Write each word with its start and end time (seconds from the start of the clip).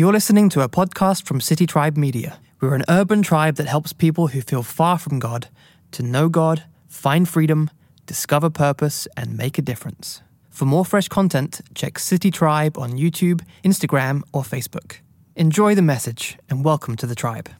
You're 0.00 0.14
listening 0.14 0.48
to 0.50 0.62
a 0.62 0.68
podcast 0.70 1.26
from 1.26 1.42
City 1.42 1.66
Tribe 1.66 1.98
Media. 1.98 2.40
We're 2.58 2.74
an 2.74 2.86
urban 2.88 3.20
tribe 3.20 3.56
that 3.56 3.66
helps 3.66 3.92
people 3.92 4.28
who 4.28 4.40
feel 4.40 4.62
far 4.62 4.96
from 4.96 5.18
God 5.18 5.48
to 5.90 6.02
know 6.02 6.30
God, 6.30 6.64
find 6.88 7.28
freedom, 7.28 7.68
discover 8.06 8.48
purpose, 8.48 9.06
and 9.14 9.36
make 9.36 9.58
a 9.58 9.60
difference. 9.60 10.22
For 10.48 10.64
more 10.64 10.86
fresh 10.86 11.08
content, 11.08 11.60
check 11.74 11.98
City 11.98 12.30
Tribe 12.30 12.78
on 12.78 12.92
YouTube, 12.92 13.42
Instagram, 13.62 14.22
or 14.32 14.42
Facebook. 14.42 15.00
Enjoy 15.36 15.74
the 15.74 15.82
message 15.82 16.38
and 16.48 16.64
welcome 16.64 16.96
to 16.96 17.06
the 17.06 17.14
tribe. 17.14 17.50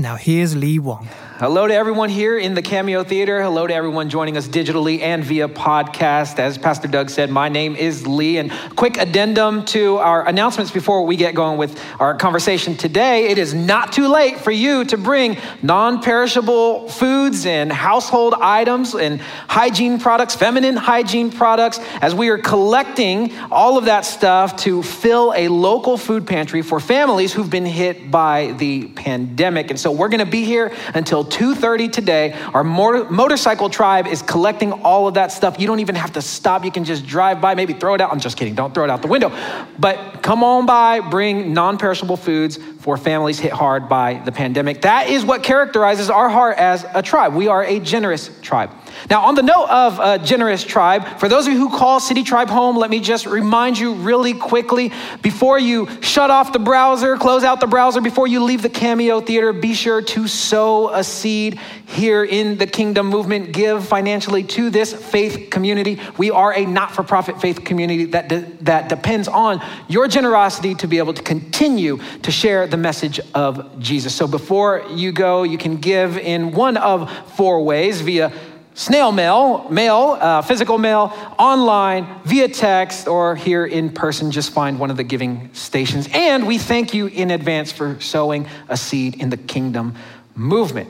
Now, 0.00 0.14
here's 0.14 0.54
Lee 0.54 0.78
Wong. 0.78 1.08
Hello 1.38 1.68
to 1.68 1.72
everyone 1.72 2.08
here 2.08 2.36
in 2.36 2.54
the 2.54 2.62
Cameo 2.62 3.04
Theater. 3.04 3.40
Hello 3.40 3.64
to 3.64 3.72
everyone 3.72 4.10
joining 4.10 4.36
us 4.36 4.48
digitally 4.48 5.02
and 5.02 5.22
via 5.22 5.46
podcast. 5.46 6.40
As 6.40 6.58
Pastor 6.58 6.88
Doug 6.88 7.10
said, 7.10 7.30
my 7.30 7.48
name 7.48 7.76
is 7.76 8.08
Lee. 8.08 8.38
And 8.38 8.50
quick 8.74 8.96
addendum 8.96 9.64
to 9.66 9.98
our 9.98 10.26
announcements 10.26 10.72
before 10.72 11.06
we 11.06 11.14
get 11.14 11.36
going 11.36 11.56
with 11.56 11.80
our 12.00 12.16
conversation 12.16 12.76
today. 12.76 13.28
It 13.28 13.38
is 13.38 13.54
not 13.54 13.92
too 13.92 14.08
late 14.08 14.40
for 14.40 14.50
you 14.50 14.84
to 14.86 14.98
bring 14.98 15.36
non 15.62 16.02
perishable 16.02 16.88
foods 16.88 17.46
and 17.46 17.72
household 17.72 18.34
items 18.34 18.96
and 18.96 19.20
hygiene 19.20 20.00
products, 20.00 20.34
feminine 20.34 20.74
hygiene 20.74 21.30
products, 21.30 21.78
as 22.00 22.16
we 22.16 22.30
are 22.30 22.38
collecting 22.38 23.32
all 23.52 23.78
of 23.78 23.84
that 23.84 24.04
stuff 24.04 24.56
to 24.56 24.82
fill 24.82 25.32
a 25.36 25.46
local 25.46 25.96
food 25.96 26.26
pantry 26.26 26.62
for 26.62 26.80
families 26.80 27.32
who've 27.32 27.48
been 27.48 27.64
hit 27.64 28.10
by 28.10 28.56
the 28.58 28.88
pandemic. 28.88 29.70
And 29.70 29.78
so 29.78 29.87
so 29.88 29.92
we're 29.92 30.10
going 30.10 30.18
to 30.18 30.26
be 30.26 30.44
here 30.44 30.70
until 30.92 31.24
2:30 31.24 31.90
today. 31.90 32.34
Our 32.52 32.62
motor- 32.62 33.08
motorcycle 33.08 33.70
tribe 33.70 34.06
is 34.06 34.20
collecting 34.20 34.70
all 34.70 35.08
of 35.08 35.14
that 35.14 35.32
stuff. 35.32 35.58
You 35.58 35.66
don't 35.66 35.80
even 35.80 35.94
have 35.94 36.12
to 36.12 36.20
stop. 36.20 36.62
You 36.62 36.70
can 36.70 36.84
just 36.84 37.06
drive 37.06 37.40
by, 37.40 37.54
maybe 37.54 37.72
throw 37.72 37.94
it 37.94 38.02
out. 38.02 38.12
I'm 38.12 38.20
just 38.20 38.36
kidding. 38.36 38.54
Don't 38.54 38.74
throw 38.74 38.84
it 38.84 38.90
out 38.90 39.00
the 39.00 39.08
window. 39.08 39.32
But 39.78 40.22
come 40.22 40.44
on 40.44 40.66
by, 40.66 41.00
bring 41.00 41.54
non-perishable 41.54 42.18
foods 42.18 42.58
for 42.88 42.96
families 42.96 43.38
hit 43.38 43.52
hard 43.52 43.86
by 43.86 44.14
the 44.14 44.32
pandemic. 44.32 44.80
That 44.80 45.10
is 45.10 45.22
what 45.22 45.42
characterizes 45.42 46.08
our 46.08 46.30
heart 46.30 46.56
as 46.56 46.86
a 46.94 47.02
tribe. 47.02 47.34
We 47.34 47.46
are 47.46 47.62
a 47.62 47.80
generous 47.80 48.30
tribe. 48.40 48.70
Now, 49.10 49.26
on 49.26 49.34
the 49.34 49.42
note 49.42 49.68
of 49.68 50.00
a 50.00 50.24
generous 50.24 50.64
tribe, 50.64 51.20
for 51.20 51.28
those 51.28 51.46
of 51.46 51.52
you 51.52 51.58
who 51.58 51.76
call 51.76 52.00
City 52.00 52.22
Tribe 52.22 52.48
home, 52.48 52.78
let 52.78 52.88
me 52.88 53.00
just 53.00 53.26
remind 53.26 53.78
you 53.78 53.92
really 53.92 54.32
quickly 54.32 54.90
before 55.20 55.58
you 55.58 55.86
shut 56.00 56.30
off 56.30 56.54
the 56.54 56.58
browser, 56.58 57.18
close 57.18 57.44
out 57.44 57.60
the 57.60 57.66
browser, 57.66 58.00
before 58.00 58.26
you 58.26 58.42
leave 58.42 58.62
the 58.62 58.70
Cameo 58.70 59.20
Theater, 59.20 59.52
be 59.52 59.74
sure 59.74 60.00
to 60.00 60.26
sow 60.26 60.88
a 60.88 61.04
seed 61.04 61.60
here 61.84 62.24
in 62.24 62.56
the 62.56 62.66
Kingdom 62.66 63.06
Movement. 63.06 63.52
Give 63.52 63.86
financially 63.86 64.44
to 64.44 64.70
this 64.70 64.94
faith 64.94 65.50
community. 65.50 66.00
We 66.16 66.30
are 66.30 66.54
a 66.54 66.64
not 66.64 66.92
for 66.92 67.02
profit 67.02 67.38
faith 67.38 67.64
community 67.64 68.06
that, 68.06 68.28
de- 68.28 68.50
that 68.62 68.88
depends 68.88 69.28
on 69.28 69.62
your 69.88 70.08
generosity 70.08 70.74
to 70.76 70.88
be 70.88 70.96
able 70.96 71.12
to 71.12 71.22
continue 71.22 71.98
to 72.22 72.30
share 72.30 72.66
the 72.66 72.77
message 72.78 73.20
of 73.34 73.80
Jesus. 73.80 74.14
So 74.14 74.26
before 74.26 74.84
you 74.90 75.12
go, 75.12 75.42
you 75.42 75.58
can 75.58 75.76
give 75.76 76.16
in 76.16 76.52
one 76.52 76.76
of 76.76 77.10
four 77.36 77.62
ways 77.62 78.00
via 78.00 78.32
snail 78.78 79.10
mail, 79.10 79.68
mail, 79.70 80.16
uh, 80.20 80.40
physical 80.40 80.78
mail, 80.78 81.12
online, 81.36 82.06
via 82.24 82.48
text, 82.48 83.08
or 83.08 83.34
here 83.34 83.66
in 83.66 83.90
person. 83.90 84.30
Just 84.30 84.52
find 84.52 84.78
one 84.78 84.90
of 84.90 84.96
the 84.96 85.04
giving 85.04 85.52
stations. 85.52 86.08
And 86.12 86.46
we 86.46 86.58
thank 86.58 86.94
you 86.94 87.06
in 87.06 87.32
advance 87.32 87.72
for 87.72 88.00
sowing 88.00 88.46
a 88.68 88.76
seed 88.76 89.16
in 89.20 89.30
the 89.30 89.36
kingdom 89.36 89.96
movement. 90.36 90.88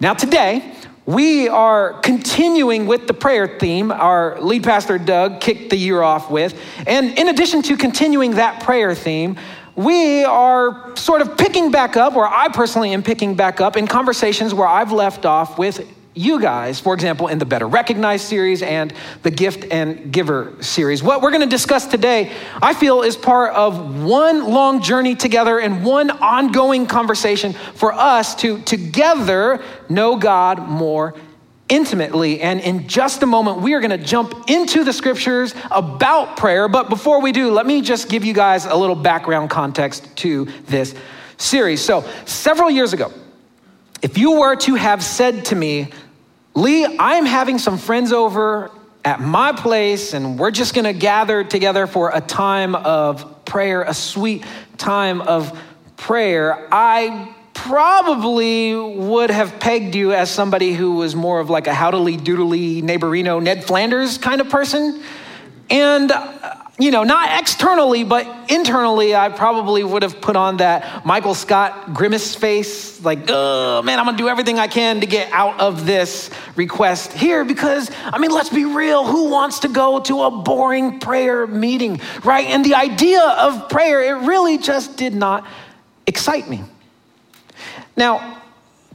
Now, 0.00 0.14
today, 0.14 0.74
we 1.06 1.48
are 1.48 1.94
continuing 2.00 2.86
with 2.86 3.06
the 3.06 3.14
prayer 3.14 3.58
theme 3.58 3.90
our 3.92 4.40
lead 4.40 4.64
pastor 4.64 4.98
Doug 4.98 5.40
kicked 5.40 5.70
the 5.70 5.76
year 5.76 6.02
off 6.02 6.30
with. 6.30 6.60
And 6.86 7.18
in 7.18 7.28
addition 7.28 7.62
to 7.62 7.76
continuing 7.76 8.32
that 8.32 8.62
prayer 8.62 8.94
theme, 8.94 9.36
we 9.76 10.24
are 10.24 10.96
sort 10.96 11.22
of 11.22 11.36
picking 11.36 11.70
back 11.70 11.96
up, 11.96 12.16
or 12.16 12.26
I 12.26 12.48
personally 12.48 12.92
am 12.92 13.02
picking 13.02 13.34
back 13.34 13.60
up 13.60 13.76
in 13.76 13.86
conversations 13.86 14.52
where 14.52 14.68
I've 14.68 14.92
left 14.92 15.24
off 15.26 15.58
with 15.58 15.86
you 16.12 16.40
guys, 16.40 16.80
for 16.80 16.92
example, 16.92 17.28
in 17.28 17.38
the 17.38 17.44
Better 17.44 17.68
Recognized 17.68 18.26
series 18.26 18.62
and 18.62 18.92
the 19.22 19.30
Gift 19.30 19.70
and 19.70 20.12
Giver 20.12 20.54
series. 20.60 21.02
What 21.02 21.22
we're 21.22 21.30
going 21.30 21.42
to 21.42 21.46
discuss 21.46 21.86
today, 21.86 22.32
I 22.60 22.74
feel, 22.74 23.02
is 23.02 23.16
part 23.16 23.54
of 23.54 24.02
one 24.02 24.50
long 24.50 24.82
journey 24.82 25.14
together 25.14 25.60
and 25.60 25.84
one 25.84 26.10
ongoing 26.10 26.86
conversation 26.86 27.52
for 27.52 27.92
us 27.92 28.34
to 28.36 28.60
together 28.62 29.62
know 29.88 30.16
God 30.16 30.68
more 30.68 31.14
intimately. 31.70 32.40
And 32.42 32.60
in 32.60 32.86
just 32.88 33.22
a 33.22 33.26
moment, 33.26 33.60
we 33.62 33.72
are 33.74 33.80
going 33.80 33.98
to 33.98 34.04
jump 34.04 34.50
into 34.50 34.84
the 34.84 34.92
scriptures 34.92 35.54
about 35.70 36.36
prayer. 36.36 36.68
But 36.68 36.90
before 36.90 37.22
we 37.22 37.32
do, 37.32 37.50
let 37.50 37.64
me 37.64 37.80
just 37.80 38.08
give 38.08 38.24
you 38.24 38.34
guys 38.34 38.66
a 38.66 38.74
little 38.74 38.96
background 38.96 39.48
context 39.48 40.14
to 40.16 40.46
this 40.66 40.94
series. 41.38 41.80
So, 41.80 42.04
several 42.26 42.70
years 42.70 42.92
ago, 42.92 43.12
if 44.02 44.18
you 44.18 44.40
were 44.40 44.56
to 44.56 44.74
have 44.74 45.02
said 45.02 45.46
to 45.46 45.56
me, 45.56 45.88
Lee, 46.54 46.84
I'm 46.98 47.24
having 47.24 47.58
some 47.58 47.78
friends 47.78 48.12
over 48.12 48.70
at 49.04 49.20
my 49.20 49.52
place, 49.52 50.12
and 50.12 50.38
we're 50.38 50.50
just 50.50 50.74
gonna 50.74 50.92
gather 50.92 51.44
together 51.44 51.86
for 51.86 52.10
a 52.12 52.20
time 52.20 52.74
of 52.74 53.44
prayer, 53.44 53.82
a 53.82 53.94
sweet 53.94 54.44
time 54.76 55.20
of 55.22 55.58
prayer, 55.96 56.68
I 56.72 57.34
probably 57.66 58.74
would 58.74 59.30
have 59.30 59.60
pegged 59.60 59.94
you 59.94 60.12
as 60.12 60.30
somebody 60.30 60.72
who 60.72 60.94
was 60.94 61.14
more 61.14 61.40
of 61.40 61.50
like 61.50 61.66
a 61.66 61.74
howdily 61.74 62.16
doodly 62.16 62.82
neighborino 62.82 63.42
Ned 63.42 63.64
Flanders 63.64 64.16
kind 64.18 64.40
of 64.40 64.48
person. 64.48 65.02
And 65.68 66.10
uh, 66.10 66.56
you 66.78 66.90
know, 66.90 67.04
not 67.04 67.38
externally, 67.38 68.04
but 68.04 68.50
internally, 68.50 69.14
I 69.14 69.28
probably 69.28 69.84
would 69.84 70.02
have 70.02 70.22
put 70.22 70.34
on 70.34 70.56
that 70.56 71.04
Michael 71.04 71.34
Scott 71.34 71.92
grimace 71.92 72.34
face, 72.34 73.04
like, 73.04 73.26
oh 73.28 73.82
man, 73.82 73.98
I'm 73.98 74.06
gonna 74.06 74.16
do 74.16 74.28
everything 74.28 74.58
I 74.58 74.66
can 74.66 75.00
to 75.00 75.06
get 75.06 75.30
out 75.30 75.60
of 75.60 75.84
this 75.84 76.30
request 76.56 77.12
here 77.12 77.44
because, 77.44 77.90
I 78.06 78.18
mean, 78.18 78.30
let's 78.30 78.48
be 78.48 78.64
real, 78.64 79.04
who 79.04 79.28
wants 79.28 79.60
to 79.60 79.68
go 79.68 80.00
to 80.00 80.22
a 80.22 80.30
boring 80.30 80.98
prayer 80.98 81.46
meeting, 81.46 82.00
right? 82.24 82.46
And 82.46 82.64
the 82.64 82.74
idea 82.74 83.20
of 83.20 83.68
prayer, 83.68 84.02
it 84.02 84.26
really 84.26 84.56
just 84.56 84.96
did 84.96 85.14
not 85.14 85.46
excite 86.06 86.48
me. 86.48 86.64
Now, 88.00 88.42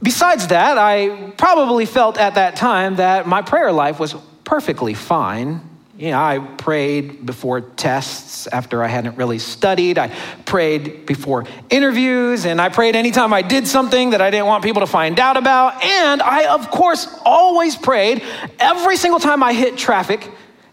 besides 0.02 0.48
that, 0.48 0.76
I 0.76 1.32
probably 1.38 1.86
felt 1.86 2.18
at 2.18 2.34
that 2.34 2.56
time 2.56 2.96
that 2.96 3.26
my 3.26 3.40
prayer 3.40 3.72
life 3.72 3.98
was 3.98 4.14
perfectly 4.44 4.92
fine 4.92 5.62
you 5.98 6.10
know, 6.10 6.18
I 6.18 6.40
prayed 6.40 7.24
before 7.24 7.62
tests 7.62 8.46
after 8.48 8.82
I 8.82 8.86
hadn't 8.86 9.16
really 9.16 9.38
studied. 9.38 9.96
I 9.96 10.14
prayed 10.44 11.06
before 11.06 11.44
interviews, 11.70 12.44
and 12.44 12.60
I 12.60 12.68
prayed 12.68 12.96
anytime 12.96 13.32
I 13.32 13.40
did 13.40 13.66
something 13.66 14.10
that 14.10 14.20
I 14.20 14.30
didn't 14.30 14.46
want 14.46 14.62
people 14.62 14.80
to 14.80 14.86
find 14.86 15.18
out 15.18 15.38
about. 15.38 15.82
And 15.82 16.20
I, 16.20 16.52
of 16.52 16.70
course, 16.70 17.08
always 17.24 17.76
prayed 17.76 18.22
every 18.58 18.98
single 18.98 19.20
time 19.20 19.42
I 19.42 19.54
hit 19.54 19.78
traffic 19.78 20.30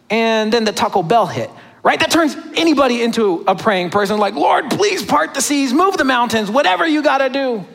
and 0.10 0.52
then 0.52 0.66
the 0.66 0.74
Taco 0.74 1.04
Bell 1.04 1.26
hit. 1.26 1.50
Right? 1.84 2.00
That 2.00 2.12
turns 2.12 2.36
anybody 2.56 3.02
into 3.02 3.44
a 3.48 3.56
praying 3.56 3.92
person 3.92 4.18
like, 4.18 4.36
Lord, 4.36 4.70
please 4.72 5.04
part 5.04 5.34
the 5.34 5.42
seas, 5.42 5.74
move 5.74 5.98
the 5.98 6.06
mountains, 6.06 6.50
whatever 6.50 6.86
you 6.86 7.02
got 7.02 7.18
to 7.20 7.30
do. 7.30 7.66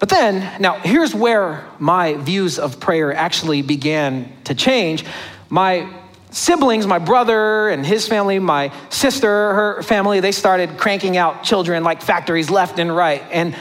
But 0.00 0.08
then, 0.08 0.60
now 0.60 0.80
here's 0.80 1.14
where 1.14 1.64
my 1.78 2.14
views 2.14 2.58
of 2.58 2.80
prayer 2.80 3.14
actually 3.14 3.60
began 3.62 4.32
to 4.44 4.54
change 4.54 5.04
my 5.50 5.88
siblings, 6.30 6.86
my 6.86 6.98
brother 6.98 7.68
and 7.68 7.84
his 7.84 8.08
family, 8.08 8.38
my 8.38 8.72
sister, 8.88 9.28
her 9.28 9.82
family, 9.82 10.20
they 10.20 10.32
started 10.32 10.78
cranking 10.78 11.18
out 11.18 11.42
children 11.42 11.84
like 11.84 12.00
factories 12.00 12.48
left 12.48 12.78
and 12.78 12.94
right. 12.96 13.22
And, 13.30 13.54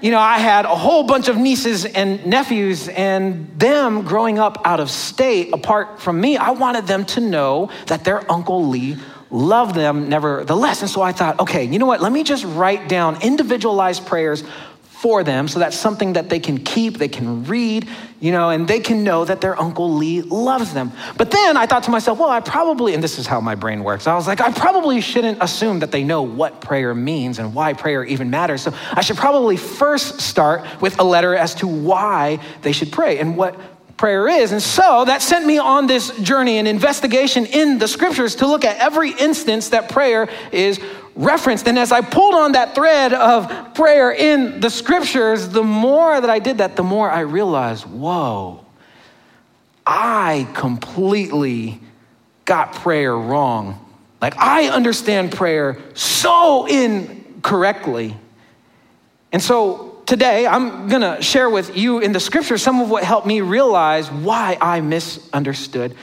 you 0.00 0.12
know, 0.12 0.20
I 0.20 0.38
had 0.38 0.64
a 0.64 0.76
whole 0.76 1.02
bunch 1.02 1.28
of 1.28 1.36
nieces 1.36 1.84
and 1.84 2.24
nephews, 2.24 2.88
and 2.88 3.48
them 3.58 4.02
growing 4.02 4.38
up 4.38 4.62
out 4.64 4.78
of 4.78 4.90
state 4.90 5.52
apart 5.52 6.00
from 6.00 6.20
me, 6.20 6.36
I 6.36 6.50
wanted 6.50 6.86
them 6.86 7.04
to 7.06 7.20
know 7.20 7.70
that 7.86 8.04
their 8.04 8.30
Uncle 8.30 8.68
Lee 8.68 8.96
loved 9.30 9.74
them 9.74 10.08
nevertheless. 10.08 10.82
And 10.82 10.90
so 10.90 11.02
I 11.02 11.12
thought, 11.12 11.40
okay, 11.40 11.64
you 11.64 11.78
know 11.78 11.86
what? 11.86 12.00
Let 12.00 12.12
me 12.12 12.22
just 12.22 12.44
write 12.44 12.88
down 12.88 13.22
individualized 13.22 14.06
prayers 14.06 14.44
for 15.00 15.24
them 15.24 15.48
so 15.48 15.58
that's 15.58 15.78
something 15.78 16.12
that 16.12 16.28
they 16.28 16.38
can 16.38 16.58
keep, 16.58 16.98
they 16.98 17.08
can 17.08 17.44
read, 17.44 17.88
you 18.20 18.32
know, 18.32 18.50
and 18.50 18.68
they 18.68 18.80
can 18.80 19.02
know 19.02 19.24
that 19.24 19.40
their 19.40 19.58
Uncle 19.58 19.94
Lee 19.94 20.20
loves 20.20 20.74
them. 20.74 20.92
But 21.16 21.30
then 21.30 21.56
I 21.56 21.64
thought 21.64 21.84
to 21.84 21.90
myself, 21.90 22.18
well, 22.18 22.28
I 22.28 22.40
probably, 22.40 22.92
and 22.92 23.02
this 23.02 23.18
is 23.18 23.26
how 23.26 23.40
my 23.40 23.54
brain 23.54 23.82
works, 23.82 24.06
I 24.06 24.14
was 24.14 24.26
like, 24.26 24.42
I 24.42 24.52
probably 24.52 25.00
shouldn't 25.00 25.38
assume 25.42 25.78
that 25.78 25.90
they 25.90 26.04
know 26.04 26.20
what 26.20 26.60
prayer 26.60 26.94
means 26.94 27.38
and 27.38 27.54
why 27.54 27.72
prayer 27.72 28.04
even 28.04 28.28
matters. 28.28 28.60
So 28.60 28.74
I 28.92 29.00
should 29.00 29.16
probably 29.16 29.56
first 29.56 30.20
start 30.20 30.66
with 30.82 31.00
a 31.00 31.04
letter 31.04 31.34
as 31.34 31.54
to 31.56 31.66
why 31.66 32.38
they 32.60 32.72
should 32.72 32.92
pray 32.92 33.20
and 33.20 33.38
what 33.38 33.58
prayer 34.00 34.26
is. 34.28 34.50
And 34.50 34.62
so 34.62 35.04
that 35.04 35.20
sent 35.20 35.44
me 35.44 35.58
on 35.58 35.86
this 35.86 36.10
journey, 36.20 36.56
an 36.56 36.66
investigation 36.66 37.44
in 37.44 37.78
the 37.78 37.86
scriptures 37.86 38.36
to 38.36 38.46
look 38.46 38.64
at 38.64 38.78
every 38.78 39.10
instance 39.10 39.68
that 39.68 39.90
prayer 39.90 40.26
is 40.52 40.80
referenced. 41.14 41.68
And 41.68 41.78
as 41.78 41.92
I 41.92 42.00
pulled 42.00 42.34
on 42.34 42.52
that 42.52 42.74
thread 42.74 43.12
of 43.12 43.74
prayer 43.74 44.10
in 44.10 44.60
the 44.60 44.70
scriptures, 44.70 45.50
the 45.50 45.62
more 45.62 46.18
that 46.18 46.30
I 46.30 46.38
did 46.38 46.58
that, 46.58 46.76
the 46.76 46.82
more 46.82 47.10
I 47.10 47.20
realized, 47.20 47.84
whoa, 47.84 48.64
I 49.86 50.48
completely 50.54 51.78
got 52.46 52.72
prayer 52.72 53.14
wrong 53.14 53.78
Like, 54.20 54.36
I 54.36 54.68
understand 54.68 55.32
prayer 55.32 55.78
so 55.94 56.66
incorrectly. 56.66 58.16
And 59.32 59.42
so 59.42 59.89
today, 60.10 60.44
I'm 60.44 60.88
going 60.88 61.02
to 61.02 61.22
share 61.22 61.48
with 61.48 61.76
you 61.76 62.00
in 62.00 62.10
the 62.10 62.18
scripture 62.18 62.58
some 62.58 62.80
of 62.80 62.90
what 62.90 63.04
helped 63.04 63.28
me 63.28 63.42
realize 63.42 64.10
why 64.10 64.58
I 64.60 64.80
misunderstood 64.80 65.94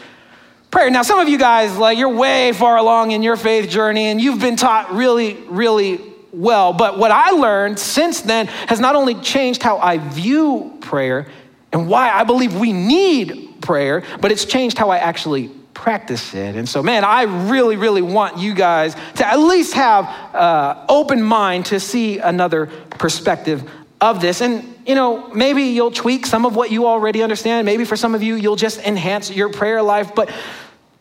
prayer. 0.72 0.90
Now, 0.90 1.02
some 1.02 1.20
of 1.20 1.28
you 1.28 1.38
guys, 1.38 1.78
like, 1.78 1.98
you're 1.98 2.16
way 2.16 2.54
far 2.54 2.78
along 2.78 3.12
in 3.12 3.22
your 3.22 3.36
faith 3.36 3.70
journey 3.70 4.06
and 4.06 4.22
you've 4.22 4.40
been 4.40 4.56
taught 4.56 4.94
really, 4.94 5.34
really 5.50 6.00
well. 6.32 6.72
But 6.72 6.98
what 6.98 7.12
I 7.12 7.32
learned 7.32 7.80
since 7.80 8.22
then 8.22 8.48
has 8.48 8.80
not 8.80 8.96
only 8.96 9.16
changed 9.16 9.62
how 9.62 9.78
I 9.78 9.98
view 9.98 10.78
prayer 10.80 11.28
and 11.74 11.90
why 11.90 12.10
I 12.10 12.24
believe 12.24 12.56
we 12.56 12.72
need 12.72 13.60
prayer, 13.60 14.04
but 14.22 14.32
it's 14.32 14.46
changed 14.46 14.78
how 14.78 14.90
I 14.90 15.00
actually 15.00 15.50
practice 15.74 16.34
it. 16.34 16.56
And 16.56 16.68
so, 16.68 16.82
man, 16.82 17.04
I 17.04 17.24
really, 17.50 17.76
really 17.76 18.02
want 18.02 18.38
you 18.38 18.54
guys 18.54 18.96
to 19.16 19.28
at 19.28 19.38
least 19.38 19.74
have 19.74 20.06
uh, 20.34 20.86
open 20.88 21.22
mind 21.22 21.66
to 21.68 21.82
see 21.82 22.20
another 22.20 22.68
perspective 22.92 23.70
of 24.00 24.22
this. 24.22 24.42
And 24.42 24.76
you 24.86 24.96
know, 24.96 25.28
maybe 25.34 25.64
you'll 25.64 25.92
tweak 25.92 26.26
some 26.26 26.46
of 26.46 26.56
what 26.56 26.72
you 26.72 26.88
already 26.88 27.22
understand. 27.22 27.66
Maybe 27.66 27.84
for 27.84 27.98
some 27.98 28.16
of 28.16 28.24
you, 28.24 28.36
you'll 28.36 28.56
just 28.56 28.80
enhance 28.80 29.30
your 29.30 29.50
prayer 29.50 29.82
life. 29.82 30.16
But 30.16 30.32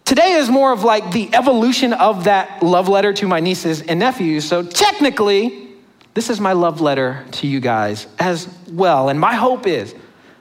today 0.04 0.32
is 0.32 0.48
more 0.48 0.72
of 0.72 0.82
like 0.82 1.12
the 1.12 1.32
evolution 1.34 1.93
of 1.93 2.25
that 2.25 2.62
love 2.62 2.88
letter 2.88 3.12
to 3.14 3.28
my 3.28 3.40
nieces 3.40 3.82
and 3.82 4.00
nephews. 4.00 4.46
So 4.46 4.62
technically, 4.62 5.69
this 6.14 6.31
is 6.31 6.40
my 6.40 6.52
love 6.52 6.81
letter 6.81 7.25
to 7.32 7.46
you 7.46 7.60
guys 7.60 8.06
as 8.19 8.48
well. 8.70 9.08
And 9.08 9.20
my 9.20 9.34
hope 9.34 9.66
is, 9.66 9.94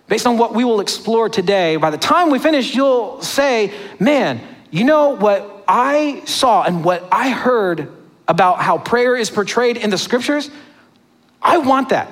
based 0.08 0.26
on 0.26 0.38
what 0.38 0.54
we 0.54 0.64
will 0.64 0.80
explore 0.80 1.30
today, 1.30 1.76
by 1.76 1.90
the 1.90 1.98
time 1.98 2.30
we 2.30 2.40
finish, 2.40 2.74
you'll 2.74 3.22
say, 3.22 3.74
man, 4.00 4.40
you 4.72 4.84
know 4.84 5.10
what 5.10 5.64
I 5.68 6.24
saw 6.26 6.64
and 6.64 6.84
what 6.84 7.08
I 7.12 7.30
heard 7.30 7.92
about 8.28 8.60
how 8.60 8.78
prayer 8.78 9.16
is 9.16 9.30
portrayed 9.30 9.78
in 9.78 9.90
the 9.90 9.98
scriptures? 9.98 10.50
I 11.42 11.60
want 11.60 11.90
that. 11.90 12.10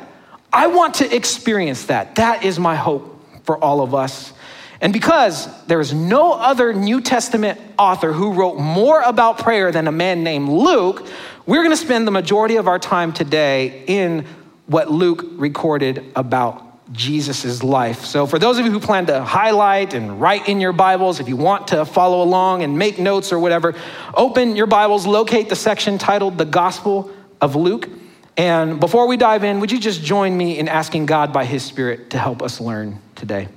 I 0.54 0.68
want 0.68 0.96
to 0.96 1.16
experience 1.16 1.88
that. 1.88 2.16
That 2.16 2.44
is 2.46 2.60
my 2.60 2.76
hope 2.76 3.20
for 3.44 3.62
all 3.62 3.82
of 3.82 3.96
us. 3.96 4.32
And 4.80 4.94
because 4.94 5.48
there 5.66 5.80
is 5.80 5.94
no 5.94 6.34
other 6.34 6.74
New 6.74 7.02
Testament 7.02 7.60
author 7.80 8.14
who 8.14 8.34
wrote 8.34 8.60
more 8.60 9.02
about 9.02 9.40
prayer 9.40 9.72
than 9.72 9.88
a 9.88 9.92
man 9.92 10.24
named 10.24 10.50
Luke, 10.50 11.08
we're 11.46 11.64
going 11.64 11.72
to 11.72 11.78
spend 11.78 12.06
the 12.06 12.12
majority 12.12 12.58
of 12.58 12.68
our 12.68 12.80
time 12.80 13.14
today 13.14 13.84
in 13.88 14.26
what 14.68 14.92
Luke 14.92 15.26
recorded 15.32 16.12
about 16.16 16.62
Jesus' 16.94 17.64
life. 17.64 18.06
So, 18.06 18.28
for 18.28 18.38
those 18.38 18.60
of 18.60 18.66
you 18.66 18.72
who 18.72 18.80
plan 18.80 19.06
to 19.08 19.24
highlight 19.24 19.94
and 19.94 20.22
write 20.22 20.48
in 20.48 20.62
your 20.62 20.74
Bibles, 20.74 21.20
if 21.20 21.28
you 21.28 21.38
want 21.38 21.70
to 21.70 21.86
follow 21.86 22.22
along 22.22 22.62
and 22.62 22.78
make 22.78 23.00
notes 23.00 23.32
or 23.32 23.40
whatever, 23.40 23.74
open 24.14 24.56
your 24.56 24.68
Bibles, 24.68 25.08
locate 25.08 25.50
the 25.50 25.56
section 25.56 25.98
titled 25.98 26.38
The 26.38 26.46
Gospel 26.46 27.10
of 27.42 27.56
Luke. 27.56 27.90
And 28.36 28.80
before 28.80 29.08
we 29.08 29.18
dive 29.18 29.44
in, 29.44 29.60
would 29.60 29.72
you 29.72 29.80
just 29.80 30.04
join 30.04 30.36
me 30.36 30.58
in 30.58 30.68
asking 30.68 31.06
God 31.06 31.32
by 31.32 31.46
His 31.46 31.64
Spirit 31.64 32.10
to 32.12 32.18
help 32.18 32.42
us 32.42 32.60
learn 32.60 33.00
today? 33.16 33.48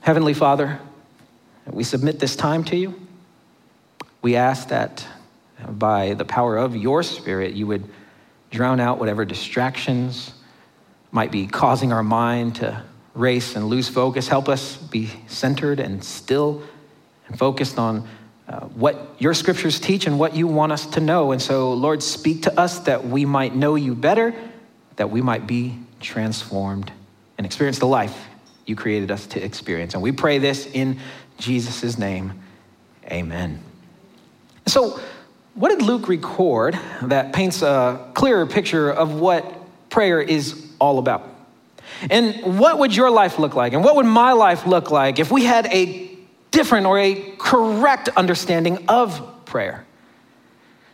Heavenly 0.00 0.34
Father, 0.34 0.80
we 1.66 1.84
submit 1.84 2.18
this 2.18 2.36
time 2.36 2.64
to 2.64 2.76
you. 2.76 3.00
We 4.20 4.36
ask 4.36 4.68
that 4.68 5.06
by 5.68 6.14
the 6.14 6.24
power 6.24 6.56
of 6.56 6.76
your 6.76 7.02
Spirit, 7.02 7.54
you 7.54 7.66
would 7.66 7.84
drown 8.50 8.80
out 8.80 8.98
whatever 8.98 9.24
distractions 9.24 10.32
might 11.10 11.30
be 11.30 11.46
causing 11.46 11.92
our 11.92 12.02
mind 12.02 12.56
to 12.56 12.82
race 13.14 13.56
and 13.56 13.66
lose 13.66 13.88
focus. 13.88 14.28
Help 14.28 14.48
us 14.48 14.76
be 14.76 15.10
centered 15.26 15.80
and 15.80 16.02
still 16.02 16.62
and 17.26 17.38
focused 17.38 17.78
on 17.78 18.08
uh, 18.52 18.66
what 18.66 19.14
your 19.18 19.32
scriptures 19.32 19.80
teach 19.80 20.06
and 20.06 20.18
what 20.18 20.36
you 20.36 20.46
want 20.46 20.72
us 20.72 20.84
to 20.84 21.00
know. 21.00 21.32
And 21.32 21.40
so, 21.40 21.72
Lord, 21.72 22.02
speak 22.02 22.42
to 22.42 22.60
us 22.60 22.80
that 22.80 23.06
we 23.06 23.24
might 23.24 23.54
know 23.54 23.76
you 23.76 23.94
better, 23.94 24.34
that 24.96 25.10
we 25.10 25.22
might 25.22 25.46
be 25.46 25.78
transformed 26.00 26.92
and 27.38 27.46
experience 27.46 27.78
the 27.78 27.86
life 27.86 28.26
you 28.66 28.76
created 28.76 29.10
us 29.10 29.26
to 29.28 29.42
experience. 29.42 29.94
And 29.94 30.02
we 30.02 30.12
pray 30.12 30.36
this 30.36 30.66
in 30.66 30.98
Jesus' 31.38 31.96
name. 31.96 32.42
Amen. 33.06 33.58
So, 34.66 35.00
what 35.54 35.70
did 35.70 35.80
Luke 35.80 36.08
record 36.08 36.78
that 37.02 37.32
paints 37.32 37.62
a 37.62 38.10
clearer 38.12 38.46
picture 38.46 38.90
of 38.90 39.14
what 39.14 39.44
prayer 39.88 40.20
is 40.20 40.66
all 40.78 40.98
about? 40.98 41.26
And 42.10 42.58
what 42.58 42.78
would 42.78 42.94
your 42.94 43.10
life 43.10 43.38
look 43.38 43.54
like? 43.54 43.72
And 43.72 43.82
what 43.82 43.96
would 43.96 44.06
my 44.06 44.32
life 44.32 44.66
look 44.66 44.90
like 44.90 45.18
if 45.18 45.30
we 45.30 45.44
had 45.44 45.66
a 45.66 46.11
different 46.52 46.86
or 46.86 46.98
a 46.98 47.34
correct 47.38 48.08
understanding 48.10 48.84
of 48.88 49.44
prayer. 49.44 49.84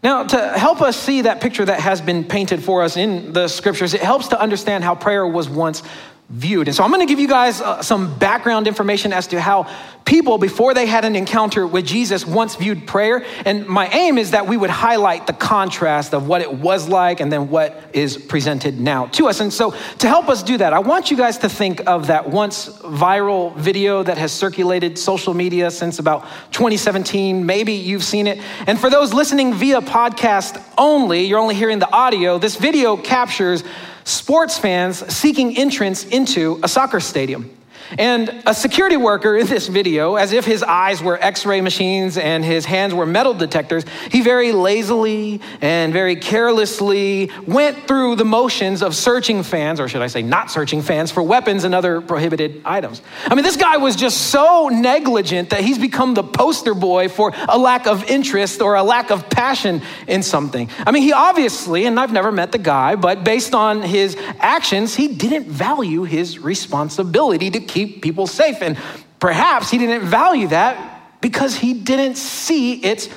Now, 0.02 0.22
to 0.22 0.58
help 0.58 0.81
us 0.81 0.96
see 0.96 1.22
that 1.22 1.40
picture 1.40 1.64
that 1.64 1.81
has 1.81 2.00
been 2.00 2.25
painted 2.25 2.62
for 2.62 2.82
us 2.82 2.96
in 2.96 3.32
the 3.32 3.49
scriptures, 3.49 3.94
it 3.94 4.00
helps 4.00 4.28
to 4.28 4.40
understand 4.40 4.84
how 4.84 4.94
prayer 4.94 5.26
was 5.26 5.49
once 5.49 5.82
viewed. 6.31 6.69
And 6.69 6.77
so 6.77 6.85
I'm 6.85 6.91
going 6.91 7.07
to 7.07 7.11
give 7.11 7.21
you 7.21 7.29
guys 7.29 7.63
uh, 7.63 7.81
some 7.81 8.19
background 8.19 8.67
information 8.67 9.15
as 9.15 9.27
to 9.29 9.41
how 9.41 9.67
people, 10.05 10.37
before 10.37 10.75
they 10.75 10.85
had 10.85 11.07
an 11.07 11.17
encounter 11.17 11.67
with 11.67 11.87
Jesus, 11.87 12.27
once 12.27 12.55
viewed 12.55 12.87
prayer. 12.87 13.25
And 13.47 13.67
my 13.67 13.89
aim 13.89 14.19
is 14.19 14.33
that 14.33 14.47
we 14.47 14.59
would 14.59 14.69
highlight 14.69 15.27
the 15.27 15.33
contrast 15.33 16.13
of 16.13 16.29
what 16.29 16.43
it 16.43 16.53
was 16.53 16.87
like 16.87 17.21
and 17.21 17.33
then 17.33 17.49
what 17.49 17.83
is 17.95 18.19
presented 18.19 18.79
now 18.79 19.07
to 19.07 19.29
us. 19.29 19.41
And 19.41 19.51
so 19.51 19.71
to 19.71 20.09
help 20.09 20.29
us 20.29 20.43
do 20.43 20.59
that, 20.59 20.75
I 20.75 20.81
want 20.81 21.11
you 21.11 21.17
guys 21.17 21.39
to 21.39 21.49
think 21.49 21.87
of 21.87 22.09
that 22.09 22.29
once 22.29 22.69
viral 22.69 23.57
video 23.57 24.03
that 24.03 24.19
has 24.19 24.31
circulated 24.31 24.99
social 24.99 25.33
media 25.33 25.71
since 25.71 25.99
about 25.99 26.25
2017. 26.53 27.45
Maybe 27.47 27.73
you've 27.73 28.05
seen 28.05 28.27
it. 28.27 28.39
And 28.67 28.79
for 28.79 28.91
those 28.91 29.15
listening 29.15 29.55
via 29.55 29.81
podcast 29.81 30.63
only, 30.77 31.25
you're 31.25 31.39
only 31.39 31.55
hearing 31.55 31.79
the 31.79 31.91
audio, 31.91 32.37
this 32.39 32.57
video 32.57 32.99
captures 32.99 33.65
sports 34.08 34.58
fans 34.58 35.06
seeking 35.14 35.56
entrance 35.58 36.05
into 36.05 36.58
a 36.62 36.69
soccer 36.69 37.00
stadium. 37.00 37.55
And 37.96 38.43
a 38.44 38.52
security 38.52 38.96
worker 38.96 39.37
in 39.37 39.46
this 39.46 39.69
video, 39.69 40.17
as 40.17 40.32
if 40.32 40.44
his 40.44 40.62
eyes 40.62 41.02
were 41.02 41.17
x 41.23 41.46
ray 41.46 41.61
machines 41.61 42.19
and 42.19 42.44
his 42.44 42.67
hands 42.67 42.93
were 42.93 43.06
metal 43.06 43.32
detectors, 43.32 43.85
he 44.11 44.20
very 44.20 44.52
lazily 44.52 45.40
and 45.61 45.93
very 45.93 46.17
carelessly 46.17 47.31
went 47.46 47.87
through 47.87 48.17
the 48.17 48.25
motions 48.25 48.82
of 48.82 48.94
searching 48.94 49.43
fans, 49.43 49.81
or 49.81 49.88
should 49.88 50.02
I 50.02 50.08
say, 50.08 50.23
not 50.23 50.50
searching 50.50 50.82
fans, 50.82 51.11
for 51.11 51.23
weapons 51.23 51.64
and 51.64 51.75
other 51.75 52.00
prohibited 52.00 52.61
items. 52.64 53.00
I 53.26 53.35
mean, 53.35 53.44
this 53.44 53.56
guy 53.56 53.79
was 53.79 53.96
just 53.96 54.29
so 54.29 54.69
negligent 54.69 55.50
that 55.50 55.62
he's 55.62 55.79
become 55.79 56.14
the 56.14 56.25
poster 56.25 56.75
boy 56.75 57.08
for 57.08 57.32
a 57.49 57.56
lack 57.56 57.87
of 57.87 58.05
interest 58.05 58.61
or 58.61 58.75
a 58.75 58.82
lack 58.82 59.11
of 59.11 59.31
passion 59.31 59.81
in 60.06 60.22
something. 60.22 60.69
I 60.86 60.91
mean, 60.91 61.05
he 61.05 61.13
obviously, 61.13 61.86
and 61.86 61.98
I've 61.98 62.13
never 62.13 62.32
met 62.32 62.53
the 62.53 62.58
guy, 62.58 62.96
but 62.96 63.24
based 63.24 63.55
on 63.55 63.82
his 63.82 64.17
actions, 64.41 64.94
he 64.94 65.08
didn't 65.08 65.46
value 65.46 66.03
his 66.03 66.39
responsibility 66.39 67.51
to 67.51 67.60
keep 67.60 67.78
keep 67.79 68.03
people 68.03 68.27
safe. 68.27 68.63
And 68.63 68.77
perhaps 69.20 69.70
he 69.70 69.79
didn't 69.79 70.06
value 70.06 70.49
that 70.49 71.20
because 71.20 71.56
he 71.56 71.75
didn't 71.75 72.17
see 72.17 72.75
its 72.75 73.08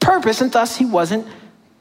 purpose, 0.00 0.40
and 0.40 0.52
thus 0.52 0.76
he 0.76 0.84
wasn't 0.84 1.26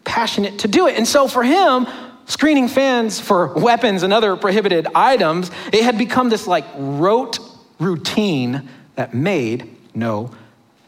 passionate 0.04 0.60
to 0.60 0.68
do 0.68 0.88
it. 0.88 0.98
And 0.98 1.08
so 1.08 1.28
for 1.28 1.44
him, 1.44 1.88
screening 2.25 2.68
fans 2.68 3.20
for 3.20 3.54
weapons 3.54 4.04
and 4.04 4.13
other 4.13 4.36
prohibited 4.36 4.88
items, 4.96 5.52
it 5.72 5.84
had 5.84 5.98
become 5.98 6.30
this 6.30 6.48
like 6.48 6.66
rote 6.78 7.40
routine 7.80 8.70
that 8.96 9.13
made 9.13 9.75
no 9.94 10.32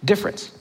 difference. 0.04 0.52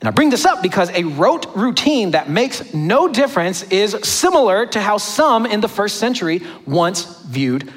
And 0.00 0.08
I 0.08 0.12
bring 0.12 0.30
this 0.30 0.44
up 0.44 0.62
because 0.62 0.90
a 0.90 1.04
rote 1.04 1.54
routine 1.54 2.12
that 2.12 2.28
makes 2.28 2.74
no 2.74 3.06
difference 3.06 3.62
is 3.64 3.96
similar 4.02 4.66
to 4.66 4.80
how 4.80 4.98
some 4.98 5.46
in 5.46 5.60
the 5.60 5.68
first 5.68 5.96
century 5.96 6.42
once 6.66 7.22
viewed 7.22 7.72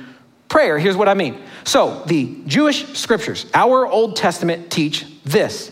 prayer. 0.47 0.79
Here's 0.79 0.95
what 0.95 1.09
I 1.09 1.13
mean. 1.13 1.37
So, 1.65 2.03
the 2.05 2.35
Jewish 2.45 2.85
scriptures, 2.93 3.47
our 3.53 3.87
Old 3.87 4.15
Testament, 4.15 4.71
teach 4.71 5.05
this 5.23 5.71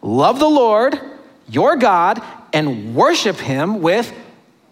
love 0.00 0.38
the 0.38 0.48
Lord, 0.48 0.98
your 1.48 1.76
God, 1.76 2.22
and 2.52 2.94
worship 2.94 3.36
him 3.36 3.82
with 3.82 4.12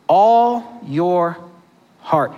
all 0.09 0.81
your 0.87 1.37
heart. 2.01 2.33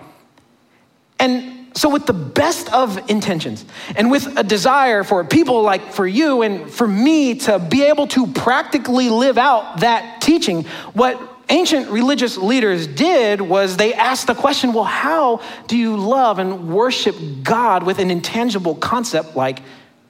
And 1.19 1.63
so, 1.75 1.91
with 1.91 2.07
the 2.07 2.15
best 2.15 2.73
of 2.73 3.11
intentions 3.11 3.65
and 3.97 4.11
with 4.11 4.39
a 4.39 4.43
desire 4.43 5.05
for 5.05 5.25
people 5.25 5.63
like 5.63 5.93
for 5.93 6.07
you 6.07 6.43
and 6.43 6.71
for 6.71 6.89
me 6.89 7.35
to 7.37 7.59
be 7.59 7.83
able 7.83 8.07
to 8.09 8.27
practically 8.27 9.11
live 9.11 9.37
out 9.37 9.81
that 9.81 10.23
teaching, 10.23 10.65
what 10.95 11.32
ancient 11.53 11.91
religious 11.91 12.37
leaders 12.37 12.87
did 12.87 13.41
was 13.41 13.77
they 13.77 13.95
asked 13.95 14.27
the 14.27 14.35
question 14.35 14.73
well, 14.73 14.85
how 14.85 15.41
do 15.69 15.77
you 15.77 15.97
love 15.97 16.39
and 16.39 16.75
worship 16.75 17.15
God 17.43 17.85
with 17.85 17.99
an 17.99 18.11
intangible 18.11 18.75
concept 18.75 19.37
like 19.37 19.61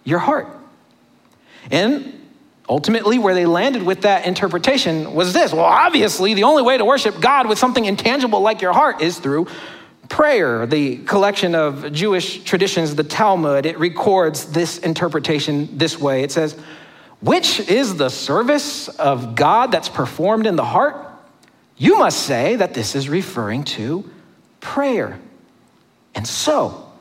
your 0.05 0.21
heart? 0.21 0.49
And 1.71 2.19
ultimately, 2.69 3.19
where 3.19 3.35
they 3.35 3.45
landed 3.45 3.83
with 3.83 4.03
that 4.03 4.27
interpretation 4.27 5.15
was 5.15 5.33
this 5.33 5.53
well, 5.53 5.65
obviously, 5.65 6.35
the 6.35 6.45
only 6.45 6.63
way 6.63 6.79
to 6.79 6.85
worship 6.85 7.21
God 7.21 7.49
with 7.49 7.59
something 7.59 7.85
intangible 7.85 8.41
like 8.41 8.63
your 8.63 8.73
heart 8.73 9.03
is 9.03 9.19
through 9.19 9.49
prayer, 10.09 10.67
the 10.67 10.99
collection 10.99 11.55
of 11.55 11.91
Jewish 11.93 12.45
traditions, 12.45 12.95
the 12.95 13.05
Talmud, 13.05 13.65
it 13.67 13.79
records 13.79 14.47
this 14.53 14.79
interpretation 14.79 15.79
this 15.79 15.99
way. 15.99 16.23
It 16.23 16.31
says, 16.31 16.55
Which 17.21 17.61
is 17.61 17.97
the 17.97 18.11
service 18.11 18.89
of 18.89 19.35
God 19.35 19.73
that's 19.73 19.89
performed 19.89 20.47
in 20.47 20.57
the 20.57 20.65
heart? 20.65 21.12
You 21.83 21.99
must 21.99 22.27
say 22.27 22.55
that 22.55 22.75
this 22.75 22.95
is 22.95 23.09
referring 23.09 23.65
to 23.65 24.09
prayer. 24.61 25.19
And 26.15 26.25
so, 26.25 26.93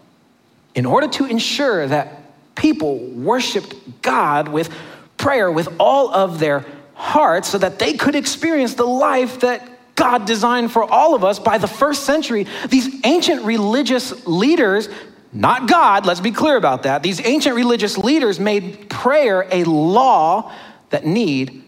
in 0.73 0.87
order 0.87 1.07
to 1.07 1.25
ensure 1.25 1.87
that 1.87 2.55
people 2.55 2.97
worshiped 2.97 3.75
God 4.01 4.47
with 4.47 4.73
prayer 5.17 5.51
with 5.51 5.69
all 5.79 6.11
of 6.11 6.39
their 6.39 6.65
hearts 6.95 7.49
so 7.49 7.59
that 7.59 7.77
they 7.77 7.93
could 7.93 8.15
experience 8.15 8.73
the 8.73 8.87
life 8.87 9.41
that 9.41 9.69
God 9.93 10.25
designed 10.25 10.71
for 10.71 10.83
all 10.83 11.13
of 11.13 11.23
us 11.23 11.37
by 11.37 11.59
the 11.59 11.67
first 11.67 12.03
century, 12.05 12.47
these 12.67 13.05
ancient 13.05 13.43
religious 13.43 14.25
leaders, 14.25 14.89
not 15.31 15.69
God, 15.69 16.07
let's 16.07 16.21
be 16.21 16.31
clear 16.31 16.55
about 16.57 16.81
that, 16.83 17.03
these 17.03 17.23
ancient 17.23 17.55
religious 17.55 17.99
leaders 17.99 18.39
made 18.39 18.89
prayer 18.89 19.47
a 19.51 19.63
law 19.63 20.51
that 20.89 21.05
need, 21.05 21.65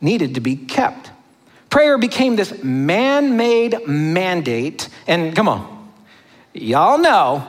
needed 0.00 0.36
to 0.36 0.40
be 0.40 0.54
kept. 0.54 1.10
Prayer 1.76 1.98
became 1.98 2.36
this 2.36 2.62
man 2.64 3.36
made 3.36 3.86
mandate, 3.86 4.88
and 5.06 5.36
come 5.36 5.46
on, 5.46 5.92
y'all 6.54 6.96
know 6.96 7.46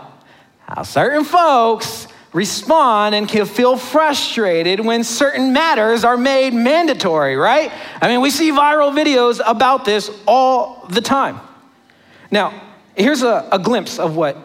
how 0.65 0.83
certain 0.83 1.23
folks 1.23 2.09
respond 2.33 3.15
and 3.15 3.29
can 3.29 3.45
feel 3.45 3.77
frustrated 3.77 4.81
when 4.81 5.05
certain 5.05 5.53
matters 5.53 6.03
are 6.03 6.17
made 6.17 6.53
mandatory, 6.53 7.37
right? 7.37 7.71
I 8.01 8.09
mean, 8.09 8.19
we 8.19 8.29
see 8.29 8.51
viral 8.51 8.91
videos 8.91 9.39
about 9.45 9.85
this 9.85 10.11
all 10.27 10.85
the 10.89 10.99
time. 10.99 11.39
Now, 12.29 12.53
here's 12.97 13.23
a, 13.23 13.47
a 13.49 13.59
glimpse 13.59 13.97
of 13.97 14.17
what 14.17 14.35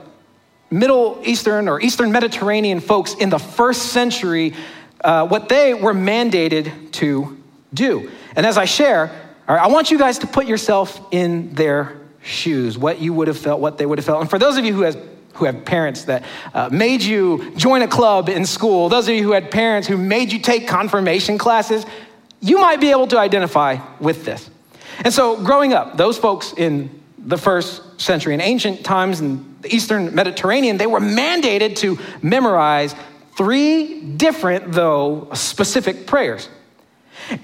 Middle 0.70 1.20
Eastern 1.24 1.68
or 1.68 1.80
Eastern 1.80 2.12
Mediterranean 2.12 2.78
folks 2.78 3.14
in 3.14 3.30
the 3.30 3.38
first 3.40 3.86
century, 3.86 4.54
uh, 5.02 5.26
what 5.26 5.48
they 5.48 5.74
were 5.74 5.92
mandated 5.92 6.92
to 6.92 7.36
do. 7.74 8.12
And 8.36 8.46
as 8.46 8.56
I 8.56 8.64
share, 8.64 9.10
all 9.48 9.56
right, 9.56 9.64
I 9.64 9.68
want 9.68 9.90
you 9.90 9.98
guys 9.98 10.18
to 10.18 10.26
put 10.26 10.46
yourself 10.46 11.00
in 11.10 11.52
their 11.54 11.96
shoes, 12.22 12.78
what 12.78 13.00
you 13.00 13.12
would 13.12 13.28
have 13.28 13.38
felt, 13.38 13.60
what 13.60 13.78
they 13.78 13.86
would 13.86 13.98
have 13.98 14.04
felt. 14.04 14.20
And 14.20 14.30
for 14.30 14.38
those 14.38 14.56
of 14.56 14.64
you 14.64 14.72
who 14.72 14.82
has 14.82 14.96
who 15.34 15.46
have 15.46 15.64
parents 15.64 16.04
that 16.04 16.24
uh, 16.52 16.68
made 16.70 17.02
you 17.02 17.52
join 17.56 17.82
a 17.82 17.88
club 17.88 18.28
in 18.28 18.44
school, 18.44 18.88
those 18.88 19.08
of 19.08 19.14
you 19.14 19.22
who 19.22 19.32
had 19.32 19.50
parents 19.50 19.88
who 19.88 19.96
made 19.96 20.30
you 20.30 20.38
take 20.38 20.68
confirmation 20.68 21.38
classes, 21.38 21.86
you 22.40 22.58
might 22.58 22.80
be 22.80 22.90
able 22.90 23.06
to 23.06 23.18
identify 23.18 23.78
with 23.98 24.24
this. 24.24 24.50
And 25.04 25.12
so, 25.12 25.42
growing 25.42 25.72
up, 25.72 25.96
those 25.96 26.18
folks 26.18 26.52
in 26.56 27.02
the 27.18 27.38
first 27.38 28.00
century, 28.00 28.34
in 28.34 28.40
ancient 28.40 28.84
times 28.84 29.20
in 29.20 29.56
the 29.62 29.74
Eastern 29.74 30.14
Mediterranean, 30.14 30.76
they 30.76 30.86
were 30.86 31.00
mandated 31.00 31.76
to 31.76 31.98
memorize 32.20 32.94
three 33.36 34.00
different, 34.02 34.72
though 34.72 35.28
specific 35.32 36.06
prayers. 36.06 36.48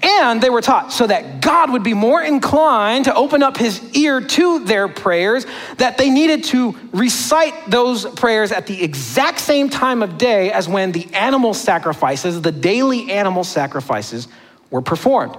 And 0.03 0.41
they 0.41 0.49
were 0.49 0.61
taught 0.61 0.91
so 0.91 1.07
that 1.07 1.41
God 1.41 1.71
would 1.71 1.83
be 1.83 1.93
more 1.93 2.21
inclined 2.21 3.05
to 3.05 3.15
open 3.15 3.41
up 3.43 3.57
his 3.57 3.95
ear 3.95 4.21
to 4.21 4.65
their 4.65 4.87
prayers, 4.87 5.45
that 5.77 5.97
they 5.97 6.09
needed 6.09 6.43
to 6.45 6.75
recite 6.91 7.69
those 7.69 8.05
prayers 8.05 8.51
at 8.51 8.67
the 8.67 8.83
exact 8.83 9.39
same 9.39 9.69
time 9.69 10.03
of 10.03 10.17
day 10.17 10.51
as 10.51 10.67
when 10.67 10.91
the 10.91 11.07
animal 11.13 11.53
sacrifices, 11.53 12.41
the 12.41 12.51
daily 12.51 13.11
animal 13.11 13.43
sacrifices, 13.43 14.27
were 14.69 14.81
performed. 14.81 15.35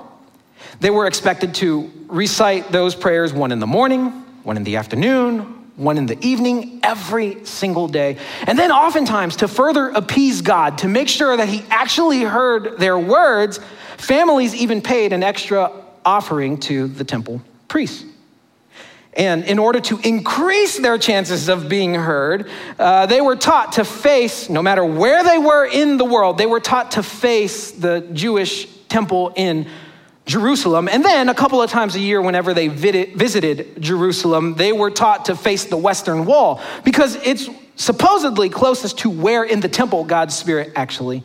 They 0.80 0.90
were 0.90 1.06
expected 1.06 1.54
to 1.56 1.90
recite 2.08 2.72
those 2.72 2.94
prayers 2.94 3.32
one 3.32 3.52
in 3.52 3.60
the 3.60 3.66
morning, 3.66 4.08
one 4.42 4.56
in 4.56 4.64
the 4.64 4.76
afternoon, 4.76 5.40
one 5.76 5.96
in 5.96 6.06
the 6.06 6.18
evening, 6.24 6.80
every 6.82 7.44
single 7.44 7.88
day. 7.88 8.18
And 8.46 8.58
then, 8.58 8.70
oftentimes, 8.70 9.36
to 9.36 9.48
further 9.48 9.88
appease 9.88 10.42
God, 10.42 10.78
to 10.78 10.88
make 10.88 11.08
sure 11.08 11.36
that 11.36 11.48
He 11.48 11.64
actually 11.70 12.20
heard 12.20 12.78
their 12.78 12.98
words, 12.98 13.60
Families 14.00 14.54
even 14.54 14.80
paid 14.80 15.12
an 15.12 15.22
extra 15.22 15.70
offering 16.06 16.58
to 16.60 16.88
the 16.88 17.04
temple 17.04 17.42
priests. 17.68 18.04
And 19.12 19.44
in 19.44 19.58
order 19.58 19.78
to 19.80 19.98
increase 19.98 20.78
their 20.78 20.96
chances 20.96 21.48
of 21.50 21.68
being 21.68 21.94
heard, 21.94 22.48
uh, 22.78 23.06
they 23.06 23.20
were 23.20 23.36
taught 23.36 23.72
to 23.72 23.84
face, 23.84 24.48
no 24.48 24.62
matter 24.62 24.84
where 24.84 25.22
they 25.22 25.36
were 25.36 25.66
in 25.66 25.98
the 25.98 26.04
world, 26.04 26.38
they 26.38 26.46
were 26.46 26.60
taught 26.60 26.92
to 26.92 27.02
face 27.02 27.72
the 27.72 28.00
Jewish 28.12 28.66
temple 28.88 29.34
in 29.36 29.68
Jerusalem. 30.24 30.88
And 30.88 31.04
then 31.04 31.28
a 31.28 31.34
couple 31.34 31.60
of 31.60 31.70
times 31.70 31.94
a 31.94 32.00
year, 32.00 32.22
whenever 32.22 32.54
they 32.54 32.68
visited 32.68 33.82
Jerusalem, 33.82 34.54
they 34.54 34.72
were 34.72 34.90
taught 34.90 35.26
to 35.26 35.36
face 35.36 35.66
the 35.66 35.76
Western 35.76 36.24
Wall 36.24 36.62
because 36.84 37.16
it's 37.16 37.50
supposedly 37.76 38.48
closest 38.48 39.00
to 39.00 39.10
where 39.10 39.44
in 39.44 39.60
the 39.60 39.68
temple 39.68 40.04
God's 40.04 40.34
Spirit 40.34 40.72
actually 40.74 41.22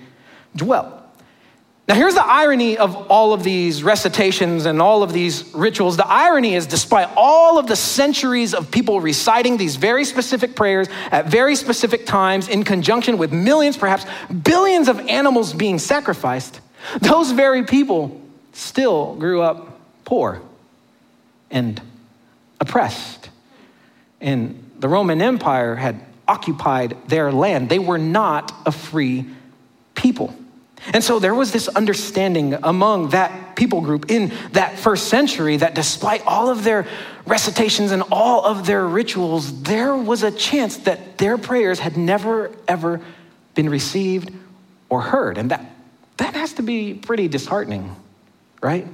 dwelt. 0.56 0.95
Now, 1.88 1.94
here's 1.94 2.16
the 2.16 2.26
irony 2.26 2.78
of 2.78 2.96
all 3.12 3.32
of 3.32 3.44
these 3.44 3.84
recitations 3.84 4.66
and 4.66 4.82
all 4.82 5.04
of 5.04 5.14
these 5.14 5.54
rituals. 5.54 5.98
The 5.98 6.08
irony 6.08 6.56
is, 6.56 6.66
despite 6.66 7.10
all 7.16 7.60
of 7.60 7.68
the 7.68 7.76
centuries 7.76 8.56
of 8.56 8.72
people 8.72 9.00
reciting 9.00 9.58
these 9.58 9.76
very 9.76 10.04
specific 10.04 10.56
prayers 10.56 10.88
at 11.12 11.28
very 11.28 11.56
specific 11.56 12.08
times 12.08 12.48
in 12.48 12.64
conjunction 12.64 13.20
with 13.20 13.32
millions, 13.32 13.78
perhaps 13.78 14.06
billions 14.44 14.88
of 14.88 15.00
animals 15.08 15.54
being 15.54 15.78
sacrificed, 15.78 16.60
those 17.02 17.30
very 17.32 17.64
people 17.64 18.20
still 18.54 19.14
grew 19.16 19.44
up 19.44 19.80
poor 20.06 20.42
and 21.52 21.80
oppressed. 22.60 23.30
And 24.22 24.72
the 24.80 24.88
Roman 24.88 25.22
Empire 25.22 25.76
had 25.76 26.04
occupied 26.28 26.98
their 27.08 27.32
land. 27.32 27.70
They 27.70 27.78
were 27.78 28.00
not 28.00 28.52
a 28.66 28.72
free 28.72 29.26
people. 29.94 30.36
And 30.94 31.04
so 31.04 31.20
there 31.20 31.34
was 31.34 31.52
this 31.52 31.68
understanding 31.68 32.56
among 32.62 33.10
that 33.10 33.56
people 33.56 33.82
group 33.82 34.12
in 34.12 34.32
that 34.52 34.78
first 34.78 35.08
century 35.08 35.58
that 35.58 35.74
despite 35.74 36.26
all 36.26 36.50
of 36.50 36.64
their 36.64 36.86
recitations 37.26 37.92
and 37.92 38.04
all 38.12 38.46
of 38.46 38.66
their 38.66 38.86
rituals, 38.86 39.64
there 39.64 39.96
was 39.96 40.24
a 40.24 40.32
chance 40.32 40.78
that 40.78 41.18
their 41.18 41.38
prayers 41.38 41.80
had 41.80 41.98
never, 41.98 42.52
ever 42.68 43.02
been 43.56 43.70
received 43.70 44.32
or 44.90 45.02
heard. 45.02 45.38
And 45.38 45.52
that, 45.52 45.66
that 46.18 46.36
has 46.36 46.54
to 46.54 46.62
be 46.62 46.94
pretty 46.94 47.28
disheartening, 47.28 47.96
right? 48.62 48.88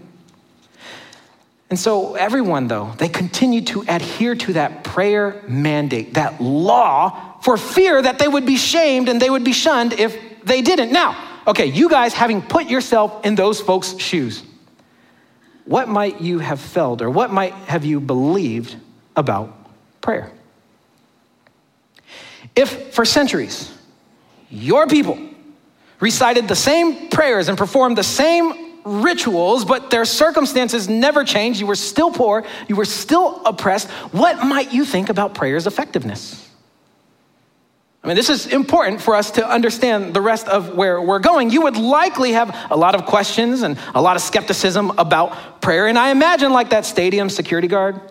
And 1.69 1.79
so, 1.79 2.15
everyone, 2.15 2.67
though, 2.67 2.93
they 2.97 3.07
continued 3.07 3.67
to 3.67 3.85
adhere 3.87 4.35
to 4.35 4.53
that 4.53 4.83
prayer 4.83 5.41
mandate, 5.47 6.15
that 6.15 6.41
law, 6.41 7.39
for 7.41 7.55
fear 7.55 8.01
that 8.01 8.19
they 8.19 8.27
would 8.27 8.45
be 8.45 8.57
shamed 8.57 9.07
and 9.07 9.21
they 9.21 9.29
would 9.29 9.45
be 9.45 9.53
shunned 9.53 9.93
if 9.93 10.43
they 10.43 10.61
didn't. 10.61 10.91
Now, 10.91 11.30
okay, 11.47 11.65
you 11.65 11.89
guys, 11.89 12.13
having 12.13 12.41
put 12.41 12.69
yourself 12.69 13.25
in 13.25 13.35
those 13.35 13.59
folks' 13.59 13.97
shoes, 13.97 14.43
what 15.65 15.87
might 15.87 16.21
you 16.21 16.39
have 16.39 16.59
felt 16.59 17.01
or 17.01 17.09
what 17.09 17.31
might 17.31 17.53
have 17.53 17.85
you 17.85 17.99
believed 17.99 18.75
about 19.15 19.55
prayer? 20.01 20.31
If 22.55 22.93
for 22.93 23.05
centuries 23.05 23.71
your 24.49 24.87
people 24.87 25.17
recited 25.99 26.47
the 26.47 26.55
same 26.55 27.09
prayers 27.09 27.47
and 27.47 27.57
performed 27.57 27.97
the 27.97 28.03
same 28.03 28.71
rituals, 28.83 29.63
but 29.63 29.91
their 29.91 30.05
circumstances 30.05 30.89
never 30.89 31.23
changed, 31.23 31.59
you 31.59 31.67
were 31.67 31.75
still 31.75 32.11
poor, 32.11 32.43
you 32.67 32.75
were 32.75 32.85
still 32.85 33.41
oppressed, 33.45 33.89
what 34.11 34.43
might 34.43 34.73
you 34.73 34.83
think 34.83 35.09
about 35.09 35.35
prayer's 35.35 35.67
effectiveness? 35.67 36.40
I 38.03 38.07
mean, 38.07 38.15
this 38.15 38.29
is 38.29 38.47
important 38.47 38.99
for 38.99 39.13
us 39.13 39.29
to 39.31 39.47
understand 39.47 40.15
the 40.15 40.21
rest 40.21 40.47
of 40.47 40.73
where 40.73 40.99
we're 40.99 41.19
going. 41.19 41.51
You 41.51 41.61
would 41.61 41.77
likely 41.77 42.31
have 42.31 42.55
a 42.71 42.75
lot 42.75 42.95
of 42.95 43.05
questions 43.05 43.61
and 43.61 43.77
a 43.93 44.01
lot 44.01 44.15
of 44.15 44.23
skepticism 44.23 44.91
about 44.97 45.61
prayer. 45.61 45.85
And 45.85 45.99
I 45.99 46.09
imagine, 46.09 46.51
like 46.51 46.71
that 46.71 46.85
stadium 46.87 47.29
security 47.29 47.67
guard, 47.67 48.01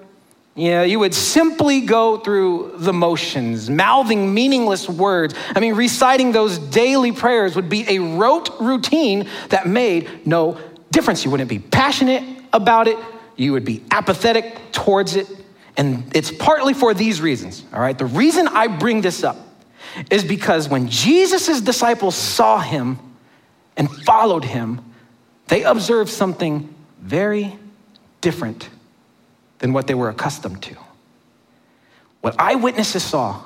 you 0.54 0.70
know, 0.70 0.84
you 0.84 1.00
would 1.00 1.14
simply 1.14 1.80
go 1.80 2.18
through 2.18 2.74
the 2.76 2.92
motions, 2.92 3.68
mouthing 3.68 4.32
meaningless 4.32 4.88
words. 4.88 5.34
I 5.56 5.58
mean, 5.58 5.74
reciting 5.74 6.30
those 6.30 6.58
daily 6.58 7.10
prayers 7.10 7.56
would 7.56 7.68
be 7.68 7.84
a 7.88 7.98
rote 7.98 8.60
routine 8.60 9.28
that 9.48 9.66
made 9.66 10.24
no 10.24 10.56
difference. 10.92 11.24
You 11.24 11.32
wouldn't 11.32 11.50
be 11.50 11.58
passionate 11.58 12.22
about 12.52 12.86
it, 12.86 12.98
you 13.36 13.52
would 13.52 13.64
be 13.64 13.82
apathetic 13.90 14.70
towards 14.70 15.16
it. 15.16 15.26
And 15.76 16.04
it's 16.14 16.30
partly 16.30 16.74
for 16.74 16.94
these 16.94 17.20
reasons, 17.20 17.64
all 17.72 17.80
right? 17.80 17.96
The 17.96 18.06
reason 18.06 18.46
I 18.46 18.68
bring 18.68 19.00
this 19.00 19.24
up 19.24 19.36
is 20.10 20.24
because 20.24 20.68
when 20.68 20.88
Jesus' 20.88 21.60
disciples 21.60 22.14
saw 22.14 22.58
him 22.60 22.98
and 23.76 23.90
followed 24.04 24.44
him, 24.44 24.80
they 25.48 25.64
observed 25.64 26.10
something 26.10 26.72
very 27.00 27.56
different 28.20 28.68
than 29.58 29.72
what 29.72 29.86
they 29.86 29.94
were 29.94 30.08
accustomed 30.08 30.62
to. 30.62 30.76
What 32.20 32.38
eyewitnesses 32.38 33.02
saw 33.02 33.42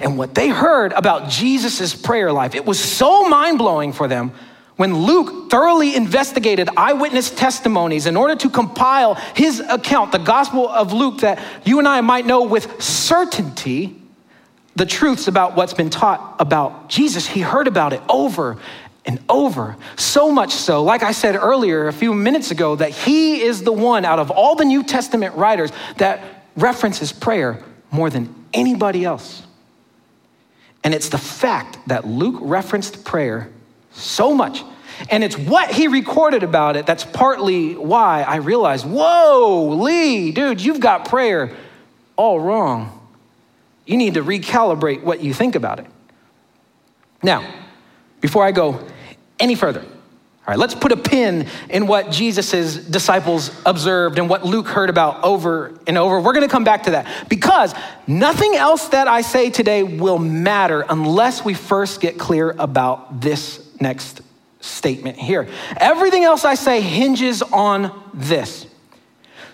and 0.00 0.18
what 0.18 0.34
they 0.34 0.48
heard 0.48 0.92
about 0.92 1.30
Jesus' 1.30 1.94
prayer 1.94 2.32
life, 2.32 2.54
it 2.54 2.64
was 2.64 2.78
so 2.78 3.28
mind 3.28 3.58
blowing 3.58 3.92
for 3.92 4.08
them. 4.08 4.32
when 4.78 4.96
Luke 4.96 5.50
thoroughly 5.50 5.96
investigated 5.96 6.68
eyewitness 6.76 7.30
testimonies 7.30 8.06
in 8.06 8.16
order 8.16 8.36
to 8.36 8.48
compile 8.48 9.16
his 9.34 9.58
account, 9.58 10.12
the 10.12 10.18
Gospel 10.18 10.68
of 10.68 10.92
Luke, 10.92 11.18
that 11.18 11.42
you 11.64 11.80
and 11.80 11.88
I 11.88 12.00
might 12.00 12.24
know 12.26 12.44
with 12.44 12.80
certainty 12.80 14.00
the 14.78 14.86
truths 14.86 15.26
about 15.26 15.56
what's 15.56 15.74
been 15.74 15.90
taught 15.90 16.36
about 16.38 16.88
Jesus, 16.88 17.26
he 17.26 17.40
heard 17.40 17.66
about 17.66 17.92
it 17.92 18.00
over 18.08 18.56
and 19.04 19.18
over. 19.28 19.76
So 19.96 20.30
much 20.30 20.52
so, 20.52 20.84
like 20.84 21.02
I 21.02 21.10
said 21.10 21.34
earlier 21.34 21.88
a 21.88 21.92
few 21.92 22.14
minutes 22.14 22.52
ago, 22.52 22.76
that 22.76 22.90
he 22.90 23.42
is 23.42 23.64
the 23.64 23.72
one 23.72 24.04
out 24.04 24.20
of 24.20 24.30
all 24.30 24.54
the 24.54 24.64
New 24.64 24.84
Testament 24.84 25.34
writers 25.34 25.72
that 25.96 26.22
references 26.56 27.12
prayer 27.12 27.62
more 27.90 28.08
than 28.08 28.32
anybody 28.54 29.04
else. 29.04 29.42
And 30.84 30.94
it's 30.94 31.08
the 31.08 31.18
fact 31.18 31.78
that 31.88 32.06
Luke 32.06 32.36
referenced 32.40 33.04
prayer 33.04 33.50
so 33.90 34.32
much. 34.32 34.62
And 35.10 35.24
it's 35.24 35.36
what 35.36 35.72
he 35.72 35.88
recorded 35.88 36.44
about 36.44 36.76
it 36.76 36.86
that's 36.86 37.04
partly 37.04 37.74
why 37.74 38.22
I 38.22 38.36
realized, 38.36 38.86
whoa, 38.86 39.76
Lee, 39.80 40.30
dude, 40.30 40.60
you've 40.60 40.80
got 40.80 41.08
prayer 41.08 41.56
all 42.16 42.38
wrong. 42.38 42.97
You 43.88 43.96
need 43.96 44.14
to 44.14 44.22
recalibrate 44.22 45.02
what 45.02 45.22
you 45.22 45.32
think 45.32 45.54
about 45.54 45.78
it. 45.78 45.86
Now, 47.22 47.42
before 48.20 48.44
I 48.44 48.52
go 48.52 48.86
any 49.40 49.54
further, 49.54 49.80
all 49.80 50.44
right, 50.46 50.58
let's 50.58 50.74
put 50.74 50.92
a 50.92 50.96
pin 50.96 51.46
in 51.70 51.86
what 51.86 52.10
Jesus' 52.10 52.76
disciples 52.76 53.50
observed 53.64 54.18
and 54.18 54.28
what 54.28 54.44
Luke 54.44 54.68
heard 54.68 54.90
about 54.90 55.24
over 55.24 55.80
and 55.86 55.96
over. 55.96 56.20
We're 56.20 56.34
going 56.34 56.46
to 56.46 56.52
come 56.52 56.64
back 56.64 56.82
to 56.82 56.90
that 56.92 57.30
because 57.30 57.74
nothing 58.06 58.54
else 58.56 58.88
that 58.88 59.08
I 59.08 59.22
say 59.22 59.48
today 59.48 59.82
will 59.82 60.18
matter 60.18 60.84
unless 60.86 61.42
we 61.42 61.54
first 61.54 62.02
get 62.02 62.18
clear 62.18 62.54
about 62.58 63.22
this 63.22 63.66
next 63.80 64.20
statement 64.60 65.16
here. 65.16 65.48
Everything 65.78 66.24
else 66.24 66.44
I 66.44 66.56
say 66.56 66.82
hinges 66.82 67.40
on 67.40 67.90
this. 68.12 68.66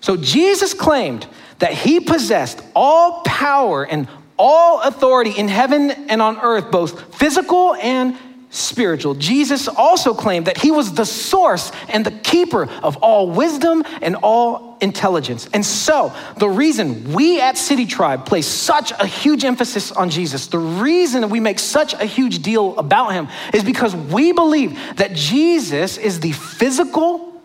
So 0.01 0.17
Jesus 0.17 0.75
claimed 0.75 1.25
that 1.61 1.73
he 1.73 2.01
possessed 2.01 2.61
all 2.75 3.23
power 3.23 3.85
and 3.85 4.09
all 4.39 4.81
authority 4.83 5.31
in 5.31 5.49
heaven 5.49 5.91
and 5.91 6.21
on 6.21 6.39
earth, 6.41 6.71
both 6.71 7.15
physical 7.15 7.75
and 7.75 8.17
spiritual. 8.55 9.15
Jesus 9.15 9.67
also 9.67 10.15
claimed 10.15 10.47
that 10.47 10.57
he 10.57 10.71
was 10.71 10.95
the 10.95 11.05
source 11.05 11.73
and 11.89 12.07
the 12.07 12.13
keeper 12.13 12.69
of 12.83 12.97
all 12.99 13.29
wisdom 13.29 13.83
and 14.01 14.15
all 14.17 14.79
intelligence. 14.81 15.49
And 15.53 15.65
so, 15.67 16.13
the 16.39 16.49
reason 16.49 17.13
we 17.13 17.41
at 17.41 17.59
City 17.59 17.85
Tribe 17.85 18.27
place 18.27 18.47
such 18.47 18.93
a 18.93 19.07
huge 19.07 19.45
emphasis 19.45 19.91
on 19.91 20.09
Jesus, 20.09 20.47
the 20.47 20.59
reason 20.59 21.29
we 21.31 21.41
make 21.41 21.59
such 21.59 21.95
a 21.95 22.05
huge 22.05 22.43
deal 22.43 22.79
about 22.79 23.13
him 23.13 23.29
is 23.53 23.65
because 23.65 23.95
we 23.95 24.33
believe 24.33 24.79
that 24.97 25.15
Jesus 25.15 25.99
is 25.99 26.21
the 26.21 26.33
physical, 26.33 27.43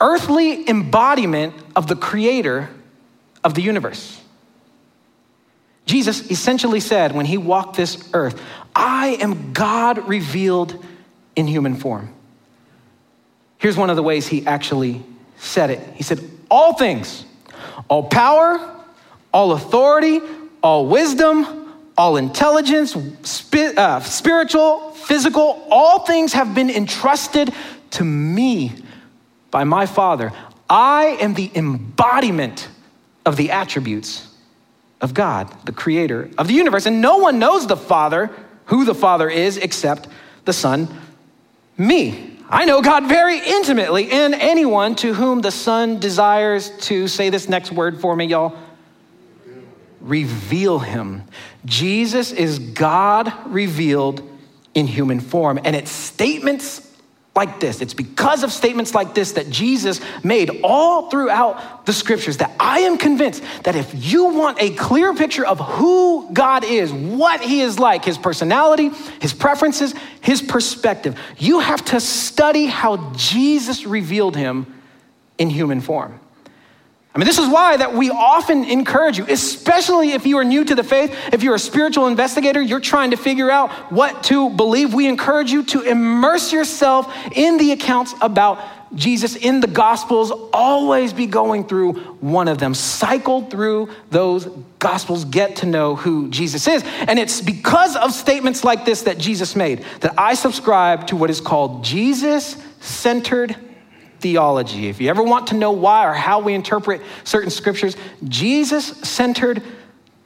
earthly 0.00 0.68
embodiment 0.68 1.54
of 1.76 1.86
the 1.86 1.96
creator 1.96 2.68
of 3.44 3.54
the 3.54 3.62
universe. 3.62 4.21
Jesus 5.86 6.30
essentially 6.30 6.80
said 6.80 7.12
when 7.12 7.26
he 7.26 7.38
walked 7.38 7.76
this 7.76 8.08
earth, 8.14 8.40
I 8.74 9.18
am 9.20 9.52
God 9.52 10.08
revealed 10.08 10.82
in 11.36 11.46
human 11.46 11.76
form. 11.76 12.12
Here's 13.58 13.76
one 13.76 13.90
of 13.90 13.96
the 13.96 14.02
ways 14.02 14.26
he 14.26 14.46
actually 14.46 15.02
said 15.36 15.70
it 15.70 15.80
He 15.94 16.02
said, 16.02 16.20
All 16.50 16.74
things, 16.74 17.24
all 17.88 18.04
power, 18.04 18.76
all 19.32 19.52
authority, 19.52 20.20
all 20.62 20.86
wisdom, 20.86 21.74
all 21.96 22.16
intelligence, 22.16 22.96
uh, 22.96 24.00
spiritual, 24.00 24.90
physical, 24.92 25.66
all 25.70 26.00
things 26.00 26.32
have 26.32 26.54
been 26.54 26.70
entrusted 26.70 27.52
to 27.90 28.04
me 28.04 28.72
by 29.50 29.64
my 29.64 29.86
Father. 29.86 30.32
I 30.70 31.18
am 31.20 31.34
the 31.34 31.50
embodiment 31.54 32.68
of 33.26 33.36
the 33.36 33.50
attributes 33.50 34.31
of 35.02 35.12
God, 35.12 35.52
the 35.66 35.72
creator 35.72 36.30
of 36.38 36.46
the 36.46 36.54
universe. 36.54 36.86
And 36.86 37.00
no 37.00 37.18
one 37.18 37.38
knows 37.38 37.66
the 37.66 37.76
Father, 37.76 38.30
who 38.66 38.84
the 38.84 38.94
Father 38.94 39.28
is, 39.28 39.58
except 39.58 40.08
the 40.44 40.52
Son, 40.52 40.88
me. 41.76 42.38
I 42.48 42.64
know 42.64 42.82
God 42.82 43.08
very 43.08 43.38
intimately, 43.38 44.10
and 44.10 44.34
anyone 44.34 44.94
to 44.96 45.14
whom 45.14 45.40
the 45.40 45.50
Son 45.50 45.98
desires 45.98 46.70
to 46.86 47.08
say 47.08 47.30
this 47.30 47.48
next 47.48 47.72
word 47.72 48.00
for 48.00 48.14
me, 48.14 48.26
y'all 48.26 48.56
reveal 50.00 50.78
him. 50.78 51.22
Jesus 51.64 52.32
is 52.32 52.58
God 52.58 53.32
revealed 53.46 54.28
in 54.74 54.86
human 54.86 55.20
form, 55.20 55.58
and 55.64 55.74
it's 55.74 55.90
statements 55.90 56.91
like 57.34 57.60
this. 57.60 57.80
It's 57.80 57.94
because 57.94 58.42
of 58.42 58.52
statements 58.52 58.94
like 58.94 59.14
this 59.14 59.32
that 59.32 59.48
Jesus 59.48 60.00
made 60.22 60.60
all 60.62 61.08
throughout 61.08 61.86
the 61.86 61.92
scriptures 61.92 62.36
that 62.38 62.54
I 62.60 62.80
am 62.80 62.98
convinced 62.98 63.42
that 63.62 63.74
if 63.74 64.12
you 64.12 64.26
want 64.26 64.60
a 64.60 64.70
clear 64.70 65.14
picture 65.14 65.46
of 65.46 65.58
who 65.58 66.28
God 66.32 66.62
is, 66.64 66.92
what 66.92 67.40
he 67.40 67.60
is 67.60 67.78
like, 67.78 68.04
his 68.04 68.18
personality, 68.18 68.90
his 69.20 69.32
preferences, 69.32 69.94
his 70.20 70.42
perspective, 70.42 71.18
you 71.38 71.60
have 71.60 71.82
to 71.86 72.00
study 72.00 72.66
how 72.66 73.12
Jesus 73.14 73.86
revealed 73.86 74.36
him 74.36 74.66
in 75.38 75.48
human 75.48 75.80
form. 75.80 76.20
I 77.14 77.18
mean, 77.18 77.26
this 77.26 77.38
is 77.38 77.46
why 77.46 77.76
that 77.76 77.92
we 77.92 78.08
often 78.08 78.64
encourage 78.64 79.18
you, 79.18 79.26
especially 79.28 80.12
if 80.12 80.24
you 80.24 80.38
are 80.38 80.44
new 80.44 80.64
to 80.64 80.74
the 80.74 80.82
faith, 80.82 81.14
if 81.30 81.42
you're 81.42 81.54
a 81.54 81.58
spiritual 81.58 82.06
investigator, 82.06 82.62
you're 82.62 82.80
trying 82.80 83.10
to 83.10 83.18
figure 83.18 83.50
out 83.50 83.70
what 83.92 84.22
to 84.24 84.48
believe. 84.48 84.94
We 84.94 85.06
encourage 85.06 85.52
you 85.52 85.62
to 85.64 85.82
immerse 85.82 86.54
yourself 86.54 87.14
in 87.32 87.58
the 87.58 87.72
accounts 87.72 88.14
about 88.22 88.60
Jesus 88.94 89.36
in 89.36 89.60
the 89.60 89.66
Gospels. 89.66 90.30
Always 90.54 91.12
be 91.12 91.26
going 91.26 91.66
through 91.66 91.94
one 92.20 92.48
of 92.48 92.56
them. 92.56 92.72
Cycle 92.72 93.42
through 93.42 93.90
those 94.08 94.46
Gospels, 94.78 95.26
get 95.26 95.56
to 95.56 95.66
know 95.66 95.96
who 95.96 96.30
Jesus 96.30 96.66
is. 96.66 96.82
And 96.82 97.18
it's 97.18 97.42
because 97.42 97.94
of 97.94 98.12
statements 98.12 98.64
like 98.64 98.86
this 98.86 99.02
that 99.02 99.18
Jesus 99.18 99.54
made 99.54 99.84
that 100.00 100.14
I 100.16 100.32
subscribe 100.32 101.08
to 101.08 101.16
what 101.16 101.28
is 101.28 101.42
called 101.42 101.84
Jesus 101.84 102.56
centered 102.80 103.54
theology. 104.22 104.88
If 104.88 105.00
you 105.00 105.10
ever 105.10 105.22
want 105.22 105.48
to 105.48 105.56
know 105.56 105.72
why 105.72 106.06
or 106.06 106.14
how 106.14 106.40
we 106.40 106.54
interpret 106.54 107.02
certain 107.24 107.50
scriptures, 107.50 107.96
Jesus 108.26 108.86
centered 108.86 109.62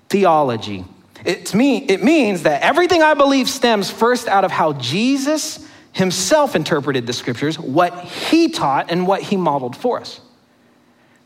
theology. 0.09 0.85
It's 1.25 1.55
me, 1.55 1.79
it 1.79 2.05
means 2.05 2.45
that 2.45 2.63
everything 2.63 3.03
I 3.03 3.15
believe 3.15 3.49
stems 3.49 3.91
first 3.91 4.29
out 4.29 4.45
of 4.45 4.53
how 4.53 4.75
Jesus 4.75 5.67
himself 5.93 6.55
interpreted 6.55 7.07
the 7.07 7.13
scriptures, 7.13 7.59
what 7.59 8.05
he 8.05 8.51
taught, 8.51 8.91
and 8.91 9.07
what 9.07 9.23
he 9.23 9.37
modeled 9.37 9.75
for 9.75 9.99
us. 9.99 10.21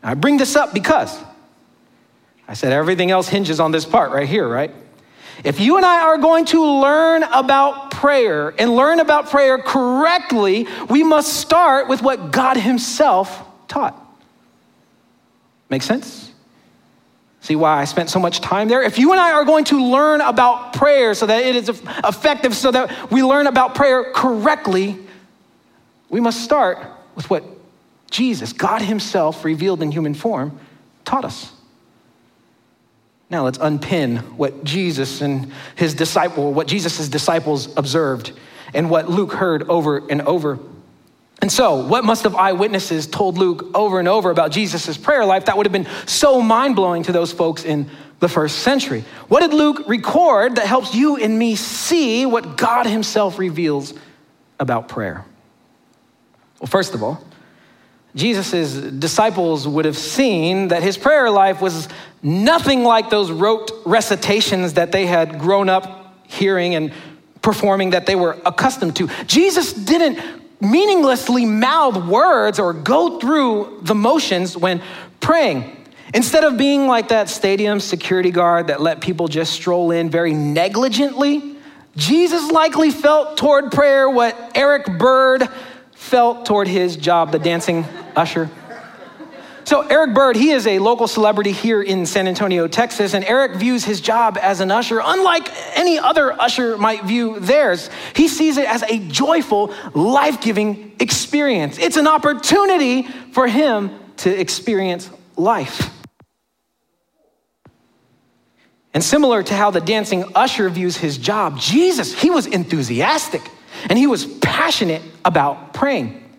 Now, 0.03 0.11
I 0.11 0.15
bring 0.15 0.39
this 0.39 0.57
up 0.57 0.73
because 0.73 1.19
I 2.49 2.55
said 2.55 2.73
everything 2.73 3.11
else 3.11 3.29
hinges 3.29 3.61
on 3.61 3.73
this 3.73 3.85
part 3.85 4.13
right 4.13 4.29
here, 4.29 4.49
right? 4.49 4.73
If 5.43 5.61
you 5.61 5.77
and 5.77 5.85
I 5.85 6.03
are 6.03 6.19
going 6.19 6.45
to 6.47 6.65
learn 6.65 7.25
about 7.25 7.90
prayer 8.01 8.55
and 8.59 8.75
learn 8.75 8.99
about 8.99 9.29
prayer 9.29 9.59
correctly, 9.59 10.67
we 10.89 11.03
must 11.03 11.35
start 11.35 11.87
with 11.87 12.03
what 12.03 12.31
God 12.31 12.57
Himself 12.57 13.43
taught. 13.69 13.95
Make 15.69 15.83
sense? 15.83 16.33
See 17.43 17.57
why 17.57 17.79
I 17.79 17.85
spent 17.85 18.09
so 18.09 18.19
much 18.19 18.41
time 18.41 18.69
there? 18.69 18.83
If 18.83 18.99
you 18.99 19.13
and 19.13 19.21
I 19.21 19.33
are 19.33 19.45
going 19.45 19.65
to 19.67 19.83
learn 19.83 20.23
about 20.23 20.73
prayer 20.73 21.15
so 21.15 21.27
that 21.27 21.45
it 21.45 21.57
is 21.57 21.69
effective, 21.69 22.55
so 22.55 22.71
that 22.71 23.11
we 23.11 23.23
learn 23.23 23.47
about 23.47 23.75
prayer 23.75 24.13
correctly, 24.15 24.99
we 26.09 26.21
must 26.21 26.43
start 26.43 26.79
with 27.15 27.29
what 27.29 27.45
Jesus, 28.11 28.55
God 28.55 28.81
Himself, 28.81 29.45
revealed 29.45 29.83
in 29.83 29.93
human 29.93 30.15
form, 30.15 30.59
taught 31.05 31.25
us. 31.25 31.53
Now 33.31 33.45
let's 33.45 33.59
unpin 33.59 34.17
what 34.37 34.65
Jesus 34.65 35.21
and 35.21 35.53
his 35.77 35.95
disciple, 35.95 36.53
what 36.53 36.67
Jesus' 36.67 37.09
disciples 37.09 37.73
observed 37.77 38.33
and 38.75 38.91
what 38.91 39.09
Luke 39.09 39.33
heard 39.33 39.69
over 39.69 40.09
and 40.11 40.23
over. 40.23 40.59
And 41.41 41.51
so, 41.51 41.87
what 41.87 42.05
must 42.05 42.25
have 42.25 42.35
eyewitnesses 42.35 43.07
told 43.07 43.39
Luke 43.39 43.71
over 43.75 43.99
and 43.99 44.09
over 44.09 44.31
about 44.31 44.51
Jesus' 44.51 44.99
prayer 44.99 45.25
life 45.25 45.47
that 45.47 45.57
would 45.57 45.65
have 45.65 45.73
been 45.73 45.89
so 46.07 46.43
mind 46.43 46.77
blowing 46.77 47.05
to 47.05 47.13
those 47.13 47.33
folks 47.33 47.65
in 47.65 47.89
the 48.19 48.29
first 48.29 48.59
century? 48.59 49.05
What 49.29 49.41
did 49.41 49.55
Luke 49.55 49.85
record 49.89 50.57
that 50.57 50.67
helps 50.67 50.95
you 50.95 51.17
and 51.17 51.39
me 51.39 51.57
see 51.57 52.27
what 52.27 52.59
God 52.59 52.87
Himself 52.87 53.39
reveals 53.39 53.95
about 54.59 54.89
prayer? 54.89 55.25
Well, 56.61 56.67
first 56.67 56.95
of 56.95 57.03
all, 57.03 57.25
Jesus' 58.15 58.75
disciples 58.75 59.69
would 59.69 59.85
have 59.85 59.97
seen 59.97 60.69
that 60.69 60.83
his 60.83 60.99
prayer 60.99 61.31
life 61.31 61.61
was 61.61 61.89
nothing 62.23 62.83
like 62.83 63.09
those 63.11 63.31
rote 63.31 63.71
recitations 63.85 64.75
that 64.75 64.93
they 64.93 65.07
had 65.07 65.39
grown 65.39 65.69
up 65.69 66.17
hearing 66.27 66.75
and 66.75 66.93
performing 67.43 67.91
that 67.91 68.07
they 68.07 68.17
were 68.17 68.37
accustomed 68.45 68.97
to. 68.97 69.09
Jesus 69.27 69.73
didn't 69.73 70.19
meaninglessly 70.61 71.47
mouth 71.47 72.07
words 72.07 72.59
or 72.59 72.73
go 72.73 73.19
through 73.19 73.81
the 73.83 73.95
motions 73.95 74.57
when 74.57 74.83
praying. 75.21 75.77
Instead 76.13 76.45
of 76.45 76.59
being 76.59 76.87
like 76.87 77.09
that 77.09 77.29
stadium 77.29 77.81
security 77.81 78.31
guard 78.31 78.67
that 78.67 78.81
let 78.81 79.01
people 79.01 79.29
just 79.29 79.53
stroll 79.53 79.91
in 79.93 80.11
very 80.11 80.35
negligently, 80.35 81.57
Jesus 81.97 82.51
likely 82.51 82.91
felt 82.91 83.37
toward 83.37 83.73
prayer 83.73 84.11
what 84.11 84.37
Eric 84.55 84.99
Bird 84.99 85.49
felt 85.93 86.47
toward 86.47 86.67
his 86.67 86.97
job, 86.97 87.31
the 87.31 87.39
dancing 87.39 87.85
usher. 88.17 88.51
So, 89.65 89.83
Eric 89.83 90.15
Bird, 90.15 90.37
he 90.37 90.51
is 90.51 90.67
a 90.67 90.79
local 90.79 91.07
celebrity 91.07 91.53
here 91.53 91.81
in 91.81 92.07
San 92.07 92.27
Antonio, 92.27 92.67
Texas, 92.67 93.15
and 93.15 93.25
Eric 93.25 93.57
views 93.57 93.85
his 93.85 94.01
job 94.01 94.39
as 94.41 94.61
an 94.61 94.71
usher 94.71 95.01
unlike 95.05 95.49
any 95.77 95.99
other 95.99 96.33
usher 96.33 96.77
might 96.77 97.05
view 97.05 97.39
theirs. 97.39 97.89
He 98.17 98.27
sees 98.27 98.57
it 98.57 98.67
as 98.67 98.83
a 98.83 98.99
joyful, 98.99 99.73
life 99.95 100.41
giving 100.41 100.97
experience. 100.99 101.79
It's 101.79 101.97
an 101.97 102.09
opportunity 102.09 103.03
for 103.33 103.47
him 103.47 103.91
to 104.19 104.41
experience 104.41 105.09
life. 105.37 105.91
And 108.93 109.05
similar 109.05 109.43
to 109.43 109.55
how 109.55 109.71
the 109.71 109.81
dancing 109.81 110.25
usher 110.35 110.69
views 110.69 110.97
his 110.97 111.17
job, 111.17 111.59
Jesus, 111.59 112.13
he 112.13 112.31
was 112.31 112.47
enthusiastic 112.47 113.49
and 113.89 113.99
he 113.99 114.07
was 114.07 114.27
passionate 114.27 115.03
about 115.25 115.75
praying. 115.75 116.30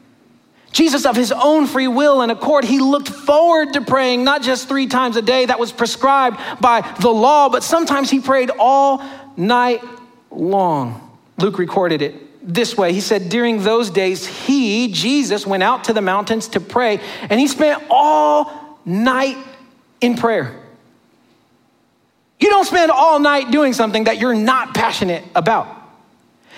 Jesus, 0.72 1.06
of 1.06 1.16
his 1.16 1.32
own 1.32 1.68
free 1.68 1.88
will 1.88 2.22
and 2.22 2.32
accord, 2.32 2.64
he 2.64 2.80
looked 2.80 3.10
forward 3.10 3.74
to 3.74 3.82
praying 3.82 4.24
not 4.24 4.42
just 4.42 4.68
three 4.70 4.88
times 4.88 5.18
a 5.18 5.22
day 5.22 5.46
that 5.46 5.60
was 5.60 5.72
prescribed 5.72 6.40
by 6.62 6.82
the 7.02 7.10
law, 7.10 7.50
but 7.50 7.64
sometimes 7.64 8.10
he 8.10 8.20
prayed 8.20 8.52
all 8.58 9.04
night 9.36 9.84
long. 10.30 11.10
Luke 11.38 11.58
recorded 11.58 12.02
it 12.02 12.16
this 12.42 12.76
way 12.78 12.94
He 12.94 13.02
said, 13.02 13.30
During 13.30 13.64
those 13.64 13.90
days, 13.90 14.26
he, 14.26 14.92
Jesus, 14.92 15.46
went 15.46 15.64
out 15.64 15.86
to 15.86 15.94
the 15.94 16.02
mountains 16.02 16.48
to 16.50 16.60
pray, 16.60 17.00
and 17.30 17.40
he 17.40 17.48
spent 17.48 17.84
all 17.90 18.80
night 18.86 19.38
in 20.00 20.16
prayer. 20.16 20.58
You 22.40 22.50
don't 22.50 22.66
spend 22.66 22.92
all 22.92 23.20
night 23.20 23.52
doing 23.52 23.74
something 23.74 24.06
that 24.06 24.20
you're 24.20 24.34
not 24.34 24.74
passionate 24.74 25.24
about. 25.36 25.81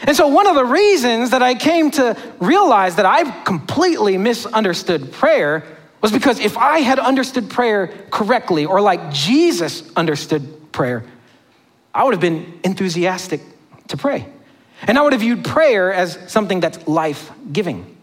And 0.06 0.16
so, 0.16 0.28
one 0.28 0.48
of 0.48 0.56
the 0.56 0.66
reasons 0.66 1.30
that 1.30 1.42
I 1.42 1.56
came 1.56 1.92
to 1.92 2.18
realize 2.40 2.96
that 2.98 3.06
I've 3.06 3.46
completely 3.46 4.18
misunderstood 4.18 5.12
prayer 5.12 5.64
was 6.02 6.12
because 6.12 6.40
if 6.40 6.58
I 6.58 6.80
had 6.80 7.00
understood 7.00 7.50
prayer 7.50 7.88
correctly, 8.12 8.66
or 8.66 8.82
like 8.82 9.12
Jesus 9.12 9.90
understood 9.96 10.72
prayer, 10.74 11.06
I 11.94 12.04
would 12.04 12.14
have 12.14 12.22
been 12.22 12.60
enthusiastic 12.64 13.42
to 13.88 13.98
pray. 13.98 14.26
And 14.86 14.98
I 14.98 15.02
would 15.02 15.14
have 15.14 15.22
viewed 15.22 15.46
prayer 15.46 15.94
as 15.94 16.20
something 16.28 16.60
that's 16.60 16.86
life 16.88 17.32
giving. 17.52 17.96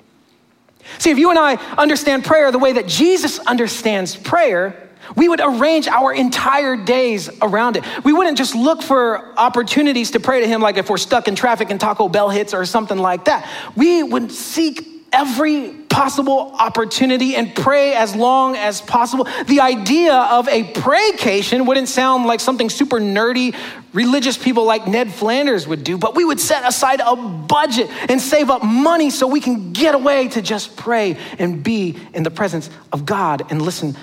See, 0.98 1.10
if 1.10 1.18
you 1.18 1.28
and 1.28 1.38
I 1.38 1.56
understand 1.76 2.24
prayer 2.24 2.50
the 2.50 2.58
way 2.58 2.72
that 2.72 2.86
Jesus 2.86 3.38
understands 3.40 4.16
prayer, 4.16 4.88
we 5.16 5.28
would 5.28 5.40
arrange 5.42 5.88
our 5.88 6.12
entire 6.12 6.76
days 6.76 7.30
around 7.42 7.76
it. 7.76 7.84
We 8.04 8.12
wouldn't 8.12 8.38
just 8.38 8.54
look 8.54 8.82
for 8.82 9.38
opportunities 9.38 10.12
to 10.12 10.20
pray 10.20 10.40
to 10.40 10.46
Him 10.46 10.60
like 10.60 10.76
if 10.76 10.90
we're 10.90 10.98
stuck 10.98 11.28
in 11.28 11.34
traffic 11.34 11.70
and 11.70 11.80
Taco 11.80 12.08
Bell 12.08 12.28
hits 12.28 12.54
or 12.54 12.64
something 12.64 12.98
like 12.98 13.26
that. 13.26 13.48
We 13.76 14.02
would 14.02 14.32
seek 14.32 14.86
every 15.12 15.72
possible 15.88 16.54
opportunity 16.58 17.34
and 17.34 17.54
pray 17.54 17.94
as 17.94 18.14
long 18.14 18.56
as 18.56 18.80
possible. 18.80 19.26
The 19.46 19.60
idea 19.60 20.14
of 20.14 20.48
a 20.48 20.64
praycation 20.72 21.66
wouldn't 21.66 21.88
sound 21.88 22.26
like 22.26 22.40
something 22.40 22.70
super 22.70 23.00
nerdy 23.00 23.56
religious 23.92 24.38
people 24.38 24.64
like 24.64 24.86
Ned 24.86 25.12
Flanders 25.12 25.66
would 25.66 25.82
do, 25.82 25.98
but 25.98 26.14
we 26.14 26.24
would 26.24 26.38
set 26.38 26.66
aside 26.66 27.00
a 27.04 27.16
budget 27.16 27.88
and 28.08 28.20
save 28.20 28.50
up 28.50 28.62
money 28.62 29.10
so 29.10 29.26
we 29.26 29.40
can 29.40 29.72
get 29.72 29.96
away 29.96 30.28
to 30.28 30.40
just 30.40 30.76
pray 30.76 31.16
and 31.38 31.62
be 31.62 31.98
in 32.14 32.22
the 32.22 32.30
presence 32.30 32.70
of 32.92 33.04
God 33.04 33.42
and 33.50 33.60
listen 33.60 33.96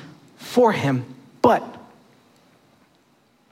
for 0.58 0.72
him. 0.72 1.06
But, 1.44 1.64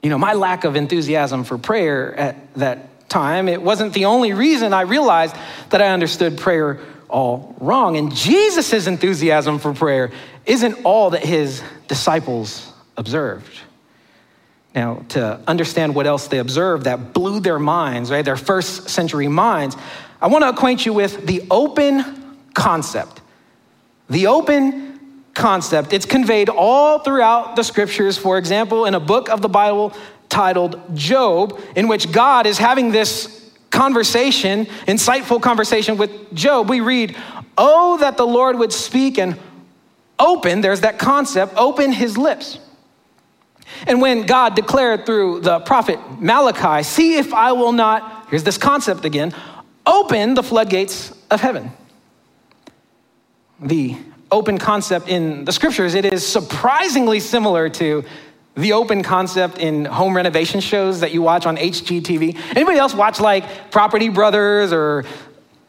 you 0.02 0.10
know, 0.10 0.18
my 0.18 0.32
lack 0.32 0.64
of 0.64 0.74
enthusiasm 0.74 1.44
for 1.44 1.56
prayer 1.56 2.12
at 2.16 2.54
that 2.54 3.08
time, 3.08 3.48
it 3.48 3.62
wasn't 3.62 3.92
the 3.92 4.06
only 4.06 4.32
reason 4.32 4.72
I 4.72 4.80
realized 4.80 5.36
that 5.70 5.80
I 5.80 5.90
understood 5.90 6.36
prayer 6.36 6.80
all 7.08 7.54
wrong. 7.60 7.96
And 7.96 8.12
Jesus' 8.12 8.88
enthusiasm 8.88 9.60
for 9.60 9.72
prayer 9.72 10.10
isn't 10.46 10.84
all 10.84 11.10
that 11.10 11.24
his 11.24 11.62
disciples 11.86 12.72
observed. 12.96 13.56
Now, 14.74 15.04
to 15.10 15.40
understand 15.46 15.94
what 15.94 16.08
else 16.08 16.26
they 16.26 16.38
observed 16.38 16.86
that 16.86 17.12
blew 17.12 17.38
their 17.38 17.60
minds, 17.60 18.10
right, 18.10 18.24
their 18.24 18.36
first 18.36 18.88
century 18.88 19.28
minds, 19.28 19.76
I 20.20 20.26
want 20.26 20.42
to 20.42 20.48
acquaint 20.48 20.84
you 20.84 20.92
with 20.92 21.24
the 21.24 21.44
open 21.52 22.36
concept. 22.52 23.20
The 24.10 24.26
open 24.26 24.85
concept. 25.36 25.92
It's 25.92 26.06
conveyed 26.06 26.48
all 26.48 26.98
throughout 26.98 27.54
the 27.54 27.62
scriptures. 27.62 28.18
For 28.18 28.38
example, 28.38 28.86
in 28.86 28.94
a 28.94 29.00
book 29.00 29.28
of 29.28 29.42
the 29.42 29.48
Bible 29.48 29.92
titled 30.28 30.80
Job, 30.96 31.60
in 31.76 31.86
which 31.86 32.10
God 32.10 32.46
is 32.46 32.58
having 32.58 32.90
this 32.90 33.52
conversation, 33.70 34.66
insightful 34.88 35.40
conversation 35.40 35.96
with 35.98 36.34
Job, 36.34 36.68
we 36.68 36.80
read, 36.80 37.16
Oh, 37.56 37.98
that 37.98 38.16
the 38.16 38.26
Lord 38.26 38.58
would 38.58 38.72
speak 38.72 39.18
and 39.18 39.38
open, 40.18 40.62
there's 40.62 40.80
that 40.80 40.98
concept, 40.98 41.54
open 41.56 41.92
his 41.92 42.18
lips. 42.18 42.58
And 43.86 44.00
when 44.00 44.22
God 44.22 44.54
declared 44.54 45.06
through 45.06 45.40
the 45.40 45.60
prophet 45.60 45.98
Malachi, 46.20 46.82
see 46.82 47.16
if 47.18 47.34
I 47.34 47.52
will 47.52 47.72
not, 47.72 48.26
here's 48.30 48.44
this 48.44 48.58
concept 48.58 49.04
again, 49.04 49.34
open 49.84 50.34
the 50.34 50.42
floodgates 50.42 51.12
of 51.30 51.40
heaven. 51.40 51.72
The 53.60 53.96
open 54.30 54.58
concept 54.58 55.08
in 55.08 55.44
the 55.44 55.52
scriptures, 55.52 55.94
it 55.94 56.04
is 56.04 56.26
surprisingly 56.26 57.20
similar 57.20 57.68
to 57.68 58.04
the 58.56 58.72
open 58.72 59.02
concept 59.02 59.58
in 59.58 59.84
home 59.84 60.16
renovation 60.16 60.60
shows 60.60 61.00
that 61.00 61.12
you 61.12 61.22
watch 61.22 61.46
on 61.46 61.56
HGTV. 61.56 62.36
Anybody 62.56 62.78
else 62.78 62.94
watch 62.94 63.20
like 63.20 63.70
Property 63.70 64.08
Brothers 64.08 64.72
or 64.72 65.04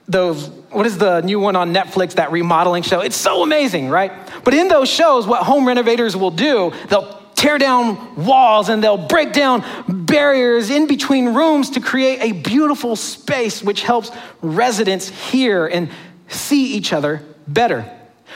those, 0.08 0.48
what 0.72 0.86
is 0.86 0.98
the 0.98 1.20
new 1.22 1.39
one 1.39 1.58
on 1.58 1.74
Netflix, 1.74 2.13
that 2.13 2.32
remodeling 2.32 2.84
show? 2.84 3.02
It's 3.02 3.17
so 3.17 3.43
amazing, 3.43 3.89
right? 3.89 4.13
But 4.46 4.54
in 4.54 4.70
those 4.70 4.89
shows, 4.89 5.28
what 5.28 5.43
home 5.43 5.67
renovators 5.67 6.15
will 6.15 6.32
do, 6.32 6.72
they'll 6.88 7.22
tear 7.36 7.58
down 7.58 8.15
walls 8.15 8.70
and 8.70 8.82
they'll 8.82 8.98
break 8.98 9.34
down 9.34 9.63
barriers 9.88 10.70
in 10.70 10.88
between 10.88 11.34
rooms 11.34 11.72
to 11.72 11.82
create 11.82 12.20
a 12.22 12.32
beautiful 12.32 12.96
space 12.96 13.62
which 13.62 13.84
helps 13.84 14.12
residents 14.41 15.10
hear 15.10 15.67
and 15.67 15.89
see 16.30 16.74
each 16.74 16.93
other 16.93 17.22
better. 17.48 17.89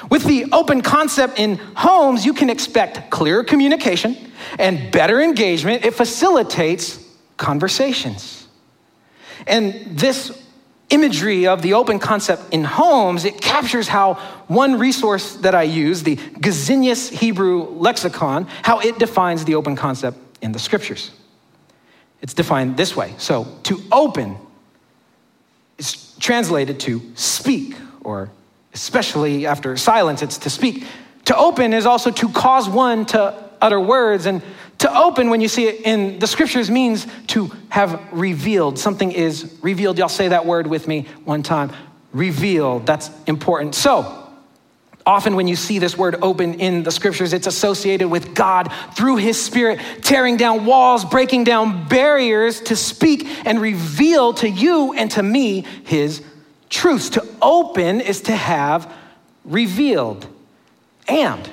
With 0.10 0.24
the 0.24 0.46
open 0.52 0.82
concept 0.82 1.40
in 1.40 1.58
homes, 1.76 2.26
you 2.26 2.34
can 2.34 2.50
expect 2.50 3.10
clearer 3.12 3.44
communication 3.44 4.18
and 4.58 4.92
better 4.92 5.22
engagement. 5.22 5.86
It 5.86 5.94
facilitates 5.94 7.00
conversations. 7.38 8.48
And 9.48 9.98
this 9.98 10.38
imagery 10.90 11.48
of 11.48 11.62
the 11.62 11.74
open 11.74 12.00
concept 12.00 12.54
in 12.54 12.64
homes, 12.64 13.26
it 13.26 13.42
captures 13.42 13.88
how 13.88 14.16
one 14.48 14.78
resource 14.78 15.36
that 15.38 15.56
I 15.56 15.64
use, 15.64 16.04
the 16.04 16.18
Gesenius 16.18 17.10
Hebrew 17.10 17.70
Lexicon, 17.70 18.46
how 18.62 18.80
it 18.80 19.00
defines 19.00 19.46
the 19.46 19.56
open 19.56 19.76
concept 19.76 20.18
in 20.42 20.52
the 20.52 20.60
scriptures. 20.60 21.12
It's 22.22 22.34
defined 22.34 22.78
this 22.78 22.96
way. 22.96 23.16
So, 23.18 23.48
to 23.64 23.82
open 23.92 24.38
is 25.78 26.16
translated 26.20 26.80
to 26.82 27.02
speak 27.16 27.76
or 28.04 28.30
especially 28.74 29.46
after 29.46 29.76
silence, 29.78 30.22
it's 30.22 30.38
to 30.40 30.50
speak. 30.50 30.86
To 31.26 31.38
open 31.38 31.74
is 31.74 31.86
also 31.86 32.12
to 32.12 32.30
cause 32.30 32.68
one 32.68 33.06
to 33.08 33.36
utter 33.62 33.80
words. 33.80 34.26
And 34.26 34.42
to 34.80 34.98
open, 34.98 35.30
when 35.30 35.42
you 35.42 35.48
see 35.48 35.68
it 35.68 35.82
in 35.86 36.20
the 36.20 36.28
scriptures, 36.28 36.70
means 36.70 37.06
to 37.28 37.52
have 37.70 38.02
revealed. 38.12 38.80
Something 38.80 39.12
is 39.12 39.56
revealed. 39.62 39.98
Y'all 39.98 40.10
say 40.10 40.30
that 40.30 40.46
word 40.46 40.68
with 40.68 40.88
me 40.88 41.06
one 41.24 41.44
time. 41.44 41.72
Revealed. 42.12 42.86
That's 42.86 43.10
important. 43.28 43.76
So, 43.76 44.18
Often, 45.06 45.36
when 45.36 45.48
you 45.48 45.56
see 45.56 45.80
this 45.80 45.98
word 45.98 46.18
open 46.22 46.60
in 46.60 46.84
the 46.84 46.92
scriptures, 46.92 47.34
it's 47.34 47.48
associated 47.48 48.08
with 48.08 48.36
God 48.36 48.72
through 48.96 49.16
his 49.16 49.42
spirit, 49.42 49.80
tearing 50.04 50.38
down 50.38 50.66
walls, 50.66 51.04
breaking 51.04 51.44
down 51.44 51.88
barriers 51.88 52.62
to 52.62 52.76
speak 52.76 53.26
and 53.46 53.60
reveal 53.60 54.34
to 54.36 54.50
you 54.50 54.94
and 54.94 55.10
to 55.12 55.24
me 55.24 55.66
his 55.86 56.24
truths. 56.72 57.12
To 57.12 57.28
open 57.42 58.02
is 58.02 58.22
to 58.22 58.36
have 58.36 58.92
revealed. 59.46 60.26
And 61.08 61.48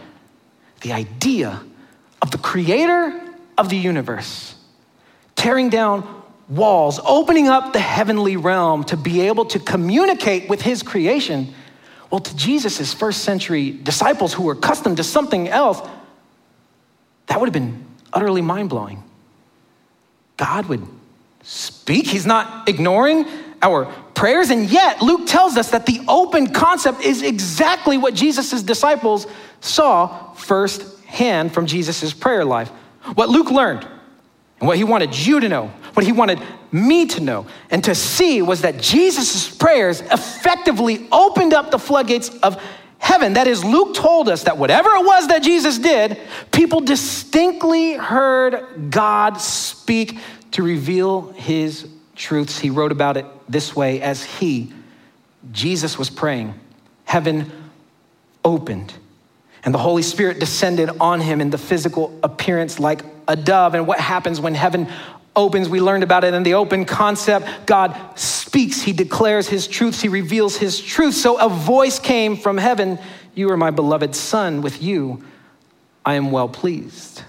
the 0.80 0.92
idea 0.92 1.60
of 2.22 2.30
the 2.30 2.38
creator 2.38 3.20
of 3.58 3.68
the 3.68 3.76
universe 3.76 4.54
tearing 5.34 5.68
down 5.68 6.24
walls, 6.48 6.98
opening 7.04 7.46
up 7.46 7.72
the 7.72 7.78
heavenly 7.78 8.36
realm 8.36 8.82
to 8.82 8.96
be 8.96 9.20
able 9.20 9.44
to 9.44 9.58
communicate 9.60 10.48
with 10.48 10.60
his 10.60 10.82
creation. 10.82 11.54
Well, 12.10 12.20
to 12.20 12.36
Jesus' 12.36 12.92
first 12.92 13.22
century 13.22 13.70
disciples 13.70 14.32
who 14.32 14.42
were 14.42 14.54
accustomed 14.54 14.96
to 14.96 15.04
something 15.04 15.46
else, 15.48 15.80
that 17.26 17.38
would 17.38 17.46
have 17.46 17.52
been 17.52 17.84
utterly 18.12 18.42
mind 18.42 18.68
blowing. 18.70 19.04
God 20.36 20.66
would 20.66 20.86
speak, 21.42 22.06
He's 22.06 22.26
not 22.26 22.68
ignoring 22.68 23.26
our 23.62 23.86
prayers. 24.14 24.50
And 24.50 24.68
yet, 24.70 25.02
Luke 25.02 25.26
tells 25.26 25.56
us 25.56 25.70
that 25.70 25.86
the 25.86 26.00
open 26.08 26.52
concept 26.52 27.02
is 27.02 27.22
exactly 27.22 27.98
what 27.98 28.14
Jesus' 28.14 28.62
disciples 28.62 29.26
saw 29.60 30.32
firsthand 30.34 31.52
from 31.52 31.66
Jesus' 31.66 32.12
prayer 32.12 32.44
life. 32.44 32.68
What 33.14 33.28
Luke 33.28 33.50
learned, 33.50 33.86
and 34.60 34.66
what 34.66 34.76
he 34.76 34.84
wanted 34.84 35.16
you 35.16 35.40
to 35.40 35.48
know, 35.48 35.72
what 35.94 36.04
he 36.04 36.12
wanted 36.12 36.40
me 36.70 37.06
to 37.06 37.20
know 37.20 37.46
and 37.70 37.82
to 37.84 37.94
see 37.94 38.42
was 38.42 38.62
that 38.62 38.80
Jesus' 38.80 39.48
prayers 39.48 40.00
effectively 40.00 41.06
opened 41.10 41.54
up 41.54 41.70
the 41.70 41.78
floodgates 41.78 42.28
of 42.40 42.62
heaven. 42.98 43.34
That 43.34 43.46
is, 43.46 43.64
Luke 43.64 43.94
told 43.94 44.28
us 44.28 44.44
that 44.44 44.58
whatever 44.58 44.90
it 44.90 45.06
was 45.06 45.28
that 45.28 45.42
Jesus 45.42 45.78
did, 45.78 46.18
people 46.52 46.80
distinctly 46.80 47.94
heard 47.94 48.90
God 48.90 49.40
speak 49.40 50.18
to 50.52 50.62
reveal 50.62 51.32
his 51.32 51.88
truths. 52.18 52.58
He 52.58 52.68
wrote 52.68 52.92
about 52.92 53.16
it 53.16 53.24
this 53.48 53.74
way 53.74 54.02
as 54.02 54.22
he, 54.22 54.72
Jesus, 55.52 55.98
was 55.98 56.10
praying, 56.10 56.54
heaven 57.04 57.50
opened. 58.44 58.92
And 59.64 59.74
the 59.74 59.78
Holy 59.78 60.02
Spirit 60.02 60.38
descended 60.38 60.90
on 61.00 61.20
him 61.20 61.40
in 61.40 61.50
the 61.50 61.58
physical 61.58 62.18
appearance 62.22 62.78
like 62.78 63.02
a 63.26 63.36
dove. 63.36 63.74
And 63.74 63.86
what 63.86 63.98
happens 63.98 64.40
when 64.40 64.54
heaven 64.54 64.88
opens? 65.34 65.68
We 65.68 65.80
learned 65.80 66.02
about 66.02 66.24
it 66.24 66.34
in 66.34 66.42
the 66.42 66.54
open 66.54 66.84
concept. 66.84 67.46
God 67.66 67.96
speaks, 68.18 68.82
He 68.82 68.92
declares 68.92 69.48
His 69.48 69.66
truths, 69.66 70.00
He 70.00 70.08
reveals 70.08 70.56
His 70.56 70.80
truth. 70.80 71.14
So 71.14 71.40
a 71.40 71.48
voice 71.48 71.98
came 71.98 72.36
from 72.36 72.58
heaven 72.58 72.98
You 73.34 73.50
are 73.50 73.56
my 73.56 73.70
beloved 73.70 74.14
Son, 74.14 74.62
with 74.62 74.82
you 74.82 75.22
I 76.04 76.14
am 76.14 76.30
well 76.30 76.48
pleased. 76.48 77.22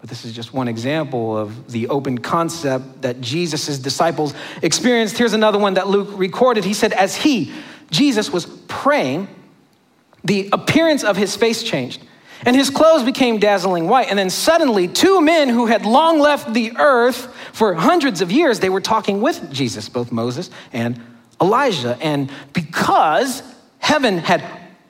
But 0.00 0.08
this 0.08 0.24
is 0.24 0.32
just 0.32 0.54
one 0.54 0.68
example 0.68 1.36
of 1.36 1.72
the 1.72 1.88
open 1.88 2.18
concept 2.18 3.02
that 3.02 3.20
Jesus' 3.20 3.78
disciples 3.78 4.32
experienced. 4.62 5.18
Here's 5.18 5.32
another 5.32 5.58
one 5.58 5.74
that 5.74 5.88
Luke 5.88 6.10
recorded. 6.12 6.64
He 6.64 6.74
said, 6.74 6.92
As 6.92 7.16
he, 7.16 7.52
Jesus, 7.90 8.30
was 8.30 8.46
praying, 8.68 9.28
the 10.22 10.48
appearance 10.52 11.02
of 11.02 11.16
his 11.16 11.34
face 11.36 11.62
changed, 11.62 12.00
and 12.46 12.54
his 12.54 12.70
clothes 12.70 13.02
became 13.02 13.38
dazzling 13.38 13.88
white. 13.88 14.08
And 14.08 14.18
then 14.18 14.30
suddenly, 14.30 14.86
two 14.86 15.20
men 15.20 15.48
who 15.48 15.66
had 15.66 15.84
long 15.84 16.20
left 16.20 16.54
the 16.54 16.76
earth 16.76 17.34
for 17.52 17.74
hundreds 17.74 18.20
of 18.20 18.30
years, 18.30 18.60
they 18.60 18.68
were 18.68 18.80
talking 18.80 19.20
with 19.20 19.52
Jesus, 19.52 19.88
both 19.88 20.12
Moses 20.12 20.48
and 20.72 21.00
Elijah. 21.40 21.98
And 22.00 22.30
because 22.52 23.42
heaven 23.80 24.18
had 24.18 24.44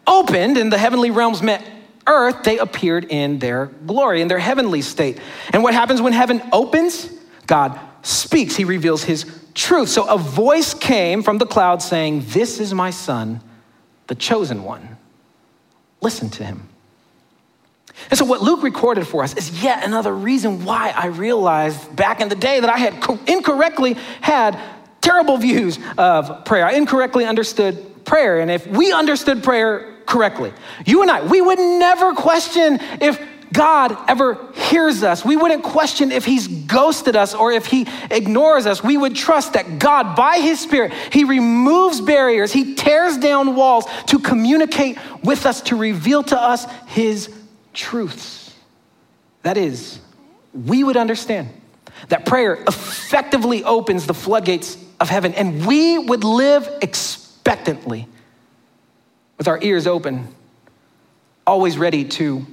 opened 0.07 0.59
and 0.59 0.71
the 0.71 0.79
heavenly 0.79 1.11
realms 1.11 1.43
met 1.43 1.65
earth, 2.09 2.43
they 2.43 2.59
appeared 2.59 3.05
in 3.05 3.39
their 3.39 3.67
glory, 3.67 4.21
in 4.21 4.29
their 4.29 4.39
heavenly 4.39 4.83
state. 4.83 5.21
And 5.53 5.63
what 5.63 5.75
happens 5.75 6.03
when 6.03 6.13
heaven 6.13 6.43
opens? 6.53 7.13
God 7.47 7.79
speaks, 8.03 8.57
He 8.57 8.65
reveals 8.65 9.05
His 9.05 9.25
truth. 9.55 9.89
So 9.89 10.09
a 10.09 10.19
voice 10.19 10.75
came 10.75 11.23
from 11.23 11.39
the 11.39 11.47
cloud 11.47 11.83
saying, 11.83 12.25
This 12.29 12.59
is 12.59 12.75
my 12.75 12.91
son, 12.91 13.41
the 14.07 14.15
chosen 14.15 14.65
one. 14.65 14.97
Listen 16.01 16.31
to 16.31 16.45
him. 16.45 16.69
And 18.11 18.19
so, 18.19 18.25
what 18.25 18.41
Luke 18.41 18.63
recorded 18.63 19.07
for 19.07 19.25
us 19.25 19.37
is 19.37 19.63
yet 19.63 19.85
another 19.85 20.15
reason 20.15 20.65
why 20.65 20.93
I 20.95 21.07
realized 21.07 21.95
back 21.97 22.21
in 22.21 22.29
the 22.29 22.37
day 22.37 22.61
that 22.61 22.71
I 22.71 22.79
had 22.79 22.95
incorrectly 23.29 23.95
had 24.21 24.59
terrible 25.01 25.37
views 25.37 25.79
of 25.97 26.45
prayer. 26.45 26.65
I 26.65 26.73
incorrectly 26.75 27.25
understood 27.25 28.05
prayer. 28.05 28.41
And 28.41 28.51
if 28.51 28.67
we 28.67 28.93
understood 28.93 29.43
prayer 29.43 29.95
correctly. 30.09 30.53
You 30.87 31.03
and 31.03 31.11
I, 31.11 31.23
we 31.23 31.41
would 31.41 31.59
never 31.59 32.15
question 32.15 32.81
if 33.01 33.21
God 33.53 33.97
ever 34.09 34.53
hears 34.55 35.03
us. 35.03 35.25
We 35.25 35.37
wouldn't 35.37 35.63
question 35.63 36.13
if 36.13 36.25
He's 36.25 36.49
ghosted 36.49 37.15
us 37.15 37.35
or 37.35 37.53
if 37.53 37.67
He 37.67 37.87
ignores 38.11 38.67
us. 38.67 38.83
We 38.83 38.97
would 38.97 39.15
trust 39.15 39.53
that 39.53 39.79
God, 39.79 40.17
by 40.17 40.39
His 40.39 40.61
Spirit, 40.61 40.93
He 41.13 41.25
removes 41.25 42.01
barriers, 42.01 42.53
He 42.53 42.75
tears 42.75 43.19
down 43.19 43.55
walls 43.55 43.87
to 44.07 44.19
communicate 44.19 44.99
with 45.23 45.47
us, 45.47 45.61
to 45.63 45.77
reveal 45.77 46.23
to 46.25 46.41
us 46.41 46.67
His 46.87 47.33
truths. 47.73 48.55
That 49.43 49.57
is, 49.57 50.01
we 50.53 50.85
would 50.85 50.97
understand 50.97 51.49
that 52.09 52.27
prayer 52.27 52.63
effectively 52.67 53.65
opens 53.65 54.07
the 54.07 54.15
floodgates 54.15 54.77
of 55.01 55.09
heaven, 55.09 55.35
and 55.35 55.67
we 55.67 55.99
would 55.99 56.25
live 56.25 56.69
expectantly 56.83 58.09
with 59.39 59.49
our 59.49 59.59
ears 59.63 59.87
open, 59.87 60.29
always 61.47 61.79
ready 61.79 62.05
to 62.05 62.45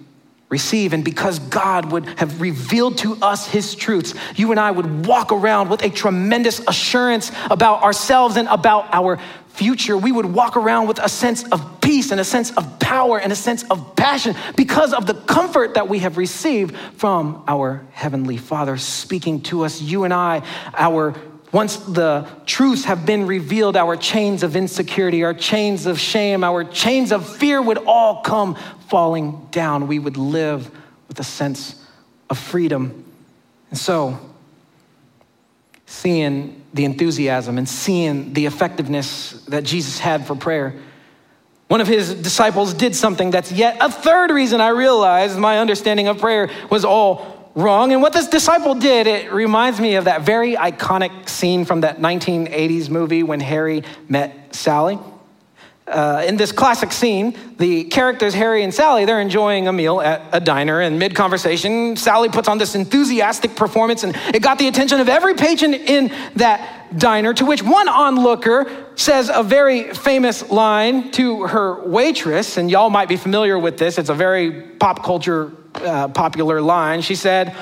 receive. 0.50 0.94
And 0.94 1.04
because 1.04 1.40
God 1.40 1.92
would 1.92 2.06
have 2.20 2.40
revealed 2.40 3.00
to 3.00 3.18
us 3.22 3.48
his 3.48 3.76
truths, 3.76 4.14
you 4.36 4.52
and 4.52 4.60
I 4.60 4.72
would 4.72 5.06
walk 5.06 5.32
around 5.32 5.70
with 5.70 5.84
a 5.84 5.90
tremendous 5.90 6.60
assurance 6.60 7.32
about 7.50 7.84
ourselves 7.84 8.38
and 8.38 8.48
about 8.48 8.94
our 8.94 9.20
future. 9.50 9.98
We 9.98 10.12
would 10.12 10.26
walk 10.26 10.56
around 10.58 10.88
with 10.88 11.00
a 11.00 11.10
sense 11.10 11.44
of 11.46 11.82
peace 11.82 12.12
and 12.12 12.20
a 12.20 12.24
sense 12.26 12.52
of 12.52 12.80
power 12.80 13.20
and 13.20 13.32
a 13.32 13.36
sense 13.36 13.64
of 13.64 13.96
passion 13.96 14.36
because 14.56 14.94
of 14.94 15.08
the 15.08 15.14
comfort 15.14 15.74
that 15.76 15.88
we 15.88 16.00
have 16.00 16.18
received 16.18 16.76
from 16.98 17.44
our 17.48 17.86
Heavenly 17.92 18.38
Father 18.38 18.78
speaking 18.78 19.42
to 19.44 19.64
us. 19.64 19.82
You 19.82 20.04
and 20.04 20.14
I, 20.14 20.44
our 20.76 21.16
once 21.56 21.78
the 21.78 22.28
truths 22.46 22.84
have 22.84 23.06
been 23.06 23.26
revealed, 23.26 23.78
our 23.78 23.96
chains 23.96 24.44
of 24.44 24.58
insecurity, 24.58 25.24
our 25.24 25.34
chains 25.34 25.86
of 25.86 25.98
shame, 25.98 26.44
our 26.44 26.66
chains 26.66 27.14
of 27.14 27.26
fear 27.38 27.62
would 27.62 27.78
all 27.78 28.22
come 28.24 28.56
falling 28.90 29.48
down. 29.52 29.88
We 29.88 29.98
would 29.98 30.18
live 30.18 30.70
with 31.08 31.18
a 31.22 31.24
sense 31.24 31.82
of 32.30 32.38
freedom. 32.38 33.06
And 33.70 33.80
so, 33.80 34.20
seeing 35.86 36.62
the 36.74 36.84
enthusiasm 36.84 37.58
and 37.58 37.70
seeing 37.70 38.34
the 38.34 38.48
effectiveness 38.48 39.32
that 39.46 39.64
Jesus 39.64 39.98
had 39.98 40.28
for 40.28 40.36
prayer, 40.36 40.76
one 41.70 41.80
of 41.80 41.88
his 41.88 42.14
disciples 42.16 42.74
did 42.74 42.94
something 42.94 43.32
that's 43.32 43.54
yet 43.54 43.78
a 43.80 43.90
third 43.90 44.30
reason 44.30 44.60
I 44.60 44.70
realized 44.70 45.38
my 45.38 45.60
understanding 45.60 46.10
of 46.10 46.20
prayer 46.20 46.50
was 46.70 46.84
all 46.84 47.35
wrong. 47.56 47.94
And 47.94 48.02
what 48.02 48.14
this 48.14 48.28
disciple 48.28 48.76
did, 48.76 49.08
it 49.08 49.32
reminds 49.32 49.80
me 49.80 49.96
of 49.96 50.06
that 50.06 50.22
very 50.22 50.56
iconic 50.56 51.30
scene 51.30 51.66
from 51.66 51.82
that 51.82 52.00
1980s 52.00 52.90
movie 52.90 53.24
when 53.24 53.40
Harry 53.40 53.84
met 54.10 54.54
Sally. 54.54 55.00
Uh, 55.88 56.24
in 56.28 56.36
this 56.36 56.52
classic 56.52 56.92
scene, 56.92 57.38
the 57.60 57.84
characters 57.84 58.34
Harry 58.34 58.64
and 58.64 58.74
Sally, 58.74 59.06
they're 59.06 59.22
enjoying 59.22 59.68
a 59.68 59.74
meal 59.74 60.02
at 60.02 60.24
a 60.32 60.40
diner, 60.40 60.82
and 60.82 60.98
mid 60.98 61.14
conversation, 61.14 61.96
Sally 61.96 62.28
puts 62.28 62.48
on 62.48 62.58
this 62.58 62.74
enthusiastic 62.74 63.56
performance, 63.56 64.04
and 64.04 64.16
it 64.34 64.42
got 64.42 64.58
the 64.58 64.68
attention 64.68 65.00
of 65.00 65.08
every 65.08 65.36
patron 65.36 65.76
in 65.76 66.12
that 66.38 66.98
diner, 66.98 67.36
to 67.36 67.46
which 67.46 67.62
one 67.62 67.88
onlooker 67.88 68.66
says 68.96 69.30
a 69.32 69.44
very 69.44 69.94
famous 69.94 70.50
line 70.50 71.12
to 71.12 71.44
her 71.44 71.88
waitress, 71.88 72.58
and 72.58 72.72
y'all 72.72 72.90
might 72.90 73.08
be 73.08 73.16
familiar 73.16 73.60
with 73.60 73.78
this, 73.78 74.00
it's 74.00 74.10
a 74.10 74.16
very 74.16 74.64
pop 74.80 75.04
culture 75.04 75.52
uh, 75.82 76.08
popular 76.10 76.62
line. 76.62 77.02
She 77.02 77.16
said, 77.16 77.56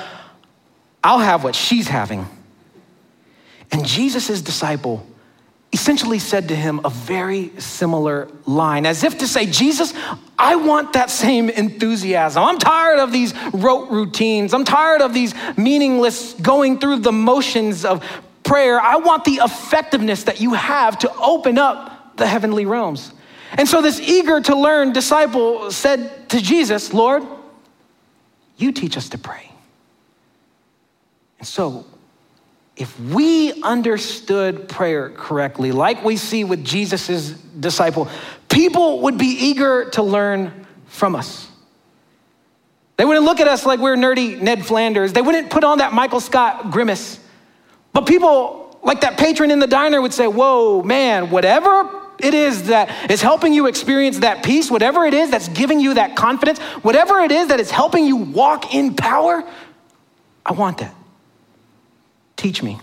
I'll 1.02 1.18
have 1.18 1.44
what 1.44 1.54
she's 1.54 1.88
having. 1.88 2.26
And 3.70 3.84
Jesus' 3.86 4.40
disciple 4.40 5.06
essentially 5.74 6.20
said 6.20 6.48
to 6.48 6.54
him 6.54 6.80
a 6.84 6.88
very 6.88 7.50
similar 7.58 8.28
line, 8.46 8.86
as 8.86 9.02
if 9.02 9.18
to 9.18 9.26
say, 9.26 9.44
Jesus, 9.44 9.92
I 10.38 10.54
want 10.54 10.92
that 10.92 11.10
same 11.10 11.50
enthusiasm. 11.50 12.44
I'm 12.44 12.58
tired 12.58 13.00
of 13.00 13.10
these 13.10 13.34
rote 13.52 13.90
routines. 13.90 14.54
I'm 14.54 14.64
tired 14.64 15.02
of 15.02 15.12
these 15.12 15.34
meaningless 15.56 16.34
going 16.34 16.78
through 16.78 17.00
the 17.00 17.10
motions 17.10 17.84
of 17.84 18.04
prayer. 18.44 18.80
I 18.80 18.96
want 18.96 19.24
the 19.24 19.40
effectiveness 19.42 20.22
that 20.24 20.40
you 20.40 20.54
have 20.54 20.96
to 21.00 21.12
open 21.16 21.58
up 21.58 22.16
the 22.16 22.26
heavenly 22.26 22.66
realms. 22.66 23.12
And 23.56 23.68
so, 23.68 23.82
this 23.82 24.00
eager 24.00 24.40
to 24.42 24.56
learn 24.56 24.92
disciple 24.92 25.72
said 25.72 26.28
to 26.30 26.40
Jesus, 26.40 26.92
Lord, 26.92 27.24
you 28.56 28.72
teach 28.72 28.96
us 28.96 29.08
to 29.10 29.18
pray. 29.18 29.50
And 31.38 31.46
so, 31.46 31.84
if 32.76 32.98
we 32.98 33.62
understood 33.62 34.68
prayer 34.68 35.10
correctly, 35.10 35.72
like 35.72 36.04
we 36.04 36.16
see 36.16 36.44
with 36.44 36.64
Jesus' 36.64 37.30
disciple, 37.30 38.08
people 38.48 39.02
would 39.02 39.18
be 39.18 39.26
eager 39.26 39.90
to 39.90 40.02
learn 40.02 40.66
from 40.86 41.14
us. 41.14 41.48
They 42.96 43.04
wouldn't 43.04 43.24
look 43.24 43.40
at 43.40 43.48
us 43.48 43.66
like 43.66 43.80
we're 43.80 43.96
nerdy 43.96 44.40
Ned 44.40 44.64
Flanders. 44.64 45.12
They 45.12 45.22
wouldn't 45.22 45.50
put 45.50 45.64
on 45.64 45.78
that 45.78 45.92
Michael 45.92 46.20
Scott 46.20 46.70
grimace. 46.70 47.18
But 47.92 48.06
people, 48.06 48.78
like 48.82 49.00
that 49.02 49.18
patron 49.18 49.50
in 49.50 49.58
the 49.58 49.66
diner, 49.66 50.00
would 50.00 50.12
say, 50.12 50.26
Whoa, 50.26 50.82
man, 50.82 51.30
whatever 51.30 52.03
it 52.24 52.34
is 52.34 52.64
that 52.64 53.10
is 53.10 53.20
helping 53.20 53.52
you 53.52 53.66
experience 53.66 54.18
that 54.20 54.42
peace, 54.42 54.70
whatever 54.70 55.04
it 55.04 55.14
is 55.14 55.30
that's 55.30 55.48
giving 55.48 55.80
you 55.80 55.94
that 55.94 56.16
confidence, 56.16 56.58
whatever 56.82 57.20
it 57.20 57.30
is 57.30 57.48
that 57.48 57.60
is 57.60 57.70
helping 57.70 58.06
you 58.06 58.16
walk 58.16 58.74
in 58.74 58.94
power, 58.94 59.44
I 60.44 60.52
want 60.52 60.78
that. 60.78 60.94
Teach 62.36 62.62
me. 62.62 62.80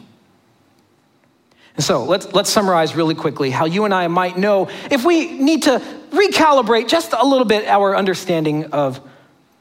And 1.76 1.84
so 1.84 2.04
let's, 2.04 2.32
let's 2.34 2.50
summarize 2.50 2.96
really 2.96 3.16
quickly 3.16 3.50
how 3.50 3.66
you 3.66 3.86
and 3.86 3.94
I 3.94 4.08
might 4.08 4.38
know 4.38 4.70
if 4.90 5.06
we 5.06 5.32
need 5.32 5.64
to 5.64 5.82
recalibrate 6.12 6.88
just 6.88 7.14
a 7.14 7.26
little 7.26 7.46
bit 7.46 7.68
our 7.68 7.96
understanding 7.96 8.66
of 8.66 9.00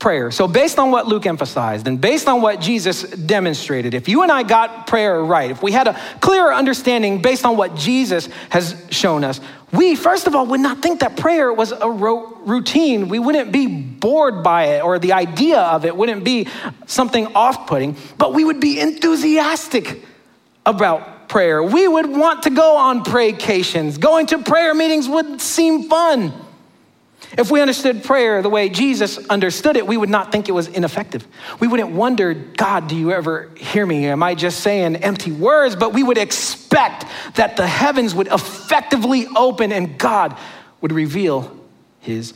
prayer. 0.00 0.30
So, 0.30 0.48
based 0.48 0.78
on 0.78 0.90
what 0.90 1.06
Luke 1.06 1.26
emphasized 1.26 1.86
and 1.86 2.00
based 2.00 2.26
on 2.26 2.42
what 2.42 2.60
Jesus 2.60 3.02
demonstrated, 3.02 3.94
if 3.94 4.08
you 4.08 4.22
and 4.22 4.32
I 4.32 4.42
got 4.42 4.86
prayer 4.86 5.22
right, 5.22 5.50
if 5.50 5.62
we 5.62 5.70
had 5.70 5.86
a 5.86 6.00
clearer 6.20 6.52
understanding 6.52 7.22
based 7.22 7.44
on 7.44 7.56
what 7.56 7.76
Jesus 7.76 8.28
has 8.48 8.82
shown 8.90 9.22
us, 9.22 9.40
we, 9.72 9.94
first 9.94 10.26
of 10.26 10.34
all, 10.34 10.46
would 10.46 10.60
not 10.60 10.82
think 10.82 11.00
that 11.00 11.16
prayer 11.16 11.52
was 11.52 11.70
a 11.70 11.88
routine. 11.88 13.08
We 13.08 13.20
wouldn't 13.20 13.52
be 13.52 13.68
bored 13.68 14.42
by 14.42 14.64
it, 14.64 14.82
or 14.82 14.98
the 14.98 15.12
idea 15.12 15.58
of 15.58 15.84
it 15.84 15.96
wouldn't 15.96 16.24
be 16.24 16.48
something 16.86 17.28
off 17.36 17.68
putting, 17.68 17.96
but 18.18 18.34
we 18.34 18.44
would 18.44 18.58
be 18.58 18.80
enthusiastic 18.80 20.02
about 20.66 21.28
prayer. 21.28 21.62
We 21.62 21.86
would 21.86 22.06
want 22.06 22.44
to 22.44 22.50
go 22.50 22.76
on 22.76 23.04
praycations. 23.04 24.00
Going 24.00 24.26
to 24.28 24.38
prayer 24.38 24.74
meetings 24.74 25.08
would 25.08 25.40
seem 25.40 25.84
fun. 25.84 26.32
If 27.38 27.50
we 27.50 27.60
understood 27.60 28.02
prayer 28.02 28.42
the 28.42 28.48
way 28.48 28.68
Jesus 28.68 29.18
understood 29.28 29.76
it, 29.76 29.86
we 29.86 29.96
would 29.96 30.08
not 30.08 30.32
think 30.32 30.48
it 30.48 30.52
was 30.52 30.66
ineffective. 30.66 31.26
We 31.60 31.68
wouldn't 31.68 31.90
wonder, 31.90 32.34
God, 32.34 32.88
do 32.88 32.96
you 32.96 33.12
ever 33.12 33.50
hear 33.56 33.86
me? 33.86 34.06
Am 34.06 34.22
I 34.22 34.34
just 34.34 34.60
saying 34.60 34.96
empty 34.96 35.30
words? 35.30 35.76
But 35.76 35.92
we 35.92 36.02
would 36.02 36.18
expect 36.18 37.04
that 37.34 37.56
the 37.56 37.66
heavens 37.66 38.14
would 38.14 38.26
effectively 38.26 39.26
open 39.36 39.70
and 39.70 39.96
God 39.96 40.36
would 40.80 40.92
reveal 40.92 41.56
his 42.00 42.34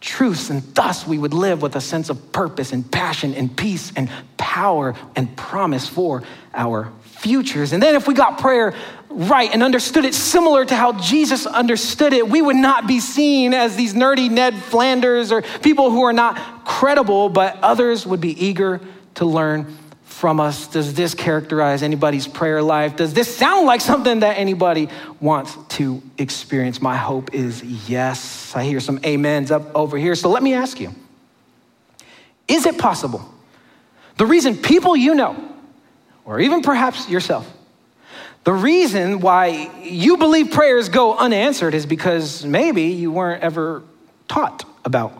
truths. 0.00 0.50
And 0.50 0.62
thus 0.74 1.06
we 1.06 1.18
would 1.18 1.34
live 1.34 1.62
with 1.62 1.76
a 1.76 1.80
sense 1.80 2.10
of 2.10 2.32
purpose 2.32 2.72
and 2.72 2.88
passion 2.90 3.34
and 3.34 3.54
peace 3.56 3.92
and 3.96 4.10
power 4.36 4.94
and 5.16 5.36
promise 5.36 5.88
for 5.88 6.22
our 6.54 6.92
futures. 7.02 7.72
And 7.72 7.82
then 7.82 7.94
if 7.94 8.06
we 8.06 8.14
got 8.14 8.38
prayer 8.38 8.74
right 9.10 9.52
and 9.52 9.62
understood 9.62 10.04
it 10.04 10.14
similar 10.14 10.64
to 10.64 10.76
how 10.76 10.92
Jesus 10.92 11.46
understood 11.46 12.12
it, 12.12 12.28
we 12.28 12.40
would 12.40 12.56
not 12.56 12.86
be 12.86 13.00
seen 13.00 13.54
as 13.54 13.74
these 13.74 13.94
nerdy 13.94 14.30
Ned 14.30 14.54
Flanders 14.54 15.32
or 15.32 15.42
people 15.42 15.90
who 15.90 16.02
are 16.02 16.12
not 16.12 16.64
credible, 16.64 17.28
but 17.28 17.58
others 17.62 18.06
would 18.06 18.20
be 18.20 18.44
eager 18.44 18.80
to 19.14 19.24
learn 19.24 19.66
from 20.18 20.40
us. 20.40 20.66
Does 20.66 20.94
this 20.94 21.14
characterize 21.14 21.84
anybody's 21.84 22.26
prayer 22.26 22.60
life? 22.60 22.96
Does 22.96 23.14
this 23.14 23.34
sound 23.36 23.66
like 23.66 23.80
something 23.80 24.20
that 24.20 24.36
anybody 24.36 24.88
wants 25.20 25.56
to 25.76 26.02
experience? 26.18 26.82
My 26.82 26.96
hope 26.96 27.32
is 27.32 27.62
yes. 27.88 28.52
I 28.56 28.64
hear 28.64 28.80
some 28.80 28.98
amens 29.04 29.52
up 29.52 29.72
over 29.76 29.96
here. 29.96 30.16
So 30.16 30.28
let 30.28 30.42
me 30.42 30.54
ask 30.54 30.80
you 30.80 30.92
Is 32.48 32.66
it 32.66 32.78
possible? 32.78 33.32
The 34.16 34.26
reason 34.26 34.56
people 34.56 34.96
you 34.96 35.14
know, 35.14 35.36
or 36.24 36.40
even 36.40 36.62
perhaps 36.62 37.08
yourself, 37.08 37.48
the 38.42 38.52
reason 38.52 39.20
why 39.20 39.70
you 39.84 40.16
believe 40.16 40.50
prayers 40.50 40.88
go 40.88 41.16
unanswered 41.16 41.74
is 41.74 41.86
because 41.86 42.44
maybe 42.44 42.86
you 42.86 43.12
weren't 43.12 43.44
ever 43.44 43.84
taught 44.26 44.64
about 44.84 45.12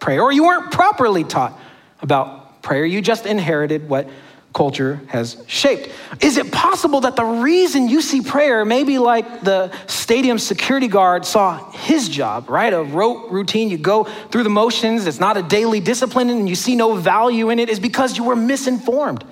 prayer 0.00 0.20
or 0.20 0.32
you 0.32 0.42
weren't 0.42 0.72
properly 0.72 1.22
taught 1.22 1.56
about 2.02 2.62
prayer. 2.62 2.84
You 2.84 3.00
just 3.00 3.26
inherited 3.26 3.88
what 3.88 4.08
culture 4.54 5.00
has 5.08 5.36
shaped. 5.48 5.90
Is 6.22 6.38
it 6.38 6.50
possible 6.52 7.00
that 7.00 7.16
the 7.16 7.24
reason 7.24 7.88
you 7.88 8.00
see 8.00 8.22
prayer, 8.22 8.64
maybe 8.64 8.98
like 8.98 9.42
the 9.42 9.72
stadium 9.88 10.38
security 10.38 10.86
guard 10.86 11.26
saw 11.26 11.70
his 11.72 12.08
job, 12.08 12.48
right? 12.48 12.72
A 12.72 12.82
rote 12.82 13.30
routine, 13.30 13.68
you 13.68 13.76
go 13.76 14.04
through 14.04 14.44
the 14.44 14.50
motions, 14.50 15.06
it's 15.06 15.20
not 15.20 15.36
a 15.36 15.42
daily 15.42 15.80
discipline, 15.80 16.30
and 16.30 16.48
you 16.48 16.54
see 16.54 16.76
no 16.76 16.94
value 16.94 17.50
in 17.50 17.58
it, 17.58 17.68
is 17.68 17.80
because 17.80 18.16
you 18.16 18.24
were 18.24 18.36
misinformed 18.36 19.24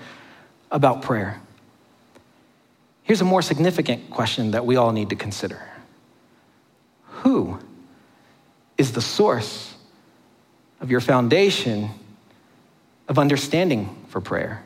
about 0.72 1.02
prayer? 1.02 1.40
Here's 3.04 3.20
a 3.20 3.24
more 3.24 3.42
significant 3.42 4.10
question 4.10 4.50
that 4.50 4.66
we 4.66 4.76
all 4.76 4.90
need 4.90 5.10
to 5.10 5.16
consider 5.16 5.60
Who 7.22 7.60
is 8.76 8.90
the 8.92 9.00
source 9.00 9.74
of 10.80 10.90
your 10.90 11.00
foundation 11.00 11.90
of 13.06 13.20
understanding 13.20 14.04
for 14.08 14.20
prayer? 14.20 14.64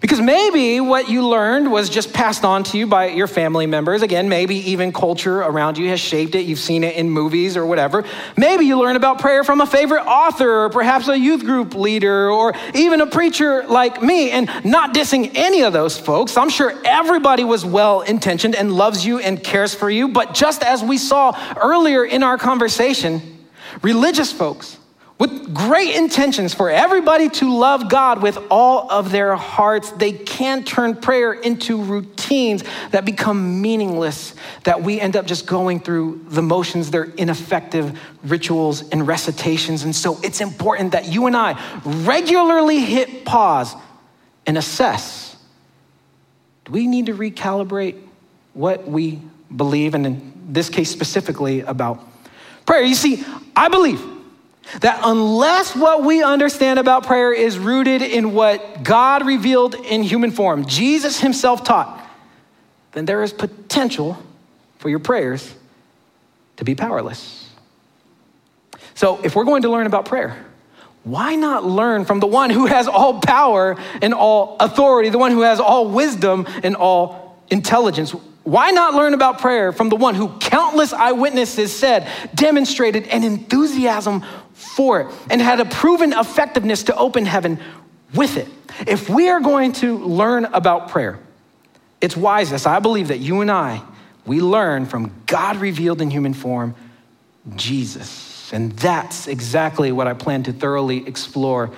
Because 0.00 0.20
maybe 0.20 0.80
what 0.80 1.08
you 1.08 1.26
learned 1.26 1.70
was 1.70 1.88
just 1.88 2.12
passed 2.12 2.44
on 2.44 2.64
to 2.64 2.78
you 2.78 2.86
by 2.86 3.08
your 3.08 3.26
family 3.26 3.66
members. 3.66 4.02
Again, 4.02 4.28
maybe 4.28 4.56
even 4.70 4.92
culture 4.92 5.38
around 5.40 5.78
you 5.78 5.88
has 5.88 6.00
shaped 6.00 6.34
it. 6.34 6.46
You've 6.46 6.58
seen 6.58 6.82
it 6.82 6.96
in 6.96 7.10
movies 7.10 7.56
or 7.56 7.64
whatever. 7.64 8.04
Maybe 8.36 8.66
you 8.66 8.78
learned 8.78 8.96
about 8.96 9.20
prayer 9.20 9.44
from 9.44 9.60
a 9.60 9.66
favorite 9.66 10.04
author 10.04 10.64
or 10.64 10.70
perhaps 10.70 11.08
a 11.08 11.18
youth 11.18 11.44
group 11.44 11.74
leader 11.74 12.30
or 12.30 12.54
even 12.74 13.00
a 13.00 13.06
preacher 13.06 13.64
like 13.68 14.02
me. 14.02 14.30
And 14.30 14.50
not 14.64 14.94
dissing 14.94 15.30
any 15.34 15.62
of 15.62 15.72
those 15.72 15.96
folks, 15.96 16.36
I'm 16.36 16.50
sure 16.50 16.74
everybody 16.84 17.44
was 17.44 17.64
well 17.64 18.00
intentioned 18.00 18.54
and 18.54 18.72
loves 18.72 19.06
you 19.06 19.20
and 19.20 19.42
cares 19.42 19.74
for 19.74 19.88
you. 19.88 20.08
But 20.08 20.34
just 20.34 20.62
as 20.62 20.82
we 20.82 20.98
saw 20.98 21.38
earlier 21.60 22.04
in 22.04 22.22
our 22.22 22.36
conversation, 22.36 23.38
religious 23.82 24.32
folks, 24.32 24.78
with 25.18 25.54
great 25.54 25.94
intentions 25.94 26.52
for 26.54 26.70
everybody 26.70 27.28
to 27.28 27.56
love 27.56 27.88
God 27.88 28.20
with 28.20 28.36
all 28.50 28.90
of 28.90 29.12
their 29.12 29.36
hearts, 29.36 29.92
they 29.92 30.12
can 30.12 30.64
turn 30.64 30.96
prayer 30.96 31.32
into 31.32 31.80
routines 31.80 32.64
that 32.90 33.04
become 33.04 33.62
meaningless, 33.62 34.34
that 34.64 34.82
we 34.82 35.00
end 35.00 35.16
up 35.16 35.26
just 35.26 35.46
going 35.46 35.78
through 35.78 36.24
the 36.28 36.42
motions. 36.42 36.90
They're 36.90 37.04
ineffective 37.04 37.98
rituals 38.24 38.88
and 38.88 39.06
recitations. 39.06 39.84
And 39.84 39.94
so 39.94 40.18
it's 40.22 40.40
important 40.40 40.92
that 40.92 41.06
you 41.06 41.26
and 41.26 41.36
I 41.36 41.60
regularly 41.84 42.80
hit 42.80 43.24
pause 43.24 43.74
and 44.46 44.58
assess 44.58 45.24
do 46.64 46.72
we 46.72 46.86
need 46.86 47.06
to 47.06 47.14
recalibrate 47.14 48.00
what 48.54 48.88
we 48.88 49.20
believe, 49.54 49.94
and 49.94 50.06
in 50.06 50.32
this 50.48 50.70
case 50.70 50.90
specifically 50.90 51.60
about 51.60 52.00
prayer? 52.64 52.82
You 52.82 52.94
see, 52.94 53.22
I 53.54 53.68
believe 53.68 54.13
that 54.80 55.00
unless 55.04 55.74
what 55.74 56.04
we 56.04 56.22
understand 56.22 56.78
about 56.78 57.06
prayer 57.06 57.32
is 57.32 57.58
rooted 57.58 58.02
in 58.02 58.32
what 58.32 58.82
God 58.82 59.26
revealed 59.26 59.74
in 59.74 60.02
human 60.02 60.30
form, 60.30 60.66
Jesus 60.66 61.20
himself 61.20 61.64
taught, 61.64 62.00
then 62.92 63.04
there 63.04 63.22
is 63.22 63.32
potential 63.32 64.18
for 64.78 64.88
your 64.88 64.98
prayers 64.98 65.54
to 66.56 66.64
be 66.64 66.74
powerless. 66.74 67.50
So, 68.94 69.20
if 69.24 69.34
we're 69.34 69.44
going 69.44 69.62
to 69.62 69.70
learn 69.70 69.86
about 69.86 70.06
prayer, 70.06 70.44
why 71.02 71.34
not 71.34 71.64
learn 71.64 72.04
from 72.04 72.20
the 72.20 72.26
one 72.26 72.50
who 72.50 72.66
has 72.66 72.88
all 72.88 73.20
power 73.20 73.76
and 74.00 74.14
all 74.14 74.56
authority, 74.60 75.10
the 75.10 75.18
one 75.18 75.32
who 75.32 75.42
has 75.42 75.60
all 75.60 75.88
wisdom 75.88 76.46
and 76.62 76.76
all 76.76 77.42
intelligence? 77.50 78.14
Why 78.44 78.70
not 78.70 78.94
learn 78.94 79.14
about 79.14 79.40
prayer 79.40 79.72
from 79.72 79.88
the 79.88 79.96
one 79.96 80.14
who 80.14 80.28
countless 80.38 80.92
eyewitnesses 80.92 81.72
said 81.72 82.06
demonstrated 82.34 83.06
an 83.08 83.24
enthusiasm 83.24 84.22
for 84.52 85.00
it 85.00 85.14
and 85.30 85.40
had 85.40 85.60
a 85.60 85.64
proven 85.64 86.12
effectiveness 86.12 86.84
to 86.84 86.96
open 86.96 87.26
heaven 87.26 87.58
with 88.14 88.36
it. 88.36 88.48
If 88.86 89.08
we 89.08 89.28
are 89.28 89.40
going 89.40 89.72
to 89.74 89.98
learn 89.98 90.44
about 90.46 90.88
prayer, 90.88 91.18
it's 92.00 92.16
wisest, 92.16 92.66
I 92.66 92.80
believe, 92.80 93.08
that 93.08 93.18
you 93.18 93.40
and 93.40 93.50
I, 93.50 93.82
we 94.26 94.40
learn 94.40 94.86
from 94.86 95.12
God 95.26 95.56
revealed 95.56 96.00
in 96.00 96.10
human 96.10 96.34
form, 96.34 96.74
Jesus. 97.56 98.52
And 98.52 98.72
that's 98.72 99.26
exactly 99.26 99.90
what 99.90 100.06
I 100.06 100.14
plan 100.14 100.42
to 100.44 100.52
thoroughly 100.52 101.06
explore 101.06 101.70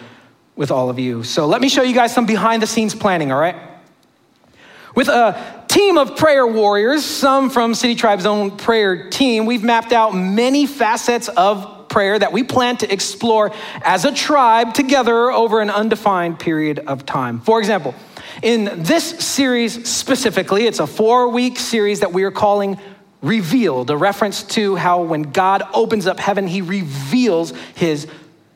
with 0.56 0.70
all 0.70 0.90
of 0.90 0.98
you. 0.98 1.22
So 1.22 1.46
let 1.46 1.60
me 1.60 1.68
show 1.68 1.82
you 1.82 1.94
guys 1.94 2.14
some 2.14 2.26
behind 2.26 2.62
the 2.62 2.66
scenes 2.66 2.94
planning, 2.94 3.30
all 3.30 3.38
right? 3.38 3.56
With 4.94 5.08
a 5.08 5.55
team 5.76 5.98
of 5.98 6.16
prayer 6.16 6.46
warriors, 6.46 7.04
some 7.04 7.50
from 7.50 7.74
City 7.74 7.94
Tribe's 7.94 8.24
own 8.24 8.56
prayer 8.56 9.10
team, 9.10 9.44
we've 9.44 9.62
mapped 9.62 9.92
out 9.92 10.14
many 10.14 10.64
facets 10.64 11.28
of 11.28 11.88
prayer 11.88 12.18
that 12.18 12.32
we 12.32 12.42
plan 12.42 12.78
to 12.78 12.90
explore 12.90 13.52
as 13.82 14.06
a 14.06 14.12
tribe 14.12 14.72
together 14.72 15.30
over 15.30 15.60
an 15.60 15.68
undefined 15.68 16.38
period 16.38 16.78
of 16.78 17.04
time. 17.04 17.40
For 17.40 17.58
example, 17.58 17.94
in 18.42 18.70
this 18.84 19.04
series 19.04 19.86
specifically, 19.86 20.66
it's 20.66 20.78
a 20.78 20.86
four 20.86 21.28
week 21.28 21.58
series 21.58 22.00
that 22.00 22.10
we 22.10 22.22
are 22.22 22.30
calling 22.30 22.78
Revealed, 23.20 23.90
a 23.90 23.96
reference 23.98 24.44
to 24.44 24.76
how 24.76 25.02
when 25.02 25.22
God 25.24 25.62
opens 25.74 26.06
up 26.06 26.18
heaven, 26.18 26.46
he 26.46 26.62
reveals 26.62 27.52
his 27.74 28.06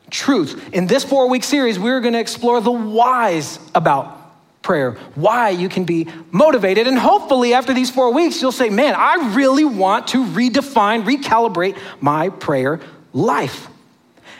truth. 0.09 0.69
In 0.73 0.87
this 0.87 1.03
four 1.03 1.29
week 1.29 1.43
series, 1.43 1.77
we're 1.77 2.01
going 2.01 2.13
to 2.13 2.19
explore 2.19 2.61
the 2.61 2.71
whys 2.71 3.59
about 3.75 4.20
prayer, 4.61 4.91
why 5.15 5.49
you 5.49 5.69
can 5.69 5.85
be 5.85 6.07
motivated. 6.31 6.87
And 6.87 6.97
hopefully, 6.97 7.53
after 7.53 7.73
these 7.73 7.89
four 7.89 8.13
weeks, 8.13 8.41
you'll 8.41 8.51
say, 8.51 8.69
Man, 8.69 8.93
I 8.95 9.33
really 9.35 9.65
want 9.65 10.07
to 10.09 10.23
redefine, 10.23 11.03
recalibrate 11.03 11.77
my 11.99 12.29
prayer 12.29 12.79
life. 13.13 13.67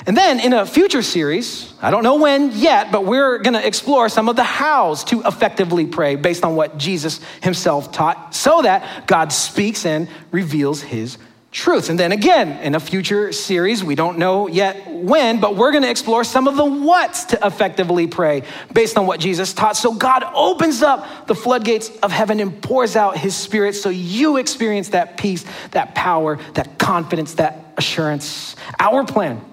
And 0.08 0.18
then 0.18 0.40
in 0.40 0.54
a 0.54 0.66
future 0.66 1.04
series, 1.04 1.74
I 1.80 1.92
don't 1.92 2.04
know 2.04 2.16
when 2.16 2.52
yet, 2.54 2.92
but 2.92 3.06
we're 3.06 3.38
going 3.38 3.54
to 3.54 3.66
explore 3.66 4.10
some 4.10 4.30
of 4.30 4.36
the 4.36 4.44
hows 4.44 5.04
to 5.06 5.22
effectively 5.22 5.86
pray 5.86 6.16
based 6.16 6.44
on 6.44 6.56
what 6.56 6.78
Jesus 6.78 7.20
himself 7.44 7.92
taught 7.92 8.34
so 8.34 8.64
that 8.64 9.06
God 9.06 9.32
speaks 9.32 9.86
and 9.86 10.10
reveals 10.32 10.82
his 10.82 11.20
truths. 11.52 11.90
And 11.90 12.00
then 12.00 12.14
again, 12.14 12.64
in 12.64 12.76
a 12.76 12.80
future 12.80 13.34
series, 13.34 13.84
we 13.84 13.94
don't 13.94 14.18
know 14.18 14.48
yet 14.48 14.88
when, 14.88 15.42
but 15.42 15.58
we're 15.58 15.72
going 15.72 15.84
to 15.84 15.90
explore 15.90 16.24
some 16.24 16.48
of 16.48 16.56
the 16.56 16.64
what's 16.64 17.26
to 17.26 17.46
effectively 17.46 18.08
pray 18.08 18.44
based 18.74 18.98
on 18.98 19.06
what 19.06 19.20
Jesus 19.20 19.54
taught. 19.54 19.76
So 19.76 19.94
God 19.94 20.24
opens 20.34 20.82
up 20.82 21.28
the 21.28 21.36
floodgates 21.36 21.90
of 22.00 22.12
heaven 22.12 22.39
and 22.39 22.62
pours 22.62 22.95
out 22.95 23.18
his 23.18 23.36
spirit 23.36 23.76
so 23.76 23.89
you 23.89 24.38
experience 24.38 24.89
that 24.89 25.18
peace, 25.18 25.43
that 25.72 25.93
power, 25.93 26.39
that 26.54 26.80
confidence, 26.80 27.34
that 27.34 27.74
assurance. 27.78 28.56
Our 28.80 29.04
plan 29.04 29.43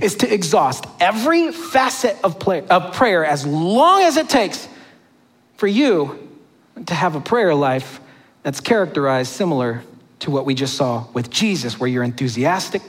is 0.00 0.16
to 0.16 0.32
exhaust 0.32 0.86
every 0.98 1.52
facet 1.52 2.16
of, 2.24 2.38
play, 2.38 2.66
of 2.68 2.94
prayer 2.94 3.22
as 3.24 3.46
long 3.46 4.02
as 4.02 4.16
it 4.16 4.30
takes 4.30 4.66
for 5.58 5.66
you 5.66 6.26
to 6.86 6.94
have 6.94 7.14
a 7.14 7.20
prayer 7.20 7.54
life 7.54 8.00
that's 8.42 8.60
characterized 8.60 9.30
similar 9.30 9.82
to 10.20 10.30
what 10.30 10.44
we 10.46 10.54
just 10.54 10.74
saw 10.74 11.06
with 11.12 11.30
Jesus, 11.30 11.78
where 11.78 11.88
you're 11.88 12.04
enthusiastic, 12.04 12.82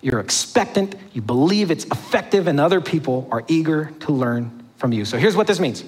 you're 0.00 0.20
expectant, 0.20 0.94
you 1.12 1.22
believe 1.22 1.70
it's 1.70 1.84
effective, 1.86 2.46
and 2.46 2.60
other 2.60 2.80
people 2.80 3.28
are 3.30 3.44
eager 3.48 3.92
to 4.00 4.12
learn 4.12 4.64
from 4.76 4.92
you. 4.92 5.04
So 5.04 5.18
here's 5.18 5.36
what 5.36 5.46
this 5.46 5.58
means. 5.58 5.84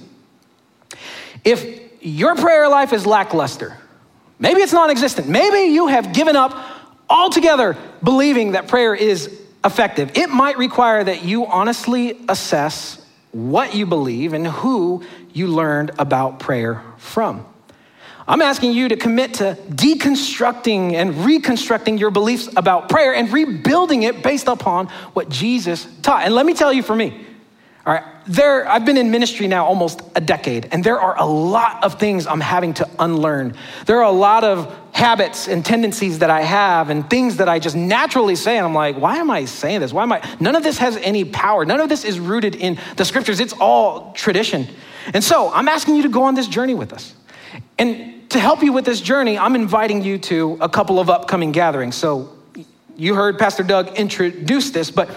If 1.44 1.80
your 2.00 2.34
prayer 2.34 2.68
life 2.68 2.92
is 2.92 3.06
lackluster. 3.06 3.76
Maybe 4.38 4.62
it's 4.62 4.72
non 4.72 4.90
existent. 4.90 5.28
Maybe 5.28 5.72
you 5.72 5.88
have 5.88 6.12
given 6.12 6.34
up 6.34 6.56
altogether 7.08 7.76
believing 8.02 8.52
that 8.52 8.68
prayer 8.68 8.94
is 8.94 9.38
effective. 9.64 10.16
It 10.16 10.30
might 10.30 10.56
require 10.56 11.04
that 11.04 11.24
you 11.24 11.46
honestly 11.46 12.18
assess 12.28 13.04
what 13.32 13.74
you 13.74 13.84
believe 13.86 14.32
and 14.32 14.46
who 14.46 15.04
you 15.32 15.48
learned 15.48 15.92
about 15.98 16.40
prayer 16.40 16.82
from. 16.96 17.46
I'm 18.30 18.42
asking 18.42 18.74
you 18.74 18.88
to 18.90 18.96
commit 18.96 19.34
to 19.34 19.58
deconstructing 19.70 20.92
and 20.92 21.24
reconstructing 21.24 21.98
your 21.98 22.12
beliefs 22.12 22.48
about 22.54 22.88
prayer 22.88 23.12
and 23.12 23.28
rebuilding 23.32 24.04
it 24.04 24.22
based 24.22 24.46
upon 24.46 24.86
what 25.14 25.28
Jesus 25.28 25.88
taught. 26.02 26.22
And 26.22 26.32
let 26.32 26.46
me 26.46 26.54
tell 26.54 26.72
you 26.72 26.84
for 26.84 26.94
me, 26.94 27.26
all 27.84 27.92
right, 27.92 28.04
there, 28.28 28.68
I've 28.68 28.84
been 28.84 28.98
in 28.98 29.10
ministry 29.10 29.48
now 29.48 29.66
almost 29.66 30.02
a 30.14 30.20
decade, 30.20 30.68
and 30.70 30.84
there 30.84 31.00
are 31.00 31.18
a 31.18 31.24
lot 31.24 31.82
of 31.82 31.98
things 31.98 32.28
I'm 32.28 32.40
having 32.40 32.72
to 32.74 32.88
unlearn. 33.00 33.56
There 33.86 33.98
are 33.98 34.04
a 34.04 34.12
lot 34.12 34.44
of 34.44 34.72
habits 34.92 35.48
and 35.48 35.66
tendencies 35.66 36.20
that 36.20 36.30
I 36.30 36.42
have 36.42 36.88
and 36.88 37.10
things 37.10 37.38
that 37.38 37.48
I 37.48 37.58
just 37.58 37.74
naturally 37.74 38.36
say. 38.36 38.58
And 38.58 38.64
I'm 38.64 38.74
like, 38.74 38.96
why 38.96 39.16
am 39.16 39.28
I 39.28 39.44
saying 39.44 39.80
this? 39.80 39.92
Why 39.92 40.04
am 40.04 40.12
I? 40.12 40.22
None 40.38 40.54
of 40.54 40.62
this 40.62 40.78
has 40.78 40.96
any 40.98 41.24
power. 41.24 41.64
None 41.64 41.80
of 41.80 41.88
this 41.88 42.04
is 42.04 42.20
rooted 42.20 42.54
in 42.54 42.78
the 42.94 43.04
scriptures. 43.04 43.40
It's 43.40 43.54
all 43.54 44.12
tradition. 44.12 44.68
And 45.12 45.24
so 45.24 45.50
I'm 45.52 45.66
asking 45.66 45.96
you 45.96 46.04
to 46.04 46.08
go 46.08 46.22
on 46.22 46.36
this 46.36 46.46
journey 46.46 46.74
with 46.74 46.92
us. 46.92 47.16
And 47.76 48.19
to 48.30 48.38
help 48.38 48.62
you 48.62 48.72
with 48.72 48.84
this 48.84 49.00
journey, 49.00 49.36
I'm 49.36 49.56
inviting 49.56 50.02
you 50.02 50.18
to 50.18 50.56
a 50.60 50.68
couple 50.68 51.00
of 51.00 51.10
upcoming 51.10 51.50
gatherings. 51.50 51.96
So 51.96 52.36
you 52.96 53.14
heard 53.14 53.38
Pastor 53.38 53.64
Doug 53.64 53.96
introduce 53.96 54.70
this, 54.70 54.90
but 54.90 55.10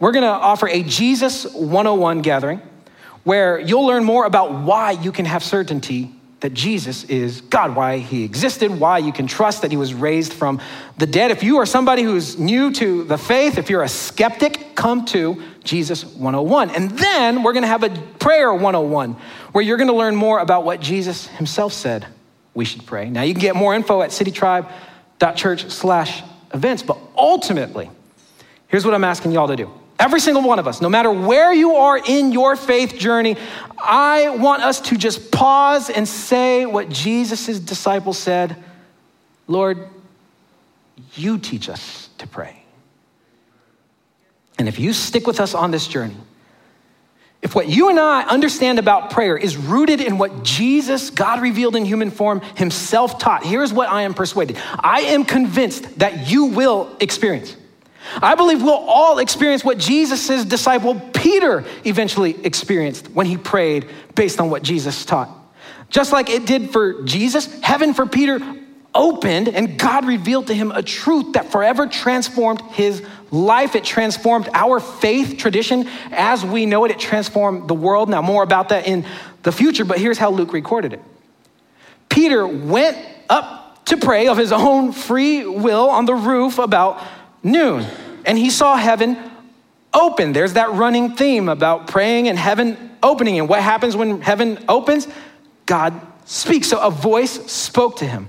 we're 0.00 0.12
going 0.12 0.24
to 0.24 0.28
offer 0.28 0.68
a 0.68 0.82
Jesus 0.82 1.44
101 1.54 2.22
gathering 2.22 2.60
where 3.22 3.58
you'll 3.58 3.86
learn 3.86 4.04
more 4.04 4.24
about 4.26 4.52
why 4.52 4.92
you 4.92 5.12
can 5.12 5.26
have 5.26 5.44
certainty 5.44 6.12
that 6.40 6.54
Jesus 6.54 7.04
is 7.04 7.40
God, 7.40 7.74
why 7.74 7.98
he 7.98 8.24
existed, 8.24 8.70
why 8.70 8.98
you 8.98 9.12
can 9.12 9.26
trust 9.26 9.62
that 9.62 9.70
he 9.70 9.76
was 9.76 9.94
raised 9.94 10.32
from 10.32 10.60
the 10.98 11.06
dead. 11.06 11.30
If 11.30 11.42
you 11.42 11.58
are 11.58 11.66
somebody 11.66 12.02
who's 12.02 12.38
new 12.38 12.72
to 12.72 13.04
the 13.04 13.16
faith, 13.16 13.58
if 13.58 13.70
you're 13.70 13.82
a 13.84 13.88
skeptic, 13.88 14.74
come 14.74 15.04
to 15.06 15.42
Jesus 15.62 16.04
101. 16.04 16.70
And 16.70 16.90
then 16.90 17.42
we're 17.42 17.52
going 17.52 17.62
to 17.62 17.68
have 17.68 17.84
a 17.84 17.90
prayer 18.18 18.52
101 18.52 19.12
where 19.52 19.62
you're 19.62 19.78
going 19.78 19.88
to 19.88 19.94
learn 19.94 20.16
more 20.16 20.40
about 20.40 20.64
what 20.64 20.80
Jesus 20.80 21.26
himself 21.28 21.72
said 21.72 22.06
we 22.56 22.64
should 22.64 22.84
pray. 22.86 23.10
Now 23.10 23.22
you 23.22 23.34
can 23.34 23.40
get 23.40 23.54
more 23.54 23.74
info 23.74 24.02
at 24.02 24.10
citytribe.church 24.10 25.70
slash 25.70 26.22
events, 26.52 26.82
but 26.82 26.98
ultimately, 27.16 27.90
here's 28.68 28.84
what 28.84 28.94
I'm 28.94 29.04
asking 29.04 29.32
y'all 29.32 29.48
to 29.48 29.56
do. 29.56 29.70
Every 29.98 30.20
single 30.20 30.42
one 30.42 30.58
of 30.58 30.66
us, 30.66 30.80
no 30.80 30.88
matter 30.88 31.10
where 31.10 31.52
you 31.52 31.76
are 31.76 31.98
in 31.98 32.32
your 32.32 32.56
faith 32.56 32.98
journey, 32.98 33.36
I 33.78 34.30
want 34.30 34.62
us 34.62 34.80
to 34.82 34.96
just 34.96 35.30
pause 35.30 35.88
and 35.88 36.08
say 36.08 36.66
what 36.66 36.88
Jesus' 36.88 37.60
disciples 37.60 38.18
said 38.18 38.56
Lord, 39.48 39.88
you 41.14 41.38
teach 41.38 41.68
us 41.68 42.08
to 42.18 42.26
pray. 42.26 42.64
And 44.58 44.66
if 44.66 44.80
you 44.80 44.92
stick 44.92 45.24
with 45.24 45.38
us 45.38 45.54
on 45.54 45.70
this 45.70 45.86
journey, 45.86 46.16
if 47.42 47.54
what 47.54 47.68
you 47.68 47.90
and 47.90 48.00
I 48.00 48.22
understand 48.22 48.78
about 48.78 49.10
prayer 49.10 49.36
is 49.36 49.56
rooted 49.56 50.00
in 50.00 50.18
what 50.18 50.42
Jesus, 50.42 51.10
God 51.10 51.42
revealed 51.42 51.76
in 51.76 51.84
human 51.84 52.10
form, 52.10 52.40
himself 52.56 53.18
taught, 53.18 53.44
here's 53.44 53.72
what 53.72 53.88
I 53.88 54.02
am 54.02 54.14
persuaded. 54.14 54.58
I 54.78 55.02
am 55.02 55.24
convinced 55.24 55.98
that 55.98 56.28
you 56.30 56.46
will 56.46 56.96
experience. 57.00 57.56
I 58.22 58.34
believe 58.34 58.62
we'll 58.62 58.72
all 58.74 59.18
experience 59.18 59.64
what 59.64 59.78
Jesus' 59.78 60.44
disciple 60.44 61.00
Peter 61.12 61.64
eventually 61.84 62.36
experienced 62.44 63.08
when 63.10 63.26
he 63.26 63.36
prayed 63.36 63.86
based 64.14 64.40
on 64.40 64.48
what 64.48 64.62
Jesus 64.62 65.04
taught. 65.04 65.28
Just 65.90 66.12
like 66.12 66.30
it 66.30 66.46
did 66.46 66.72
for 66.72 67.02
Jesus, 67.02 67.46
heaven 67.60 67.94
for 67.94 68.06
Peter 68.06 68.40
opened 68.96 69.48
and 69.48 69.78
God 69.78 70.06
revealed 70.06 70.48
to 70.48 70.54
him 70.54 70.72
a 70.72 70.82
truth 70.82 71.34
that 71.34 71.52
forever 71.52 71.86
transformed 71.86 72.60
his 72.72 73.02
life. 73.30 73.76
It 73.76 73.84
transformed 73.84 74.48
our 74.54 74.80
faith 74.80 75.36
tradition 75.36 75.88
as 76.10 76.44
we 76.44 76.66
know 76.66 76.84
it. 76.84 76.90
It 76.90 76.98
transformed 76.98 77.68
the 77.68 77.74
world. 77.74 78.08
Now, 78.08 78.22
more 78.22 78.42
about 78.42 78.70
that 78.70 78.86
in 78.86 79.04
the 79.42 79.52
future, 79.52 79.84
but 79.84 79.98
here's 79.98 80.18
how 80.18 80.30
Luke 80.30 80.52
recorded 80.52 80.94
it 80.94 81.02
Peter 82.08 82.46
went 82.46 82.96
up 83.28 83.84
to 83.86 83.96
pray 83.96 84.26
of 84.26 84.36
his 84.36 84.50
own 84.50 84.92
free 84.92 85.44
will 85.44 85.88
on 85.90 86.06
the 86.06 86.14
roof 86.14 86.58
about 86.58 87.00
noon, 87.42 87.86
and 88.24 88.36
he 88.36 88.50
saw 88.50 88.76
heaven 88.76 89.16
open. 89.94 90.32
There's 90.32 90.54
that 90.54 90.72
running 90.72 91.14
theme 91.14 91.48
about 91.48 91.86
praying 91.86 92.28
and 92.28 92.38
heaven 92.38 92.96
opening. 93.02 93.38
And 93.38 93.48
what 93.48 93.62
happens 93.62 93.96
when 93.96 94.20
heaven 94.20 94.64
opens? 94.68 95.06
God 95.64 96.00
speaks. 96.24 96.68
So 96.68 96.80
a 96.80 96.90
voice 96.90 97.50
spoke 97.50 97.96
to 97.98 98.06
him. 98.06 98.28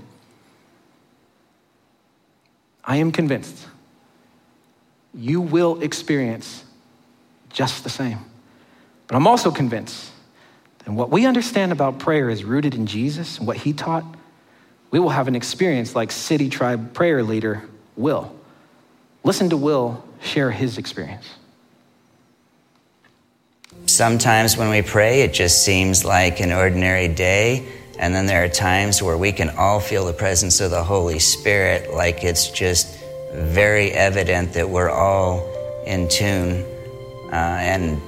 I 2.88 2.96
am 2.96 3.12
convinced 3.12 3.66
you 5.14 5.42
will 5.42 5.80
experience 5.82 6.64
just 7.50 7.84
the 7.84 7.90
same. 7.90 8.18
But 9.06 9.16
I'm 9.16 9.26
also 9.26 9.50
convinced 9.50 10.10
that 10.84 10.92
what 10.92 11.10
we 11.10 11.26
understand 11.26 11.72
about 11.72 11.98
prayer 11.98 12.30
is 12.30 12.44
rooted 12.44 12.74
in 12.74 12.86
Jesus 12.86 13.38
and 13.38 13.46
what 13.46 13.58
he 13.58 13.72
taught. 13.72 14.04
We 14.90 14.98
will 14.98 15.10
have 15.10 15.28
an 15.28 15.36
experience 15.36 15.94
like 15.94 16.10
City 16.10 16.48
Tribe 16.48 16.94
prayer 16.94 17.22
leader 17.22 17.68
Will. 17.96 18.34
Listen 19.22 19.50
to 19.50 19.56
Will 19.56 20.02
share 20.22 20.50
his 20.50 20.78
experience. 20.78 21.26
Sometimes 23.86 24.56
when 24.56 24.70
we 24.70 24.82
pray, 24.82 25.22
it 25.22 25.34
just 25.34 25.62
seems 25.62 26.04
like 26.04 26.40
an 26.40 26.52
ordinary 26.52 27.08
day. 27.08 27.66
And 27.98 28.14
then 28.14 28.26
there 28.26 28.44
are 28.44 28.48
times 28.48 29.02
where 29.02 29.18
we 29.18 29.32
can 29.32 29.50
all 29.50 29.80
feel 29.80 30.06
the 30.06 30.12
presence 30.12 30.60
of 30.60 30.70
the 30.70 30.84
Holy 30.84 31.18
Spirit, 31.18 31.92
like 31.92 32.22
it's 32.22 32.48
just 32.48 32.96
very 33.32 33.90
evident 33.90 34.52
that 34.52 34.70
we're 34.70 34.90
all 34.90 35.44
in 35.84 36.08
tune. 36.08 36.64
Uh, 37.32 37.34
and 37.34 38.00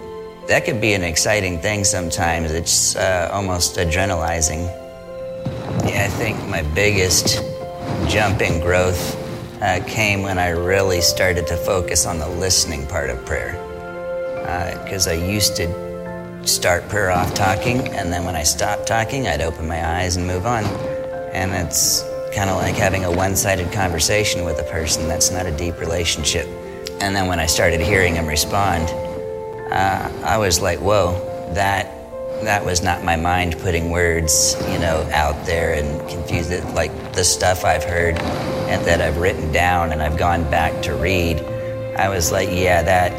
that 0.48 0.64
could 0.64 0.80
be 0.80 0.94
an 0.94 1.02
exciting 1.02 1.58
thing 1.58 1.84
sometimes. 1.84 2.52
It's 2.52 2.94
uh, 2.94 3.30
almost 3.32 3.76
adrenalizing. 3.76 4.64
Yeah, 5.84 6.04
I 6.04 6.08
think 6.08 6.38
my 6.48 6.62
biggest 6.62 7.42
jump 8.08 8.42
in 8.42 8.60
growth 8.60 9.16
uh, 9.60 9.80
came 9.86 10.22
when 10.22 10.38
I 10.38 10.50
really 10.50 11.00
started 11.00 11.48
to 11.48 11.56
focus 11.56 12.06
on 12.06 12.18
the 12.18 12.28
listening 12.28 12.86
part 12.86 13.10
of 13.10 13.24
prayer. 13.26 13.52
Because 14.84 15.08
uh, 15.08 15.12
I 15.12 15.14
used 15.14 15.56
to 15.56 15.89
start 16.44 16.88
prayer 16.88 17.10
off 17.10 17.34
talking, 17.34 17.88
and 17.88 18.12
then 18.12 18.24
when 18.24 18.36
I 18.36 18.42
stopped 18.42 18.86
talking, 18.86 19.26
I'd 19.26 19.40
open 19.40 19.66
my 19.68 19.98
eyes 19.98 20.16
and 20.16 20.26
move 20.26 20.46
on. 20.46 20.64
And 21.32 21.52
it's 21.52 22.02
kind 22.34 22.50
of 22.50 22.56
like 22.56 22.74
having 22.74 23.04
a 23.04 23.10
one 23.10 23.36
sided 23.36 23.72
conversation 23.72 24.44
with 24.44 24.58
a 24.58 24.64
person. 24.64 25.08
That's 25.08 25.30
not 25.30 25.46
a 25.46 25.56
deep 25.56 25.78
relationship. 25.80 26.46
And 27.00 27.14
then 27.14 27.26
when 27.26 27.38
I 27.38 27.46
started 27.46 27.80
hearing 27.80 28.14
him 28.14 28.26
respond, 28.26 28.88
uh, 29.72 30.10
I 30.24 30.38
was 30.38 30.60
like, 30.60 30.80
whoa, 30.80 31.12
that 31.54 31.96
that 32.42 32.64
was 32.64 32.82
not 32.82 33.04
my 33.04 33.16
mind 33.16 33.58
putting 33.58 33.90
words, 33.90 34.56
you 34.70 34.78
know, 34.78 35.06
out 35.12 35.44
there 35.44 35.74
and 35.74 36.08
confused 36.08 36.50
it. 36.50 36.64
Like 36.74 36.90
the 37.12 37.24
stuff 37.24 37.64
I've 37.64 37.84
heard 37.84 38.18
and 38.18 38.84
that 38.86 39.00
I've 39.00 39.18
written 39.18 39.52
down 39.52 39.92
and 39.92 40.02
I've 40.02 40.16
gone 40.16 40.48
back 40.50 40.82
to 40.84 40.94
read, 40.94 41.40
I 41.96 42.08
was 42.08 42.32
like, 42.32 42.48
yeah, 42.50 42.82
that 42.82 43.10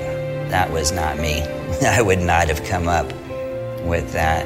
that 0.49 0.71
was 0.71 0.91
not 0.91 1.17
me. 1.17 1.60
I 1.85 1.99
would 1.99 2.19
not 2.19 2.47
have 2.47 2.63
come 2.63 2.87
up 2.87 3.07
with 3.81 4.11
that. 4.13 4.45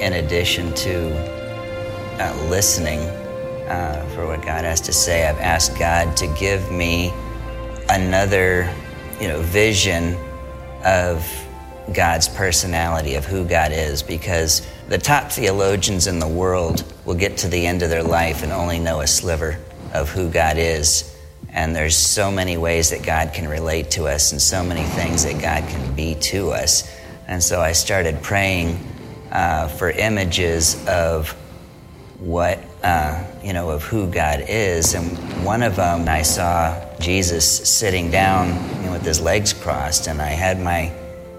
In 0.00 0.12
addition 0.12 0.72
to 0.74 1.12
uh, 2.22 2.46
listening 2.48 3.00
uh, 3.68 4.08
for 4.14 4.24
what 4.28 4.40
God 4.42 4.64
has 4.64 4.80
to 4.82 4.92
say, 4.92 5.28
I've 5.28 5.40
asked 5.40 5.76
God 5.76 6.16
to 6.18 6.28
give 6.38 6.70
me 6.70 7.12
another, 7.88 8.72
you 9.20 9.26
know, 9.26 9.42
vision 9.42 10.16
of 10.84 11.28
God's 11.92 12.28
personality, 12.28 13.16
of 13.16 13.24
who 13.24 13.44
God 13.44 13.72
is, 13.72 14.00
because 14.00 14.64
the 14.88 14.98
top 14.98 15.32
theologians 15.32 16.06
in 16.06 16.20
the 16.20 16.28
world 16.28 16.84
will 17.04 17.16
get 17.16 17.36
to 17.38 17.48
the 17.48 17.66
end 17.66 17.82
of 17.82 17.90
their 17.90 18.04
life 18.04 18.44
and 18.44 18.52
only 18.52 18.78
know 18.78 19.00
a 19.00 19.08
sliver 19.08 19.58
of 19.92 20.08
who 20.08 20.30
God 20.30 20.56
is. 20.56 21.16
And 21.52 21.74
there's 21.74 21.96
so 21.96 22.30
many 22.30 22.56
ways 22.56 22.90
that 22.90 23.02
God 23.02 23.32
can 23.34 23.48
relate 23.48 23.90
to 23.92 24.06
us 24.06 24.32
and 24.32 24.40
so 24.40 24.62
many 24.62 24.84
things 24.84 25.24
that 25.24 25.40
God 25.40 25.68
can 25.68 25.94
be 25.94 26.14
to 26.16 26.50
us. 26.50 26.88
And 27.26 27.42
so 27.42 27.60
I 27.60 27.72
started 27.72 28.22
praying 28.22 28.78
uh, 29.32 29.68
for 29.68 29.90
images 29.90 30.86
of 30.86 31.30
what, 32.18 32.58
uh, 32.82 33.24
you 33.42 33.52
know, 33.52 33.70
of 33.70 33.82
who 33.82 34.10
God 34.10 34.44
is. 34.48 34.94
And 34.94 35.16
one 35.44 35.62
of 35.62 35.76
them, 35.76 36.08
I 36.08 36.22
saw 36.22 36.78
Jesus 36.98 37.46
sitting 37.68 38.10
down 38.10 38.48
you 38.76 38.86
know, 38.86 38.92
with 38.92 39.02
his 39.02 39.20
legs 39.20 39.52
crossed, 39.52 40.06
and 40.06 40.20
I 40.20 40.30
had 40.30 40.60
my 40.60 40.92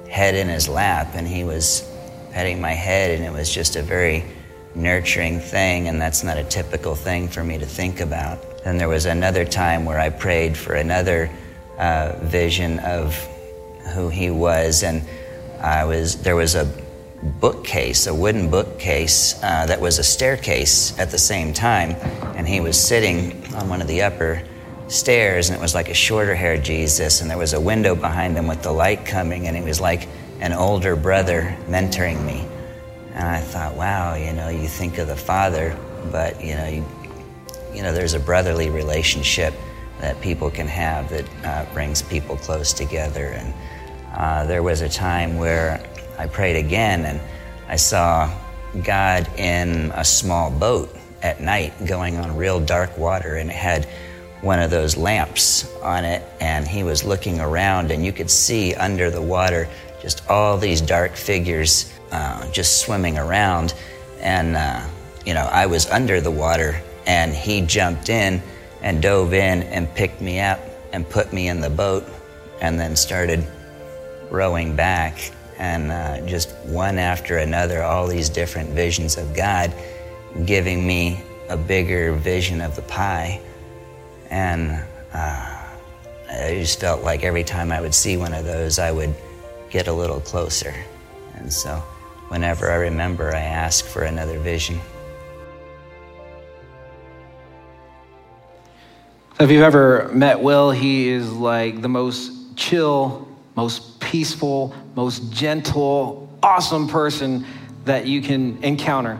head 0.09 0.35
in 0.35 0.47
his 0.47 0.67
lap, 0.67 1.11
and 1.13 1.27
he 1.27 1.43
was 1.43 1.87
petting 2.31 2.59
my 2.59 2.73
head, 2.73 3.11
and 3.11 3.23
it 3.23 3.31
was 3.31 3.53
just 3.53 3.75
a 3.75 3.81
very 3.81 4.25
nurturing 4.73 5.39
thing, 5.39 5.87
and 5.87 6.01
that's 6.01 6.23
not 6.23 6.37
a 6.37 6.43
typical 6.43 6.95
thing 6.95 7.27
for 7.27 7.43
me 7.43 7.57
to 7.57 7.65
think 7.65 7.99
about. 7.99 8.39
Then 8.63 8.77
there 8.77 8.89
was 8.89 9.05
another 9.05 9.45
time 9.45 9.85
where 9.85 9.99
I 9.99 10.09
prayed 10.09 10.57
for 10.57 10.73
another 10.73 11.31
uh, 11.77 12.15
vision 12.21 12.79
of 12.79 13.15
who 13.93 14.09
he 14.09 14.29
was, 14.29 14.83
and 14.83 15.03
I 15.59 15.85
was 15.85 16.21
there 16.21 16.35
was 16.35 16.55
a 16.55 16.65
bookcase, 17.39 18.07
a 18.07 18.13
wooden 18.13 18.49
bookcase 18.49 19.41
uh, 19.43 19.65
that 19.67 19.79
was 19.79 19.99
a 19.99 20.03
staircase 20.03 20.97
at 20.99 21.11
the 21.11 21.17
same 21.17 21.53
time. 21.53 21.91
And 22.35 22.47
he 22.47 22.59
was 22.59 22.79
sitting 22.79 23.53
on 23.55 23.69
one 23.69 23.81
of 23.81 23.87
the 23.87 24.01
upper 24.03 24.43
stairs, 24.87 25.49
and 25.49 25.57
it 25.57 25.61
was 25.61 25.73
like 25.73 25.89
a 25.89 25.93
shorter 25.93 26.35
haired 26.35 26.63
Jesus. 26.63 27.21
And 27.21 27.29
there 27.29 27.37
was 27.37 27.53
a 27.53 27.61
window 27.61 27.95
behind 27.95 28.35
him 28.35 28.47
with 28.47 28.61
the 28.63 28.71
light 28.71 29.05
coming, 29.05 29.47
and 29.47 29.55
he 29.55 29.63
was 29.63 29.79
like 29.79 30.07
an 30.39 30.53
older 30.53 30.95
brother 30.95 31.55
mentoring 31.67 32.23
me. 32.25 32.45
And 33.13 33.27
I 33.27 33.39
thought, 33.39 33.75
wow, 33.75 34.15
you 34.15 34.33
know, 34.33 34.49
you 34.49 34.67
think 34.67 34.97
of 34.97 35.07
the 35.07 35.15
Father, 35.15 35.77
but, 36.11 36.43
you 36.43 36.55
know, 36.55 36.67
you, 36.67 36.85
you 37.73 37.83
know, 37.83 37.93
there's 37.93 38.13
a 38.13 38.19
brotherly 38.19 38.69
relationship 38.69 39.53
that 39.99 40.19
people 40.21 40.49
can 40.49 40.67
have 40.67 41.09
that 41.09 41.45
uh, 41.45 41.73
brings 41.73 42.01
people 42.01 42.35
close 42.37 42.73
together. 42.73 43.27
And 43.27 43.53
uh, 44.15 44.45
there 44.45 44.63
was 44.63 44.81
a 44.81 44.89
time 44.89 45.37
where 45.37 45.83
I 46.17 46.27
prayed 46.27 46.55
again 46.55 47.05
and 47.05 47.21
I 47.67 47.75
saw 47.75 48.31
God 48.83 49.27
in 49.37 49.91
a 49.95 50.03
small 50.03 50.49
boat 50.51 50.95
at 51.21 51.41
night 51.41 51.73
going 51.85 52.17
on 52.17 52.35
real 52.35 52.59
dark 52.59 52.97
water 52.97 53.35
and 53.35 53.49
it 53.49 53.55
had 53.55 53.85
one 54.41 54.59
of 54.59 54.71
those 54.71 54.97
lamps 54.97 55.71
on 55.81 56.03
it 56.03 56.23
and 56.39 56.67
he 56.67 56.83
was 56.83 57.03
looking 57.03 57.39
around 57.39 57.91
and 57.91 58.03
you 58.03 58.11
could 58.11 58.29
see 58.29 58.73
under 58.75 59.11
the 59.11 59.21
water 59.21 59.67
just 60.01 60.27
all 60.29 60.57
these 60.57 60.81
dark 60.81 61.15
figures 61.15 61.93
uh, 62.11 62.49
just 62.51 62.81
swimming 62.81 63.17
around 63.19 63.75
and 64.19 64.55
uh, 64.55 64.83
you 65.25 65.33
know 65.35 65.47
i 65.51 65.65
was 65.65 65.87
under 65.91 66.19
the 66.19 66.31
water 66.31 66.81
and 67.05 67.33
he 67.33 67.61
jumped 67.61 68.09
in 68.09 68.41
and 68.81 69.01
dove 69.01 69.33
in 69.33 69.63
and 69.63 69.93
picked 69.95 70.21
me 70.21 70.39
up 70.39 70.59
and 70.93 71.07
put 71.09 71.31
me 71.31 71.47
in 71.47 71.61
the 71.61 71.69
boat 71.69 72.05
and 72.61 72.79
then 72.79 72.95
started 72.95 73.45
rowing 74.29 74.75
back 74.75 75.31
and 75.57 75.91
uh, 75.91 76.25
just 76.25 76.55
one 76.65 76.97
after 76.97 77.37
another 77.37 77.83
all 77.83 78.07
these 78.07 78.29
different 78.29 78.69
visions 78.69 79.17
of 79.17 79.35
god 79.35 79.73
giving 80.45 80.85
me 80.85 81.21
a 81.49 81.57
bigger 81.57 82.13
vision 82.13 82.61
of 82.61 82.75
the 82.75 82.81
pie 82.83 83.39
and 84.29 84.81
uh, 85.13 85.61
I 86.31 86.53
just 86.53 86.79
felt 86.79 87.03
like 87.03 87.23
every 87.23 87.43
time 87.43 87.71
I 87.71 87.81
would 87.81 87.93
see 87.93 88.15
one 88.15 88.33
of 88.33 88.45
those, 88.45 88.79
I 88.79 88.91
would 88.91 89.13
get 89.69 89.87
a 89.87 89.93
little 89.93 90.21
closer. 90.21 90.73
And 91.35 91.51
so 91.51 91.75
whenever 92.29 92.71
I 92.71 92.75
remember, 92.75 93.35
I 93.35 93.41
ask 93.41 93.85
for 93.85 94.03
another 94.03 94.39
vision. 94.39 94.79
If 99.41 99.49
you've 99.49 99.63
ever 99.63 100.09
met 100.13 100.39
Will, 100.39 100.69
he 100.69 101.09
is 101.09 101.31
like 101.31 101.81
the 101.81 101.89
most 101.89 102.55
chill, 102.55 103.27
most 103.55 103.99
peaceful, 103.99 104.75
most 104.95 105.31
gentle, 105.31 106.29
awesome 106.43 106.87
person 106.87 107.45
that 107.85 108.05
you 108.05 108.21
can 108.21 108.63
encounter. 108.63 109.19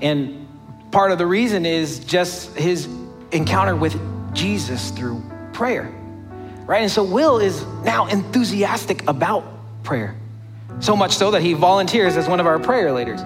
And 0.00 0.46
part 0.92 1.10
of 1.10 1.18
the 1.18 1.26
reason 1.26 1.66
is 1.66 1.98
just 2.00 2.56
his 2.56 2.88
encounter 3.32 3.74
with 3.74 3.98
Jesus 4.34 4.90
through 4.90 5.22
prayer, 5.52 5.92
right? 6.66 6.82
And 6.82 6.90
so 6.90 7.02
Will 7.02 7.38
is 7.38 7.64
now 7.82 8.06
enthusiastic 8.06 9.08
about 9.08 9.44
prayer, 9.82 10.14
so 10.78 10.94
much 10.94 11.12
so 11.12 11.32
that 11.32 11.42
he 11.42 11.54
volunteers 11.54 12.16
as 12.16 12.28
one 12.28 12.38
of 12.38 12.46
our 12.46 12.60
prayer 12.60 12.92
leaders. 12.92 13.20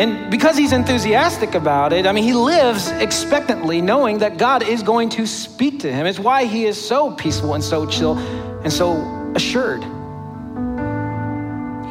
And 0.00 0.30
because 0.30 0.56
he's 0.56 0.72
enthusiastic 0.72 1.54
about 1.54 1.92
it, 1.92 2.06
I 2.06 2.12
mean, 2.12 2.24
he 2.24 2.32
lives 2.32 2.88
expectantly 2.88 3.82
knowing 3.82 4.20
that 4.20 4.38
God 4.38 4.62
is 4.62 4.82
going 4.82 5.10
to 5.10 5.26
speak 5.26 5.80
to 5.80 5.92
him. 5.92 6.06
It's 6.06 6.18
why 6.18 6.46
he 6.46 6.64
is 6.64 6.82
so 6.82 7.10
peaceful 7.10 7.52
and 7.52 7.62
so 7.62 7.84
chill 7.84 8.16
and 8.64 8.72
so 8.72 8.96
assured. 9.36 9.82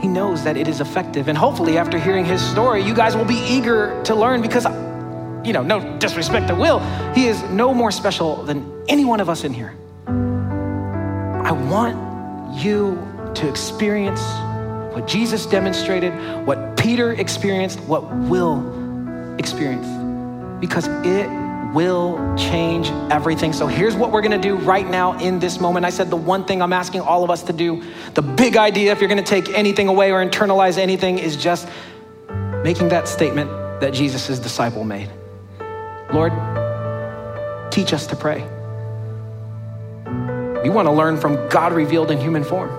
He 0.02 0.08
knows 0.08 0.44
that 0.44 0.58
it 0.58 0.68
is 0.68 0.82
effective. 0.82 1.28
And 1.28 1.38
hopefully, 1.38 1.78
after 1.78 2.00
hearing 2.00 2.26
his 2.26 2.42
story, 2.42 2.82
you 2.82 2.96
guys 2.96 3.16
will 3.16 3.26
be 3.26 3.44
eager 3.48 4.02
to 4.06 4.16
learn 4.16 4.42
because 4.42 4.66
you 5.46 5.54
know, 5.54 5.62
no 5.62 6.00
disrespect 6.00 6.48
to 6.48 6.56
Will, 6.56 6.80
he 7.14 7.28
is 7.28 7.44
no 7.44 7.76
more 7.76 7.92
special 7.92 8.44
than 8.44 8.86
any 8.88 9.06
one 9.06 9.20
of 9.20 9.30
us 9.30 9.44
in 9.44 9.54
here. 9.54 9.76
I 10.08 11.52
want 11.52 12.58
you 12.60 12.98
to 13.36 13.48
experience 13.48 14.22
what 14.94 15.08
Jesus 15.08 15.46
demonstrated, 15.46 16.14
what 16.46 16.78
Peter 16.78 17.14
experienced, 17.14 17.80
what 17.82 18.04
Will 18.30 19.36
experience. 19.38 19.88
because 20.60 20.88
it 21.06 21.30
will 21.74 22.36
change 22.36 22.90
everything. 23.12 23.54
So 23.54 23.68
here's 23.68 23.96
what 23.96 24.12
we're 24.12 24.22
gonna 24.22 24.38
do 24.38 24.56
right 24.56 24.90
now 24.90 25.18
in 25.20 25.40
this 25.40 25.60
moment. 25.62 25.86
I 25.86 25.92
said 25.92 26.10
the 26.10 26.18
one 26.18 26.44
thing 26.44 26.62
I'm 26.62 26.74
asking 26.74 27.02
all 27.02 27.24
of 27.24 27.30
us 27.30 27.44
to 27.44 27.54
do, 27.54 27.84
the 28.16 28.22
big 28.24 28.58
idea, 28.58 28.92
if 28.92 29.00
you're 29.00 29.08
gonna 29.08 29.22
take 29.22 29.50
anything 29.50 29.88
away 29.88 30.12
or 30.12 30.26
internalize 30.26 30.78
anything, 30.78 31.20
is 31.20 31.38
just 31.38 31.68
making 32.64 32.90
that 32.90 33.08
statement 33.08 33.50
that 33.80 33.94
Jesus' 33.94 34.40
disciple 34.40 34.84
made. 34.84 35.10
Lord, 36.12 36.34
teach 37.72 37.94
us 37.94 38.08
to 38.08 38.16
pray. 38.16 38.42
We 40.64 40.70
want 40.70 40.88
to 40.88 40.92
learn 40.92 41.18
from 41.18 41.48
God 41.50 41.72
revealed 41.72 42.12
in 42.12 42.18
human 42.20 42.44
form. 42.44 42.70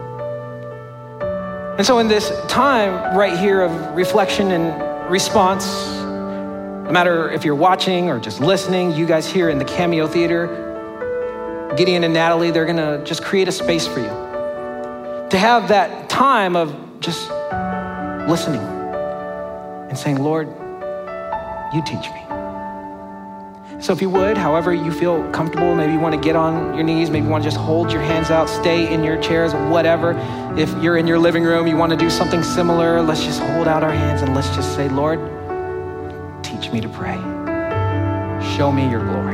And 1.80 1.86
so, 1.86 1.98
in 1.98 2.08
this 2.08 2.30
time 2.46 3.16
right 3.16 3.38
here 3.38 3.62
of 3.62 3.96
reflection 3.96 4.50
and 4.50 5.10
response, 5.10 5.64
no 5.96 6.90
matter 6.92 7.30
if 7.30 7.42
you're 7.42 7.54
watching 7.54 8.10
or 8.10 8.20
just 8.20 8.38
listening, 8.38 8.92
you 8.92 9.06
guys 9.06 9.26
here 9.26 9.48
in 9.48 9.56
the 9.56 9.64
Cameo 9.64 10.06
Theater, 10.06 11.72
Gideon 11.78 12.04
and 12.04 12.12
Natalie, 12.12 12.50
they're 12.50 12.66
to 12.76 13.02
just 13.02 13.24
create 13.24 13.48
a 13.48 13.52
space 13.52 13.86
for 13.86 14.00
you 14.00 14.10
to 15.30 15.38
have 15.38 15.68
that 15.68 16.10
time 16.10 16.54
of 16.54 16.76
just 17.00 17.30
listening 18.28 18.60
and 18.60 19.96
saying, 19.96 20.22
Lord, 20.22 20.48
you 21.72 21.82
teach 21.86 22.10
me. 22.10 22.29
So, 23.80 23.94
if 23.94 24.02
you 24.02 24.10
would, 24.10 24.36
however 24.36 24.74
you 24.74 24.92
feel 24.92 25.28
comfortable, 25.30 25.74
maybe 25.74 25.94
you 25.94 25.98
want 25.98 26.14
to 26.14 26.20
get 26.20 26.36
on 26.36 26.74
your 26.74 26.84
knees, 26.84 27.08
maybe 27.08 27.24
you 27.24 27.30
want 27.30 27.42
to 27.42 27.50
just 27.50 27.56
hold 27.56 27.90
your 27.90 28.02
hands 28.02 28.30
out, 28.30 28.50
stay 28.50 28.92
in 28.92 29.02
your 29.02 29.18
chairs, 29.22 29.54
whatever. 29.54 30.12
If 30.58 30.70
you're 30.82 30.98
in 30.98 31.06
your 31.06 31.18
living 31.18 31.44
room, 31.44 31.66
you 31.66 31.78
want 31.78 31.90
to 31.90 31.96
do 31.96 32.10
something 32.10 32.42
similar, 32.42 33.00
let's 33.00 33.24
just 33.24 33.40
hold 33.40 33.66
out 33.66 33.82
our 33.82 33.92
hands 33.92 34.20
and 34.20 34.34
let's 34.34 34.54
just 34.54 34.74
say, 34.74 34.90
Lord, 34.90 35.18
teach 36.44 36.70
me 36.70 36.82
to 36.82 36.88
pray. 36.90 37.16
Show 38.56 38.70
me 38.70 38.90
your 38.90 39.00
glory. 39.00 39.29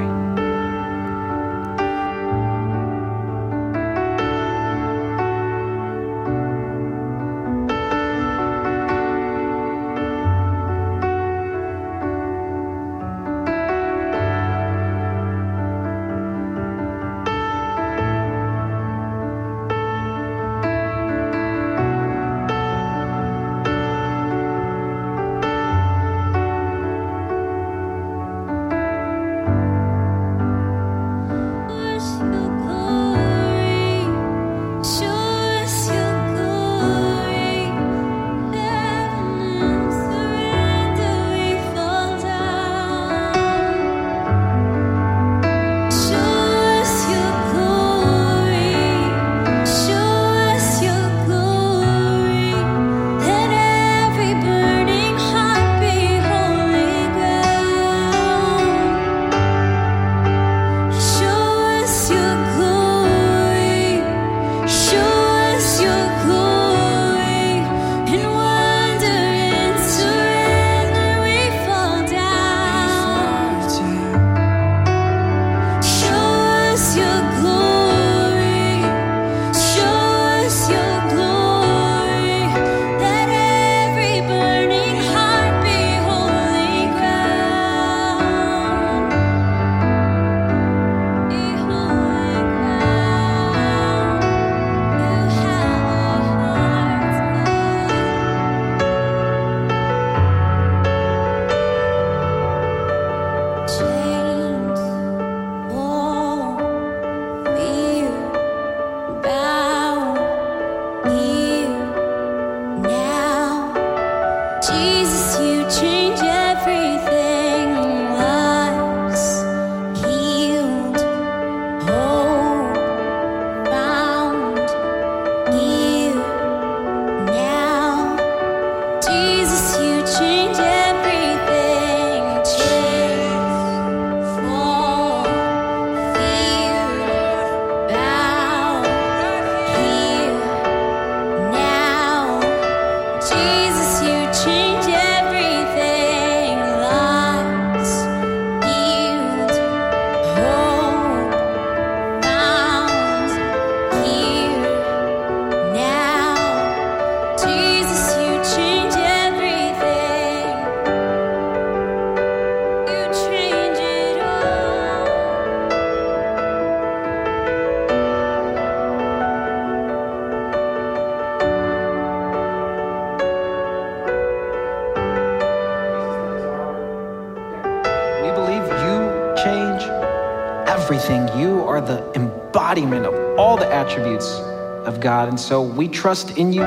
God. 185.26 185.32
And 185.32 185.40
so 185.40 185.62
we 185.62 185.88
trust 185.88 186.38
in 186.38 186.52
you. 186.52 186.62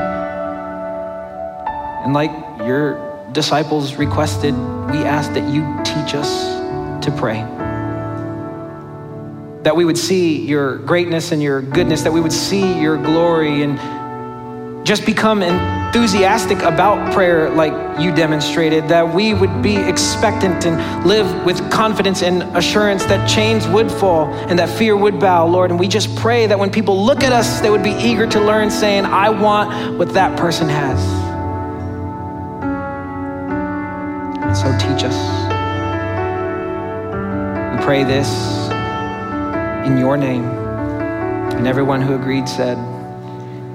And 1.95 2.13
like 2.13 2.31
your 2.59 2.97
disciples 3.31 3.95
requested, 3.95 4.53
we 4.53 5.03
ask 5.03 5.33
that 5.33 5.49
you 5.49 5.61
teach 5.83 6.15
us 6.15 7.05
to 7.05 7.11
pray. 7.11 7.41
That 9.63 9.75
we 9.75 9.85
would 9.85 9.97
see 9.97 10.45
your 10.45 10.77
greatness 10.77 11.31
and 11.31 11.41
your 11.43 11.61
goodness, 11.61 12.03
that 12.03 12.13
we 12.13 12.21
would 12.21 12.33
see 12.33 12.79
your 12.79 12.97
glory 12.97 13.63
and 13.63 14.85
just 14.85 15.05
become 15.05 15.41
enthusiastic 15.89 16.59
about 16.59 17.11
prayer 17.15 17.49
like 17.49 17.73
you 17.99 18.13
demonstrated, 18.13 18.87
that 18.87 19.11
we 19.11 19.33
would 19.33 19.63
be 19.63 19.75
expectant 19.75 20.63
and 20.67 21.07
live 21.07 21.43
with 21.45 21.57
confidence 21.71 22.21
and 22.21 22.43
assurance 22.55 23.03
that 23.05 23.27
chains 23.27 23.67
would 23.69 23.91
fall 23.91 24.27
and 24.49 24.59
that 24.59 24.69
fear 24.69 24.95
would 24.95 25.19
bow, 25.19 25.47
Lord. 25.47 25.71
And 25.71 25.79
we 25.79 25.87
just 25.87 26.15
pray 26.15 26.45
that 26.45 26.59
when 26.59 26.69
people 26.69 27.03
look 27.03 27.23
at 27.23 27.33
us, 27.33 27.59
they 27.61 27.71
would 27.71 27.81
be 27.81 27.93
eager 27.93 28.27
to 28.27 28.39
learn, 28.39 28.69
saying, 28.69 29.05
I 29.05 29.29
want 29.29 29.97
what 29.97 30.13
that 30.13 30.37
person 30.37 30.69
has. 30.69 31.03
And 34.43 34.55
so 34.55 34.71
teach 34.77 35.03
us. 35.03 35.17
We 37.73 37.83
pray 37.83 38.03
this 38.03 38.29
in 39.87 39.97
your 39.97 40.17
name. 40.17 40.43
And 40.43 41.65
everyone 41.67 42.03
who 42.03 42.13
agreed 42.13 42.47
said, 42.47 42.77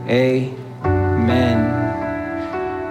Amen. 0.08 1.84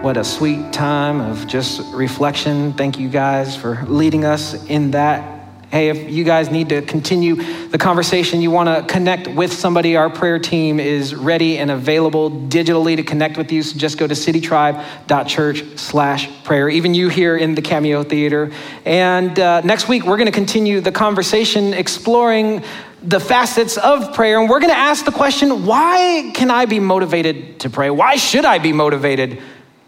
What 0.03 0.17
a 0.17 0.23
sweet 0.25 0.73
time 0.73 1.21
of 1.21 1.47
just 1.47 1.93
reflection. 1.93 2.73
Thank 2.73 2.99
you 2.99 3.07
guys 3.07 3.55
for 3.55 3.85
leading 3.85 4.25
us 4.25 4.53
in 4.65 4.91
that. 4.91 5.47
Hey, 5.71 5.87
if 5.87 6.11
you 6.11 6.25
guys 6.25 6.51
need 6.51 6.67
to 6.69 6.81
continue 6.81 7.35
the 7.69 7.77
conversation, 7.77 8.41
you 8.41 8.51
want 8.51 8.67
to 8.67 8.93
connect 8.93 9.29
with 9.29 9.53
somebody, 9.53 9.95
our 9.95 10.09
prayer 10.09 10.39
team 10.39 10.81
is 10.81 11.15
ready 11.15 11.57
and 11.57 11.71
available 11.71 12.29
digitally 12.29 12.97
to 12.97 13.03
connect 13.03 13.37
with 13.37 13.49
you. 13.53 13.63
So 13.63 13.79
just 13.79 13.97
go 13.97 14.05
to 14.05 14.13
citytribe.church 14.13 15.77
slash 15.77 16.43
prayer. 16.43 16.67
Even 16.67 16.93
you 16.93 17.07
here 17.07 17.37
in 17.37 17.55
the 17.55 17.61
Cameo 17.61 18.03
Theater. 18.03 18.51
And 18.83 19.39
uh, 19.39 19.61
next 19.61 19.87
week, 19.87 20.03
we're 20.03 20.17
going 20.17 20.25
to 20.25 20.33
continue 20.33 20.81
the 20.81 20.91
conversation 20.91 21.73
exploring 21.73 22.61
the 23.01 23.21
facets 23.21 23.77
of 23.77 24.13
prayer. 24.13 24.37
And 24.41 24.49
we're 24.49 24.59
going 24.59 24.73
to 24.73 24.77
ask 24.77 25.05
the 25.05 25.11
question 25.11 25.65
why 25.65 26.31
can 26.33 26.51
I 26.51 26.65
be 26.65 26.81
motivated 26.81 27.61
to 27.61 27.69
pray? 27.69 27.89
Why 27.89 28.17
should 28.17 28.43
I 28.43 28.59
be 28.59 28.73
motivated 28.73 29.41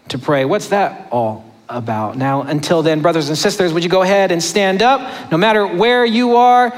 to 0.08 0.18
pray? 0.18 0.44
What's 0.44 0.68
that 0.68 1.08
all 1.10 1.44
about? 1.68 2.16
Now, 2.16 2.42
until 2.42 2.82
then, 2.82 3.02
brothers 3.02 3.28
and 3.28 3.36
sisters, 3.36 3.72
would 3.72 3.84
you 3.84 3.90
go 3.90 4.02
ahead 4.02 4.32
and 4.32 4.42
stand 4.42 4.82
up? 4.82 5.30
No 5.30 5.38
matter 5.38 5.66
where 5.66 6.04
you 6.04 6.36
are, 6.36 6.72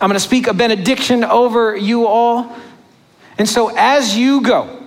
I'm 0.00 0.08
going 0.08 0.14
to 0.14 0.20
speak 0.20 0.46
a 0.46 0.54
benediction 0.54 1.24
over 1.24 1.76
you 1.76 2.06
all. 2.06 2.54
And 3.36 3.48
so, 3.48 3.72
as 3.76 4.16
you 4.16 4.40
go, 4.42 4.82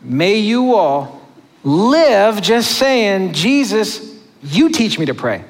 may 0.00 0.38
you 0.38 0.74
all 0.74 1.20
live 1.64 2.40
just 2.40 2.78
saying, 2.78 3.32
Jesus, 3.32 4.16
you 4.42 4.70
teach 4.70 4.98
me 4.98 5.06
to 5.06 5.14
pray. 5.14 5.44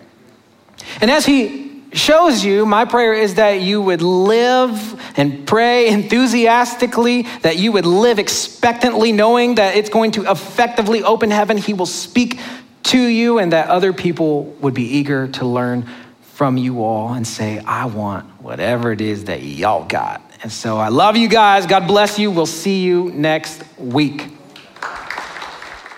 And 1.00 1.10
as 1.10 1.26
He 1.26 1.67
shows 1.92 2.44
you, 2.44 2.66
my 2.66 2.84
prayer 2.84 3.14
is 3.14 3.34
that 3.36 3.60
you 3.60 3.80
would 3.80 4.02
live 4.02 5.00
and 5.18 5.46
pray 5.46 5.88
enthusiastically, 5.88 7.22
that 7.42 7.56
you 7.56 7.72
would 7.72 7.86
live 7.86 8.18
expectantly, 8.18 9.12
knowing 9.12 9.56
that 9.56 9.76
it's 9.76 9.90
going 9.90 10.12
to 10.12 10.30
effectively 10.30 11.02
open 11.02 11.30
heaven. 11.30 11.56
He 11.56 11.72
will 11.74 11.86
speak 11.86 12.38
to 12.84 13.00
you, 13.00 13.38
and 13.38 13.52
that 13.52 13.68
other 13.68 13.92
people 13.92 14.44
would 14.60 14.74
be 14.74 14.84
eager 14.84 15.28
to 15.28 15.44
learn 15.44 15.88
from 16.34 16.56
you 16.56 16.82
all 16.84 17.12
and 17.14 17.26
say, 17.26 17.58
I 17.58 17.86
want 17.86 18.24
whatever 18.40 18.92
it 18.92 19.00
is 19.00 19.24
that 19.24 19.42
y'all 19.42 19.84
got. 19.84 20.22
And 20.42 20.52
so 20.52 20.78
I 20.78 20.88
love 20.88 21.16
you 21.16 21.28
guys. 21.28 21.66
God 21.66 21.88
bless 21.88 22.18
you. 22.18 22.30
We'll 22.30 22.46
see 22.46 22.82
you 22.82 23.10
next 23.10 23.64
week. 23.76 24.28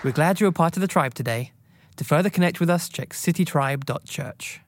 We're 0.03 0.11
glad 0.11 0.39
you 0.39 0.47
were 0.47 0.51
part 0.51 0.75
of 0.75 0.81
the 0.81 0.87
tribe 0.87 1.13
today. 1.13 1.51
To 1.97 2.03
further 2.03 2.31
connect 2.31 2.59
with 2.59 2.71
us, 2.71 2.89
check 2.89 3.09
citytribe.church. 3.09 4.61